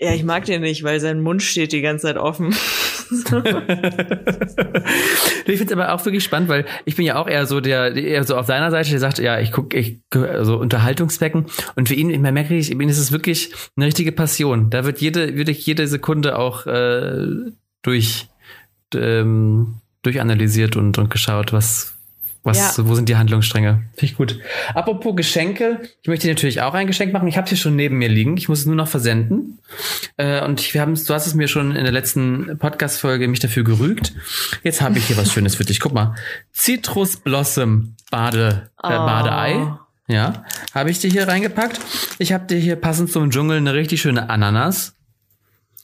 ja, 0.00 0.14
ich 0.14 0.22
mag 0.22 0.44
den 0.44 0.62
nicht, 0.62 0.84
weil 0.84 1.00
sein 1.00 1.20
Mund 1.20 1.42
steht 1.42 1.72
die 1.72 1.82
ganze 1.82 2.06
Zeit 2.06 2.16
offen. 2.16 2.54
ich 5.46 5.58
finde 5.58 5.64
es 5.64 5.72
aber 5.72 5.92
auch 5.92 6.04
wirklich 6.04 6.24
spannend, 6.24 6.48
weil 6.48 6.66
ich 6.84 6.96
bin 6.96 7.04
ja 7.04 7.16
auch 7.16 7.28
eher 7.28 7.46
so 7.46 7.60
der, 7.60 7.96
eher 7.96 8.24
so 8.24 8.36
auf 8.36 8.46
seiner 8.46 8.70
Seite, 8.70 8.90
der 8.90 8.98
sagt, 8.98 9.18
ja, 9.18 9.38
ich 9.40 9.52
gucke, 9.52 9.78
ich 9.78 10.00
also 10.12 10.58
Unterhaltungsbecken 10.58 11.46
und 11.76 11.88
für 11.88 11.94
ihn, 11.94 12.10
ich 12.10 12.18
merke 12.18 12.54
ich, 12.54 12.70
ihm 12.70 12.80
ist 12.80 12.98
es 12.98 13.12
wirklich 13.12 13.52
eine 13.76 13.86
richtige 13.86 14.12
Passion. 14.12 14.70
Da 14.70 14.84
wird 14.84 15.00
jede, 15.00 15.36
wirklich 15.36 15.64
jede 15.66 15.86
Sekunde 15.86 16.38
auch 16.38 16.66
äh, 16.66 17.26
durch 17.82 18.28
ähm, 18.94 19.80
durchanalysiert 20.02 20.76
und, 20.76 20.98
und 20.98 21.10
geschaut, 21.10 21.52
was, 21.52 21.97
was, 22.42 22.76
ja. 22.76 22.86
wo 22.86 22.94
sind 22.94 23.08
die 23.08 23.16
Handlungsstränge? 23.16 23.82
Finde 23.94 24.12
ich 24.12 24.16
gut. 24.16 24.38
Apropos 24.72 25.16
Geschenke, 25.16 25.80
ich 26.02 26.08
möchte 26.08 26.26
dir 26.26 26.34
natürlich 26.34 26.62
auch 26.62 26.74
ein 26.74 26.86
Geschenk 26.86 27.12
machen. 27.12 27.28
Ich 27.28 27.36
habe 27.36 27.44
es 27.44 27.50
hier 27.50 27.58
schon 27.58 27.76
neben 27.76 27.98
mir 27.98 28.08
liegen. 28.08 28.36
Ich 28.36 28.48
muss 28.48 28.60
es 28.60 28.66
nur 28.66 28.76
noch 28.76 28.88
versenden. 28.88 29.58
Äh, 30.16 30.44
und 30.44 30.60
ich, 30.60 30.72
wir 30.72 30.80
haben, 30.80 30.94
du 30.94 31.14
hast 31.14 31.26
es 31.26 31.34
mir 31.34 31.48
schon 31.48 31.74
in 31.74 31.84
der 31.84 31.92
letzten 31.92 32.56
Podcast-Folge 32.58 33.28
mich 33.28 33.40
dafür 33.40 33.64
gerügt. 33.64 34.14
Jetzt 34.62 34.80
habe 34.80 34.98
ich 34.98 35.06
hier 35.06 35.16
was 35.16 35.32
Schönes 35.32 35.56
für 35.56 35.64
dich. 35.64 35.80
Guck 35.80 35.92
mal. 35.92 36.14
Citrus 36.54 37.16
Blossom 37.16 37.96
Bade, 38.10 38.70
äh, 38.82 38.86
oh. 38.86 38.88
Badeei. 38.88 39.74
Ja, 40.06 40.44
habe 40.74 40.90
ich 40.90 41.00
dir 41.00 41.10
hier 41.10 41.28
reingepackt. 41.28 41.80
Ich 42.18 42.32
habe 42.32 42.46
dir 42.46 42.58
hier 42.58 42.76
passend 42.76 43.12
zum 43.12 43.30
Dschungel 43.30 43.58
eine 43.58 43.74
richtig 43.74 44.00
schöne 44.00 44.30
Ananas. 44.30 44.94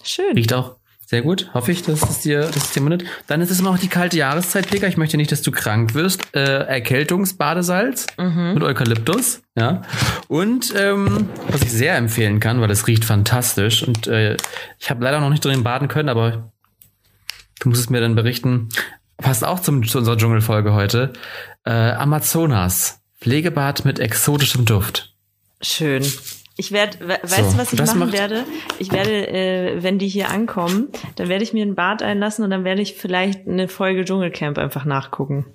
Schön. 0.03 0.35
Riecht 0.35 0.55
auch 0.55 0.77
Sehr 1.15 1.23
gut. 1.23 1.49
Hoffe 1.55 1.71
ich, 1.71 1.83
dass 1.85 2.03
es 2.03 2.23
dir, 2.23 2.41
dass 2.41 2.57
es 2.57 2.73
dir 2.73 2.81
mundet. 2.81 3.05
Dann 3.29 3.41
ist 3.41 3.53
es 3.53 3.61
immer 3.61 3.71
noch 3.71 3.79
die 3.79 3.87
kalte 3.87 4.17
Jahreszeit, 4.17 4.69
Pika. 4.69 4.89
Ich 4.89 4.97
möchte 4.97 5.17
nicht, 5.17 5.31
dass 5.31 5.43
du 5.43 5.53
krank 5.53 5.95
wirst. 5.95 6.35
Äh, 6.35 6.65
Erkältungsbadesalz 6.65 8.09
mit 8.55 8.65
Eukalyptus. 8.65 9.43
Ja. 9.57 9.83
Und 10.27 10.75
ähm, 10.77 11.29
was 11.47 11.63
ich 11.63 11.71
sehr 11.71 11.97
empfehlen 11.97 12.41
kann, 12.41 12.61
weil 12.61 12.69
es 12.73 12.89
riecht 12.89 13.05
fantastisch. 13.05 13.85
Und 13.87 14.09
äh, 14.09 14.37
ich 14.81 14.91
habe 14.91 15.05
leider 15.05 15.21
noch 15.21 15.31
nicht 15.31 15.45
drin 15.45 15.63
baden 15.63 15.87
können, 15.87 16.09
aber 16.09 16.51
du 17.61 17.69
musst 17.69 17.83
es 17.83 17.91
mir 17.91 18.01
dann 18.01 18.17
berichten. 18.17 18.71
Passt 19.17 19.45
auch 19.45 19.61
zum, 19.61 19.87
zu 19.87 19.99
unserer 19.99 20.17
Dschungelfolge 20.17 20.73
heute. 20.73 21.13
Äh, 21.65 21.71
Amazonas. 21.71 23.03
Pflegebad 23.21 23.85
mit 23.85 24.01
exotischem 24.01 24.65
Duft. 24.65 25.15
Schön. 25.63 26.03
Ich 26.57 26.71
werde, 26.71 26.99
we 27.01 27.19
weißt 27.23 27.37
So, 27.37 27.53
du, 27.53 27.59
was 27.59 27.73
ich 27.73 27.81
machen 27.81 27.99
macht- 27.99 28.13
werde? 28.13 28.45
Ich 28.79 28.93
werde, 28.93 29.27
äh, 29.29 29.83
wenn 29.83 29.99
die 29.99 30.07
hier 30.09 30.31
ankommen, 30.31 30.89
dann 31.17 31.29
werde 31.29 31.43
ich 31.43 31.53
mir 31.53 31.67
ein 31.67 31.75
Bad 31.75 32.03
einlassen 32.03 32.45
und 32.45 32.51
dann 32.51 32.63
werde 32.65 32.81
ich 32.81 32.95
vielleicht 32.95 33.49
eine 33.49 33.67
Folge 33.67 34.05
Dschungelcamp 34.05 34.59
einfach 34.59 34.85
nachgucken. 34.85 35.47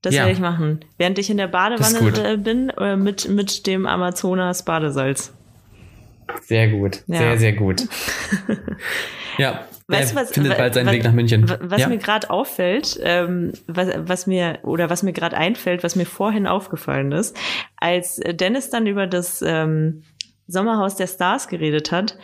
Das 0.00 0.14
Ja. 0.14 0.20
werde 0.22 0.32
ich 0.32 0.40
machen. 0.40 0.80
Während 0.98 1.18
ich 1.18 1.28
in 1.30 1.36
der 1.36 1.48
Badewanne 1.48 2.32
äh, 2.32 2.36
bin, 2.38 2.70
äh, 2.70 2.96
mit, 2.96 3.28
mit 3.28 3.66
dem 3.66 3.86
Amazonas 3.86 4.64
Badesalz. 4.64 5.32
Sehr 6.42 6.68
gut. 6.68 7.02
Ja. 7.06 7.18
Sehr, 7.18 7.38
sehr 7.38 7.52
gut. 7.52 7.82
ja. 9.38 9.66
Weißt 9.86 10.12
du, 10.12 10.16
was, 10.16 10.30
findet 10.30 10.56
bald 10.56 10.72
seinen 10.72 10.86
wa- 10.86 10.92
Weg 10.92 11.04
nach 11.04 11.12
München. 11.12 11.46
wa- 11.46 11.58
Was 11.60 11.82
ja? 11.82 11.88
mir 11.88 11.98
gerade 11.98 12.30
auffällt, 12.30 12.98
ähm, 13.02 13.52
was, 13.66 13.88
was 13.98 14.26
mir 14.26 14.58
oder 14.62 14.88
was 14.88 15.02
mir 15.02 15.12
gerade 15.12 15.36
einfällt, 15.36 15.82
was 15.84 15.94
mir 15.94 16.06
vorhin 16.06 16.46
aufgefallen 16.46 17.12
ist, 17.12 17.36
als 17.76 18.16
Dennis 18.26 18.70
dann 18.70 18.86
über 18.86 19.06
das 19.06 19.42
ähm, 19.46 20.02
Sommerhaus 20.46 20.96
der 20.96 21.06
Stars 21.06 21.48
geredet 21.48 21.92
hat, 21.92 22.18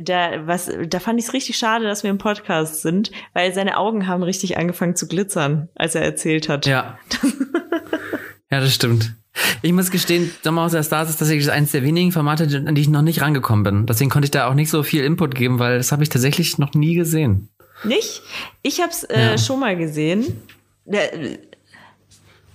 da, 0.00 0.46
was, 0.46 0.70
da 0.88 1.00
fand 1.00 1.18
ich 1.18 1.26
es 1.26 1.32
richtig 1.32 1.56
schade, 1.56 1.86
dass 1.86 2.02
wir 2.02 2.10
im 2.10 2.18
Podcast 2.18 2.82
sind, 2.82 3.10
weil 3.32 3.54
seine 3.54 3.78
Augen 3.78 4.06
haben 4.06 4.22
richtig 4.22 4.58
angefangen 4.58 4.94
zu 4.94 5.08
glitzern, 5.08 5.68
als 5.74 5.94
er 5.94 6.02
erzählt 6.02 6.48
hat. 6.50 6.66
Ja. 6.66 6.98
ja, 8.50 8.60
das 8.60 8.74
stimmt. 8.74 9.14
Ich 9.62 9.72
muss 9.72 9.90
gestehen, 9.90 10.30
Sommerhaus 10.42 10.72
der 10.72 10.82
Stars 10.82 11.10
ist 11.10 11.16
tatsächlich 11.18 11.50
eines 11.50 11.72
der 11.72 11.82
wenigen 11.82 12.12
Formate, 12.12 12.44
an 12.66 12.74
die 12.74 12.80
ich 12.82 12.88
noch 12.88 13.02
nicht 13.02 13.20
rangekommen 13.22 13.64
bin. 13.64 13.86
Deswegen 13.86 14.10
konnte 14.10 14.26
ich 14.26 14.30
da 14.30 14.48
auch 14.48 14.54
nicht 14.54 14.70
so 14.70 14.82
viel 14.82 15.02
Input 15.04 15.34
geben, 15.34 15.58
weil 15.58 15.78
das 15.78 15.92
habe 15.92 16.02
ich 16.02 16.08
tatsächlich 16.08 16.58
noch 16.58 16.74
nie 16.74 16.94
gesehen. 16.94 17.48
Nicht? 17.84 18.22
Ich 18.62 18.80
habe 18.80 18.90
es 18.90 19.04
äh, 19.04 19.30
Ja. 19.32 19.38
schon 19.38 19.60
mal 19.60 19.76
gesehen. 19.76 20.42
Äh, 20.86 21.38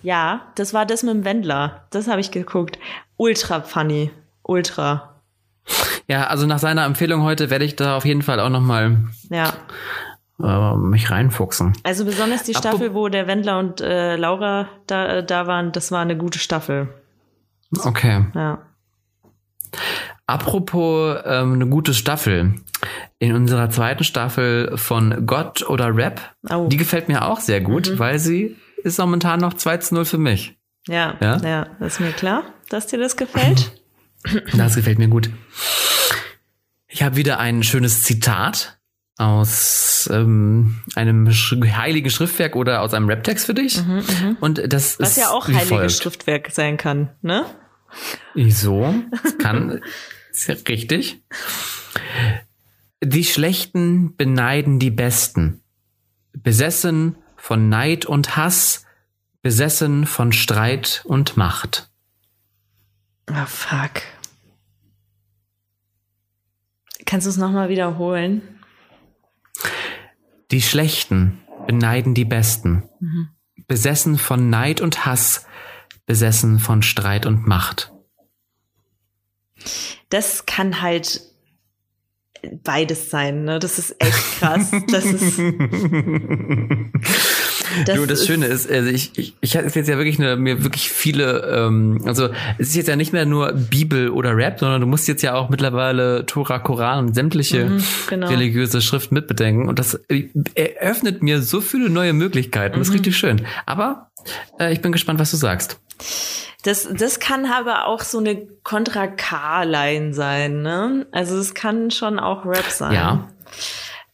ja, 0.04 0.52
das 0.56 0.74
war 0.74 0.86
das 0.86 1.04
mit 1.04 1.14
dem 1.14 1.26
Wendler. 1.26 1.86
Das 1.92 2.08
habe 2.08 2.22
ich 2.22 2.32
geguckt. 2.32 2.80
Ultra 3.18 3.62
funny. 3.62 4.10
Ultra. 4.52 5.22
Ja, 6.08 6.28
also 6.28 6.46
nach 6.46 6.60
seiner 6.60 6.86
Empfehlung 6.86 7.24
heute 7.24 7.50
werde 7.50 7.66
ich 7.66 7.76
da 7.76 7.96
auf 7.98 8.06
jeden 8.06 8.22
Fall 8.22 8.40
auch 8.40 8.50
noch 8.50 8.62
mal 8.62 8.98
Ja. 9.30 9.54
äh, 10.44 10.76
mich 10.76 11.10
reinfuchsen. 11.12 11.74
Also 11.84 12.04
besonders 12.06 12.44
die 12.44 12.54
Staffel, 12.54 12.94
wo 12.94 13.08
der 13.08 13.28
Wendler 13.28 13.60
und 13.60 13.80
äh, 13.82 14.16
Laura 14.18 14.68
da, 14.88 15.18
äh, 15.18 15.26
da 15.26 15.48
waren, 15.48 15.72
das 15.72 15.92
war 15.92 16.02
eine 16.02 16.18
gute 16.18 16.40
Staffel. 16.40 16.90
Okay. 17.84 18.26
Ja. 18.36 18.60
Apropos 20.28 21.18
ähm, 21.26 21.54
eine 21.54 21.68
gute 21.68 21.94
Staffel. 21.94 22.56
In 23.20 23.36
unserer 23.36 23.70
zweiten 23.70 24.04
Staffel 24.04 24.76
von 24.78 25.26
Gott 25.28 25.68
oder 25.70 25.96
Rap, 25.96 26.20
Oh. 26.50 26.68
die 26.68 26.78
gefällt 26.78 27.08
mir 27.08 27.26
auch 27.26 27.40
sehr 27.40 27.62
gut, 27.62 28.00
weil 28.00 28.18
sie 28.18 28.58
ist 28.84 28.98
momentan 28.98 29.40
noch 29.40 29.54
2 29.54 29.78
zu 29.78 29.94
0 29.96 30.06
für 30.06 30.18
mich. 30.18 30.58
Ja, 30.88 31.14
Ja? 31.22 31.38
ja, 31.38 31.68
ist 31.86 32.00
mir 32.00 32.12
klar, 32.12 32.44
dass 32.70 32.88
dir 32.88 32.98
das 32.98 33.16
gefällt. 33.18 33.81
Das 34.54 34.76
gefällt 34.76 35.00
mir 35.00 35.08
gut. 35.08 35.30
Ich 36.88 37.04
habe 37.04 37.16
wieder 37.16 37.40
ein 37.40 37.64
schönes 37.64 38.04
Zitat 38.04 38.80
aus 39.18 40.10
ähm, 40.12 40.82
einem 40.96 41.32
sch 41.32 41.56
heiligen 41.62 42.10
Schriftwerk 42.10 42.56
oder 42.56 42.82
aus 42.82 42.94
einem 42.94 43.10
Raptext 43.10 43.46
für 43.46 43.54
dich. 43.54 43.82
Und 44.40 44.62
das 44.72 45.00
Was 45.00 45.12
ist 45.12 45.18
ja 45.18 45.30
auch 45.30 45.48
heiliges 45.48 45.68
folgt. 45.70 45.92
Schriftwerk 45.92 46.50
sein 46.52 46.78
kann, 46.78 47.10
ne? 47.22 47.46
Wieso? 48.34 48.96
Das 49.24 49.38
kann, 49.38 49.82
ist 50.32 50.48
ja 50.48 50.56
richtig. 50.68 51.22
Die 53.04 53.24
Schlechten 53.24 54.16
beneiden 54.16 54.80
die 54.80 54.92
Besten. 54.92 55.62
Besessen 56.34 57.16
von 57.36 57.70
Neid 57.70 58.06
und 58.06 58.38
Hass, 58.38 58.86
besessen 59.42 60.06
von 60.06 60.32
Streit 60.32 61.02
und 61.06 61.38
Macht. 61.38 61.91
Ah, 63.28 63.46
fuck. 63.46 64.02
Kannst 67.06 67.26
du 67.26 67.30
es 67.30 67.38
nochmal 67.38 67.70
wiederholen? 67.70 68.42
Die 70.52 70.62
Schlechten 70.62 71.42
beneiden 71.68 72.14
die 72.14 72.26
Besten. 72.26 72.84
Besessen 73.68 74.18
von 74.18 74.50
Neid 74.50 74.82
und 74.82 75.06
Hass, 75.06 75.46
besessen 76.06 76.60
von 76.60 76.84
Streit 76.84 77.26
und 77.26 77.48
Macht. 77.48 77.92
Das 80.10 80.46
kann 80.46 80.82
halt 80.82 81.22
beides 82.64 83.10
sein, 83.10 83.44
ne? 83.44 83.60
Das 83.60 83.78
ist 83.78 83.96
echt 84.00 84.40
krass. 84.40 84.72
Das 84.90 85.06
ist. 85.06 85.40
Das 87.86 87.96
du, 87.96 88.06
das 88.06 88.26
Schöne 88.26 88.46
ist, 88.48 88.70
also 88.70 88.90
ich, 88.90 89.18
ich, 89.18 89.36
ich 89.42 89.58
hatte 89.58 89.68
jetzt 89.68 89.88
ja 89.88 89.98
wirklich 89.98 90.20
eine, 90.20 90.36
mir 90.36 90.64
wirklich 90.64 90.90
viele, 90.90 91.42
ähm, 91.56 92.02
also 92.06 92.30
es 92.58 92.70
ist 92.70 92.76
jetzt 92.76 92.88
ja 92.88 92.96
nicht 92.96 93.14
mehr 93.14 93.26
nur 93.26 93.54
Bibel 93.54 94.10
oder 94.10 94.36
Rap, 94.36 94.60
sondern 94.60 94.82
du 94.82 94.88
musst 94.88 95.08
jetzt 95.08 95.22
ja 95.22 95.34
auch 95.36 95.50
mittlerweile 95.50 96.26
Tora, 96.26 96.60
Koran 96.60 97.08
und 97.08 97.16
sämtliche 97.16 97.80
genau. 98.08 98.28
religiöse 98.28 98.82
Schriften 98.82 99.16
mitbedenken. 99.16 99.70
Und 99.70 99.80
das 99.80 99.96
äh, 100.10 100.30
eröffnet 100.56 101.24
mir 101.24 101.42
so 101.42 101.62
viele 101.62 101.90
neue 101.90 102.14
Möglichkeiten. 102.14 102.80
Das 102.80 102.90
ist 102.90 102.94
richtig 102.94 103.18
schön. 103.18 103.46
Aber 103.66 104.12
äh, 104.60 104.74
ich 104.74 104.82
bin 104.82 104.92
gespannt, 104.92 105.20
was 105.20 105.32
du 105.32 105.38
sagst. 105.38 105.80
Das, 106.64 106.88
das 106.94 107.20
kann 107.20 107.46
aber 107.46 107.88
auch 107.88 108.02
so 108.02 108.20
eine 108.20 108.48
Contra 108.64 109.08
K-Line 109.08 110.14
sein, 110.14 110.62
ne? 110.62 111.08
Also 111.12 111.38
es 111.38 111.56
kann 111.56 111.90
schon 111.90 112.20
auch 112.20 112.46
Rap 112.46 112.70
sein. 112.70 112.94
Ja. 112.94 113.30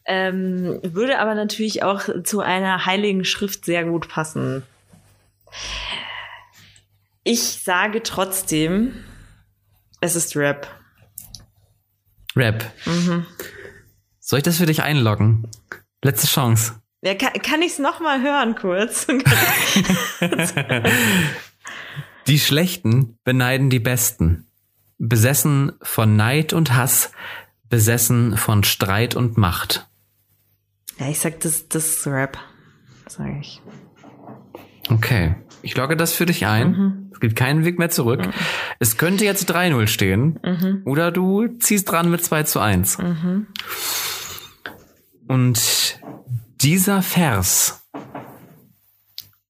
Ähm, 0.08 0.80
würde 0.84 1.20
aber 1.20 1.36
natürlich 1.36 1.84
auch 1.84 2.08
zu 2.24 2.40
einer 2.40 2.86
heiligen 2.86 3.26
Schrift 3.26 3.66
sehr 3.66 3.84
gut 3.84 4.08
passen. 4.08 4.64
Ich 7.24 7.62
sage 7.62 8.02
trotzdem, 8.04 9.04
es 10.00 10.16
ist 10.16 10.38
Rap. 10.38 10.68
Rap. 12.38 12.72
Soll 14.20 14.40
ich 14.40 14.44
das 14.44 14.58
für 14.58 14.66
dich 14.66 14.82
einloggen? 14.82 15.50
Letzte 16.04 16.28
Chance. 16.28 16.82
Ja, 17.02 17.14
kann, 17.16 17.34
kann 17.34 17.62
ich 17.62 17.74
es 17.74 17.80
nochmal 17.80 18.22
hören 18.22 18.56
kurz? 18.56 19.08
Die 22.28 22.40
Schlechten 22.40 23.18
beneiden 23.24 23.70
die 23.70 23.80
Besten. 23.80 24.48
Besessen 24.98 25.74
von 25.82 26.16
Neid 26.16 26.54
und 26.54 26.74
Hass, 26.74 27.12
besessen 27.70 28.36
von 28.36 28.64
Streit 28.64 29.16
und 29.16 29.38
Macht. 29.38 29.88
Ja, 31.00 31.10
ich 31.10 31.20
sag, 31.20 31.40
das, 31.42 31.68
das 31.70 31.88
ist 31.88 32.08
Rap. 32.08 32.38
Sag 33.08 33.28
ich. 33.40 33.62
Okay. 34.90 35.36
Ich 35.62 35.76
logge 35.76 35.98
das 35.98 36.14
für 36.14 36.26
dich 36.26 36.46
ein. 36.46 37.10
Es 37.12 37.20
gibt 37.20 37.36
keinen 37.36 37.66
Weg 37.66 37.80
mehr 37.80 37.90
zurück. 37.90 38.22
Es 38.80 38.98
könnte 38.98 39.26
jetzt 39.26 39.52
3-0 39.52 39.88
stehen. 39.88 40.40
Oder 40.86 41.12
du 41.12 41.48
ziehst 41.60 41.92
dran 41.92 42.12
mit 42.12 42.24
2 42.24 42.44
zu 42.44 42.60
1. 42.60 42.98
Und 45.28 46.00
dieser 46.62 47.02
Vers 47.02 47.84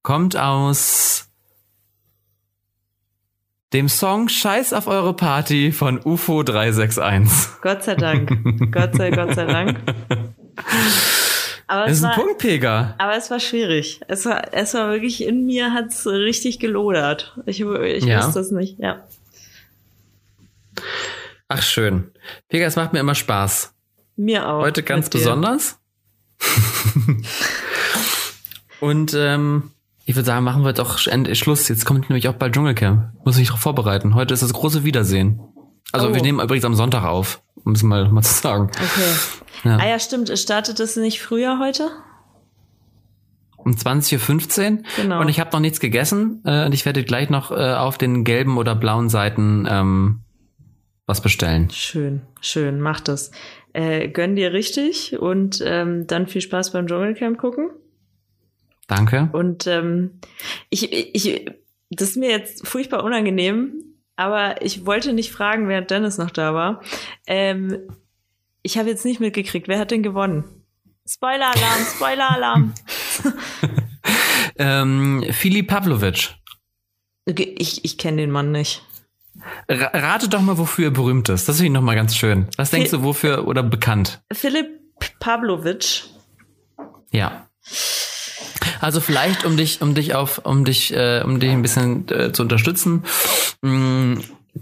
kommt 0.01 0.37
aus 0.37 1.29
dem 3.73 3.89
Song 3.89 4.29
Scheiß 4.29 4.71
auf 4.73 4.87
eure 4.87 5.13
Party 5.13 5.71
von 5.71 5.99
UFO 6.03 6.41
361. 6.41 7.61
Gott 7.61 7.83
sei 7.83 7.95
Dank. 7.95 8.71
Gott 8.71 8.95
sei, 8.95 9.11
Gott 9.11 9.35
sei 9.35 9.45
Dank. 9.45 9.77
Aber 11.69 11.83
Das 11.83 11.91
es 11.93 11.97
ist 11.99 12.03
ein 12.05 12.09
war, 12.11 12.15
Punktpeger. 12.15 12.95
Aber 12.97 13.15
es 13.17 13.29
war 13.29 13.39
schwierig. 13.41 13.99
Es 14.07 14.25
war, 14.25 14.53
es 14.53 14.73
war 14.73 14.89
wirklich 14.91 15.23
in 15.23 15.45
mir 15.45 15.73
hat's 15.73 16.07
richtig 16.07 16.59
gelodert. 16.59 17.37
Ich, 17.45 17.59
ich 17.61 18.03
Ja. 18.05 18.25
wusste 18.25 18.39
es 18.39 18.51
nicht, 18.51 18.79
ja. 18.79 19.03
Ach 21.49 21.61
schön. 21.61 22.11
Pega, 22.49 22.65
es 22.65 22.75
macht 22.75 22.93
mir 22.93 22.99
immer 22.99 23.15
Spaß. 23.15 23.73
Mir 24.15 24.47
auch. 24.47 24.61
Heute 24.61 24.83
ganz 24.83 25.09
besonders. 25.09 25.77
Und 28.79 29.13
ähm, 29.15 29.71
ich 30.05 30.15
würde 30.15 30.25
sagen, 30.25 30.43
machen 30.43 30.63
wir 30.63 30.73
doch 30.73 31.05
End 31.07 31.35
Schluss. 31.37 31.67
Jetzt 31.67 31.85
kommt 31.85 32.09
nämlich 32.09 32.27
auch 32.29 32.33
bald 32.33 32.53
Dschungelcamp. 32.53 33.11
Muss 33.25 33.35
ich 33.35 33.39
mich 33.41 33.47
darauf 33.49 33.61
vorbereiten. 33.61 34.15
Heute 34.15 34.33
ist 34.33 34.43
das 34.43 34.53
große 34.53 34.83
Wiedersehen. 34.83 35.39
Also 35.91 36.09
Oh. 36.09 36.13
wir 36.13 36.21
nehmen 36.21 36.39
übrigens 36.39 36.65
am 36.65 36.75
Sonntag 36.75 37.03
auf, 37.03 37.41
um 37.63 37.73
es 37.73 37.83
mal, 37.83 38.09
mal 38.09 38.21
zu 38.21 38.33
sagen. 38.33 38.69
Okay. 38.71 39.13
Ja. 39.63 39.77
Ah 39.77 39.87
ja, 39.87 39.99
stimmt. 39.99 40.37
Startet 40.37 40.79
es 40.79 40.95
nicht 40.95 41.21
früher 41.21 41.59
heute? 41.59 41.89
Um 43.57 43.73
20.15 43.73 44.77
Uhr. 44.77 44.83
Genau. 44.95 45.19
Und 45.21 45.29
ich 45.29 45.39
habe 45.39 45.49
noch 45.51 45.59
nichts 45.59 45.79
gegessen. 45.79 46.41
Äh, 46.45 46.65
und 46.65 46.73
ich 46.73 46.85
werde 46.85 47.03
gleich 47.03 47.29
noch 47.29 47.51
äh, 47.51 47.73
auf 47.73 47.97
den 47.97 48.23
gelben 48.23 48.57
oder 48.57 48.75
blauen 48.75 49.09
Seiten 49.09 49.67
ähm, 49.69 50.21
was 51.05 51.21
bestellen. 51.21 51.69
Schön, 51.71 52.21
schön. 52.41 52.79
Macht 52.81 53.09
es. 53.09 53.31
äh, 53.73 54.07
gönn 54.07 54.35
dir 54.35 54.53
richtig 54.53 55.19
und 55.19 55.61
ähm, 55.65 56.07
dann 56.07 56.27
viel 56.27 56.41
Spaß 56.41 56.71
beim 56.71 56.87
Dschungelcamp 56.87 57.37
gucken. 57.37 57.69
Danke. 58.87 59.29
Und 59.33 59.67
ähm, 59.67 60.19
ich, 60.69 60.91
ich, 60.91 61.45
das 61.89 62.09
ist 62.09 62.17
mir 62.17 62.29
jetzt 62.29 62.65
furchtbar 62.67 63.03
unangenehm, 63.03 63.73
aber 64.15 64.61
ich 64.61 64.85
wollte 64.85 65.13
nicht 65.13 65.31
fragen, 65.31 65.67
während 65.67 65.91
Dennis 65.91 66.17
noch 66.17 66.31
da 66.31 66.53
war. 66.53 66.81
Ähm, 67.27 67.77
ich 68.67 68.77
habe 68.77 68.89
jetzt 68.89 69.05
nicht 69.05 69.21
mitgekriegt, 69.21 69.69
wer 69.69 69.79
hat 69.79 69.91
denn 69.91 70.03
gewonnen? 70.03 70.43
Spoiler-Alarm, 71.09 71.85
Spoiler-Alarm. 71.95 72.73
ähm, 74.57 75.25
Filip 75.31 75.67
Pavlovic. 75.69 76.35
Okay, 77.29 77.55
Ich, 77.57 77.85
ich 77.85 77.97
kenne 77.97 78.17
den 78.17 78.31
Mann 78.31 78.51
nicht. 78.51 78.83
Ra- 79.69 79.91
Rate 79.93 80.27
doch 80.27 80.41
mal, 80.41 80.57
wofür 80.57 80.85
er 80.87 80.91
berühmt 80.91 81.29
ist. 81.29 81.47
Das 81.47 81.57
finde 81.57 81.67
ich 81.67 81.73
noch 81.73 81.81
mal 81.81 81.95
ganz 81.95 82.15
schön. 82.15 82.47
Was 82.57 82.71
denkst 82.71 82.91
du, 82.91 83.03
wofür 83.03 83.47
oder 83.47 83.63
bekannt? 83.63 84.21
Philipp 84.33 84.67
Pavlovic. 85.19 86.03
Ja. 87.11 87.47
Also 88.81 88.99
vielleicht, 88.99 89.45
um 89.45 89.55
dich, 89.55 89.81
um 89.81 89.93
dich 89.95 90.13
auf, 90.13 90.39
um 90.39 90.65
dich, 90.65 90.93
äh, 90.93 91.21
um 91.23 91.39
dich 91.39 91.51
ein 91.51 91.61
bisschen 91.61 92.07
äh, 92.09 92.33
zu 92.33 92.43
unterstützen. 92.43 93.03
Mh, 93.61 94.21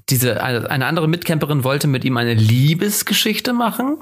diese 0.09 0.41
eine, 0.41 0.85
andere 0.85 1.07
Mitcamperin 1.07 1.63
wollte 1.63 1.87
mit 1.87 2.03
ihm 2.03 2.17
eine 2.17 2.33
Liebesgeschichte 2.33 3.53
machen. 3.53 3.97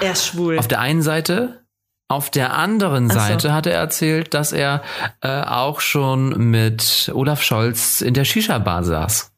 Er 0.00 0.12
ist 0.12 0.26
schwul. 0.26 0.58
Auf 0.58 0.68
der 0.68 0.80
einen 0.80 1.02
Seite. 1.02 1.62
Auf 2.08 2.30
der 2.30 2.54
anderen 2.54 3.10
Ach 3.10 3.14
so. 3.14 3.20
Seite 3.20 3.54
hat 3.54 3.66
er 3.66 3.74
erzählt, 3.74 4.34
dass 4.34 4.52
er 4.52 4.82
äh, 5.22 5.42
auch 5.42 5.80
schon 5.80 6.50
mit 6.50 7.10
Olaf 7.14 7.42
Scholz 7.42 8.02
in 8.02 8.12
der 8.14 8.24
Shisha-Bar 8.24 8.84
saß. 8.84 9.32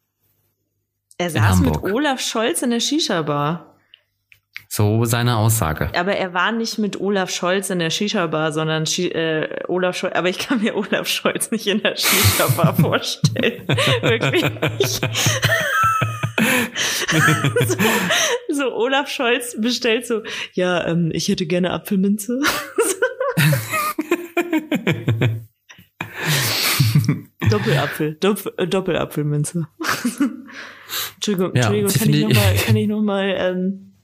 er 1.18 1.30
saß 1.30 1.60
mit. 1.60 1.82
Olaf 1.84 2.20
Scholz 2.20 2.62
in 2.62 2.70
der 2.70 2.80
Shisha-Bar. 2.80 3.70
So 4.68 5.04
seine 5.04 5.36
Aussage. 5.36 5.88
Aber 5.96 6.16
er 6.16 6.34
war 6.34 6.50
nicht 6.50 6.78
mit 6.78 7.00
Olaf 7.00 7.30
Scholz 7.30 7.70
in 7.70 7.78
der 7.78 7.90
Shisha-Bar, 7.90 8.50
sondern 8.50 8.86
Shi 8.86 9.06
äh, 9.06 9.62
Olaf 9.68 9.96
Scholz. 9.96 10.16
Aber 10.16 10.28
ich 10.28 10.38
kann 10.40 10.60
mir 10.60 10.74
Olaf 10.74 11.06
Scholz 11.06 11.52
nicht 11.52 11.68
in 11.68 11.80
der 11.80 11.94
Shisha-Bar 11.94 12.74
vorstellen. 12.80 13.68
Wirklich 14.00 14.42
nicht. 14.42 15.00
so, 17.66 17.76
so 18.48 18.74
Olaf 18.74 19.08
Scholz 19.08 19.56
bestellt 19.60 20.06
so, 20.06 20.22
ja, 20.52 20.86
ähm, 20.86 21.10
ich 21.12 21.28
hätte 21.28 21.46
gerne 21.46 21.70
Apfelminze. 21.70 22.40
Doppelapfel, 27.50 28.16
Dopp 28.20 28.52
äh, 28.56 28.66
Doppelapfelminze. 28.66 29.68
Entschuldigung, 31.16 31.54
Ja, 31.54 31.72
Entschuldigung, 31.72 31.92
kann 31.92 32.10
ich 32.10 32.22
noch 32.22 32.34
mal, 32.34 32.54
kann 32.56 32.76
ich 32.76 32.88
noch 32.88 33.02
mal, 33.02 33.34
ähm, 33.36 33.94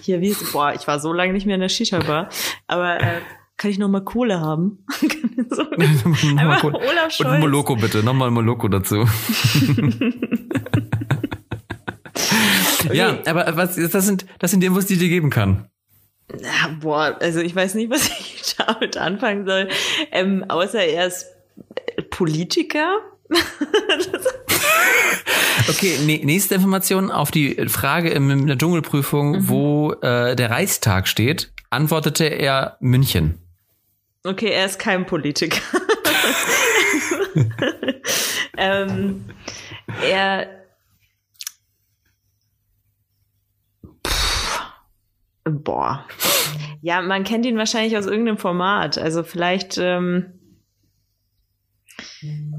hier, 0.00 0.20
wie 0.20 0.28
ist, 0.28 0.52
boah, 0.52 0.74
ich 0.74 0.86
war 0.86 1.00
so 1.00 1.12
lange 1.12 1.32
nicht 1.32 1.46
mehr 1.46 1.54
in 1.54 1.60
der 1.60 1.68
Shisha-Bar, 1.68 2.28
aber 2.66 3.00
äh, 3.00 3.20
kann 3.56 3.70
ich 3.70 3.78
noch 3.78 3.88
mal 3.88 4.02
Kohle 4.02 4.40
haben? 4.40 4.84
so, 5.50 5.62
Nochmal 5.62 6.60
Olaf 6.62 7.04
Und 7.04 7.12
Scholz. 7.12 7.40
Moloko 7.40 7.76
bitte, 7.76 8.02
nochmal 8.02 8.30
Moloko 8.30 8.68
dazu. 8.68 9.06
Ja, 12.92 13.18
aber 13.26 13.56
was, 13.56 13.76
das 13.76 14.06
sind, 14.06 14.26
das 14.38 14.50
sind 14.50 14.60
die 14.60 14.66
Infos, 14.66 14.84
die 14.84 14.94
ich 14.94 15.00
dir 15.00 15.08
geben 15.08 15.30
kann. 15.30 15.70
Ja, 16.32 16.76
boah, 16.80 17.16
also 17.20 17.40
ich 17.40 17.54
weiß 17.54 17.74
nicht, 17.74 17.90
was 17.90 18.08
ich 18.08 18.56
damit 18.56 18.96
anfangen 18.96 19.46
soll, 19.46 19.68
ähm, 20.12 20.44
außer 20.48 20.84
er 20.84 21.06
ist 21.06 21.26
äh, 21.96 22.02
Politiker. 22.02 22.98
Okay, 25.68 25.98
nee, 26.04 26.20
nächste 26.22 26.56
Information 26.56 27.10
auf 27.10 27.30
die 27.30 27.54
Frage 27.68 28.10
in 28.10 28.46
der 28.46 28.58
Dschungelprüfung, 28.58 29.48
wo 29.48 29.92
äh, 29.92 30.36
der 30.36 30.50
Reichstag 30.50 31.08
steht, 31.08 31.52
antwortete 31.70 32.24
er 32.24 32.76
München. 32.80 33.38
Okay, 34.24 34.50
er 34.50 34.66
ist 34.66 34.78
kein 34.78 35.06
Politiker. 35.06 35.60
ähm, 38.56 39.24
er. 40.02 40.63
Boah. 45.44 46.04
Ja, 46.80 47.02
man 47.02 47.24
kennt 47.24 47.46
ihn 47.46 47.56
wahrscheinlich 47.56 47.96
aus 47.96 48.06
irgendeinem 48.06 48.38
Format. 48.38 48.98
Also 48.98 49.22
vielleicht. 49.22 49.78
Ähm, 49.78 50.26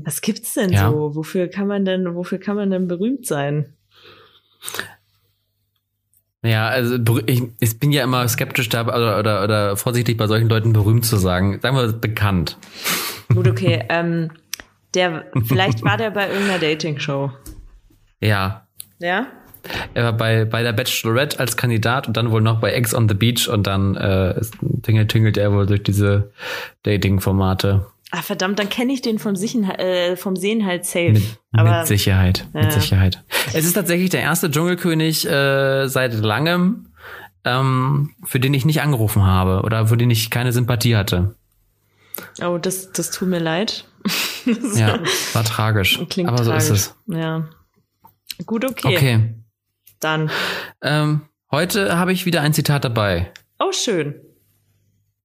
was 0.03 0.21
gibt's 0.21 0.53
denn 0.53 0.71
Ja. 0.71 0.89
so? 0.89 1.15
Wofür 1.15 1.47
kann 1.47 1.67
man 1.67 1.85
denn, 1.85 2.15
wofür 2.15 2.37
kann 2.39 2.55
man 2.55 2.69
denn 2.69 2.87
berühmt 2.87 3.25
sein? 3.25 3.73
Ja, 6.43 6.67
also 6.67 6.97
ich, 7.25 7.43
ich 7.59 7.79
bin 7.79 7.91
ja 7.91 8.03
immer 8.03 8.27
skeptisch 8.27 8.69
da 8.69 8.83
oder, 8.83 9.17
oder, 9.19 9.43
oder 9.43 9.77
vorsichtig 9.77 10.15
bei 10.15 10.27
solchen 10.27 10.47
Leuten 10.47 10.73
berühmt 10.73 11.03
zu 11.05 11.17
sagen. 11.17 11.59
Sagen 11.59 11.75
wir 11.75 11.91
bekannt. 11.93 12.57
Gut, 13.33 13.47
okay. 13.47 13.83
ähm, 13.89 14.31
der, 14.93 15.25
vielleicht 15.45 15.83
war 15.83 15.97
der 15.97 16.11
bei 16.11 16.29
irgendeiner 16.29 16.59
Dating-Show. 16.59 17.31
Ja. 18.21 18.67
Ja? 18.99 19.27
Er 19.93 20.03
war 20.05 20.13
bei, 20.13 20.45
bei 20.45 20.63
der 20.63 20.73
Bachelorette 20.73 21.39
als 21.39 21.57
Kandidat 21.57 22.07
und 22.07 22.17
dann 22.17 22.31
wohl 22.31 22.41
noch 22.41 22.59
bei 22.59 22.71
Ex 22.73 22.93
on 22.93 23.07
the 23.09 23.15
Beach 23.15 23.47
und 23.47 23.67
dann 23.67 23.95
äh, 23.95 24.39
tingelt, 24.83 25.09
tingelt 25.11 25.37
er 25.37 25.51
wohl 25.53 25.65
durch 25.65 25.83
diese 25.83 26.31
Dating-Formate. 26.83 27.85
Ah, 28.11 28.21
verdammt, 28.21 28.59
dann 28.59 28.69
kenne 28.69 28.93
ich 28.93 29.01
den 29.01 29.19
vom, 29.19 29.35
Sichen, 29.35 29.63
äh, 29.69 30.15
vom 30.15 30.35
Sehen 30.35 30.65
halt 30.65 30.85
safe. 30.85 31.11
Mit, 31.11 31.23
Aber 31.51 31.79
mit 31.79 31.87
Sicherheit, 31.87 32.45
mit 32.53 32.63
Ja. 32.65 32.71
Sicherheit. 32.71 33.23
Es 33.53 33.65
ist 33.65 33.73
tatsächlich 33.73 34.09
der 34.09 34.21
erste 34.21 34.49
Dschungelkönig 34.49 35.27
äh, 35.27 35.87
seit 35.87 36.13
langem, 36.13 36.87
ähm, 37.43 38.11
für 38.23 38.39
den 38.39 38.53
ich 38.53 38.63
nicht 38.65 38.81
angerufen 38.81 39.25
habe 39.25 39.61
oder 39.63 39.87
für 39.87 39.97
den 39.97 40.09
ich 40.11 40.29
keine 40.29 40.53
Sympathie 40.53 40.95
hatte. 40.95 41.35
oh, 42.41 42.57
das, 42.57 42.91
das 42.91 43.11
tut 43.11 43.27
mir 43.27 43.39
leid. 43.39 43.85
Ja, 44.75 44.99
war 45.33 45.43
tragisch. 45.43 45.99
Klingt 46.07 46.29
Aber 46.29 46.43
so 46.43 46.51
tragisch. 46.51 46.69
ist 46.69 46.71
es. 46.71 46.95
Ja. 47.07 47.47
Gut, 48.45 48.63
okay. 48.63 48.95
Okay. 48.95 49.33
Dann. 50.05 50.29
Ähm, 50.83 51.21
heute 51.49 51.97
habe 51.97 52.13
ich 52.13 52.27
wieder 52.27 52.41
ein 52.41 52.53
Zitat 52.53 52.83
dabei. 52.85 53.31
Oh, 53.57 53.71
schön. 53.71 54.13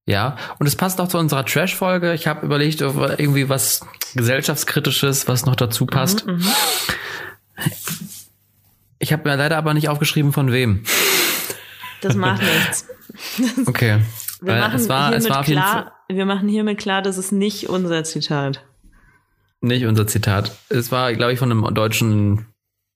Ja, 0.06 0.36
und 0.58 0.66
es 0.66 0.74
passt 0.74 1.00
auch 1.02 1.08
zu 1.08 1.18
unserer 1.18 1.44
Trash-Folge. 1.44 2.14
Ich 2.14 2.26
habe 2.26 2.46
überlegt, 2.46 2.80
ob 2.80 2.96
irgendwie 3.20 3.50
was 3.50 3.86
gesellschaftskritisches, 4.14 5.28
was 5.28 5.44
noch 5.44 5.54
dazu 5.54 5.84
passt. 5.84 6.26
Mhm, 6.26 6.42
Ich 8.98 9.12
habe 9.12 9.28
mir 9.28 9.36
leider 9.36 9.56
aber 9.58 9.74
nicht 9.74 9.88
aufgeschrieben, 9.88 10.32
von 10.32 10.50
wem. 10.52 10.84
Das 12.00 12.14
macht 12.16 12.42
nichts. 12.42 12.86
Okay. 13.66 13.98
Wir 14.40 14.52
Weil 14.54 14.60
machen, 14.60 14.76
es 14.76 14.88
war, 14.88 15.12
es 15.12 15.28
war 15.28 15.44
klar, 15.44 15.92
wir 16.08 16.24
machen 16.24 16.48
hiermit 16.48 16.78
klar, 16.78 17.02
das 17.02 17.18
ist 17.18 17.32
nicht 17.32 17.68
unser 17.68 18.02
Zitat. 18.04 18.64
nicht 19.60 19.84
unser 19.84 20.06
Zitat. 20.06 20.52
Es 20.70 20.90
war, 20.90 21.12
glaube 21.12 21.34
ich, 21.34 21.38
von 21.38 21.50
einem 21.50 21.74
deutschen 21.74 22.46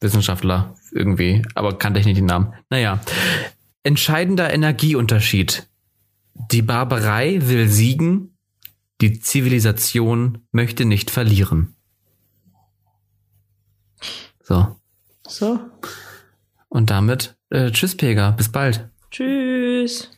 Wissenschaftler 0.04 0.74
irgendwie, 0.92 1.42
aber 1.56 1.76
kannte 1.76 1.98
ich 1.98 2.06
nicht 2.06 2.18
den 2.18 2.26
Namen. 2.26 2.54
Naja. 2.70 3.00
Entscheidender 3.82 4.52
Energieunterschied. 4.52 5.66
Die 6.52 6.62
Barbarei 6.62 7.38
will 7.42 7.68
siegen, 7.68 8.36
die 9.00 9.18
Zivilisation 9.18 10.46
möchte 10.52 10.84
nicht 10.84 11.10
verlieren. 11.10 11.74
So. 14.42 14.76
So. 15.26 15.58
Und 16.68 16.90
damit, 16.90 17.36
äh, 17.50 17.70
tschüss, 17.70 17.96
Pega. 17.96 18.30
Bis 18.32 18.50
bald. 18.50 18.88
Tschüss. 19.10 20.13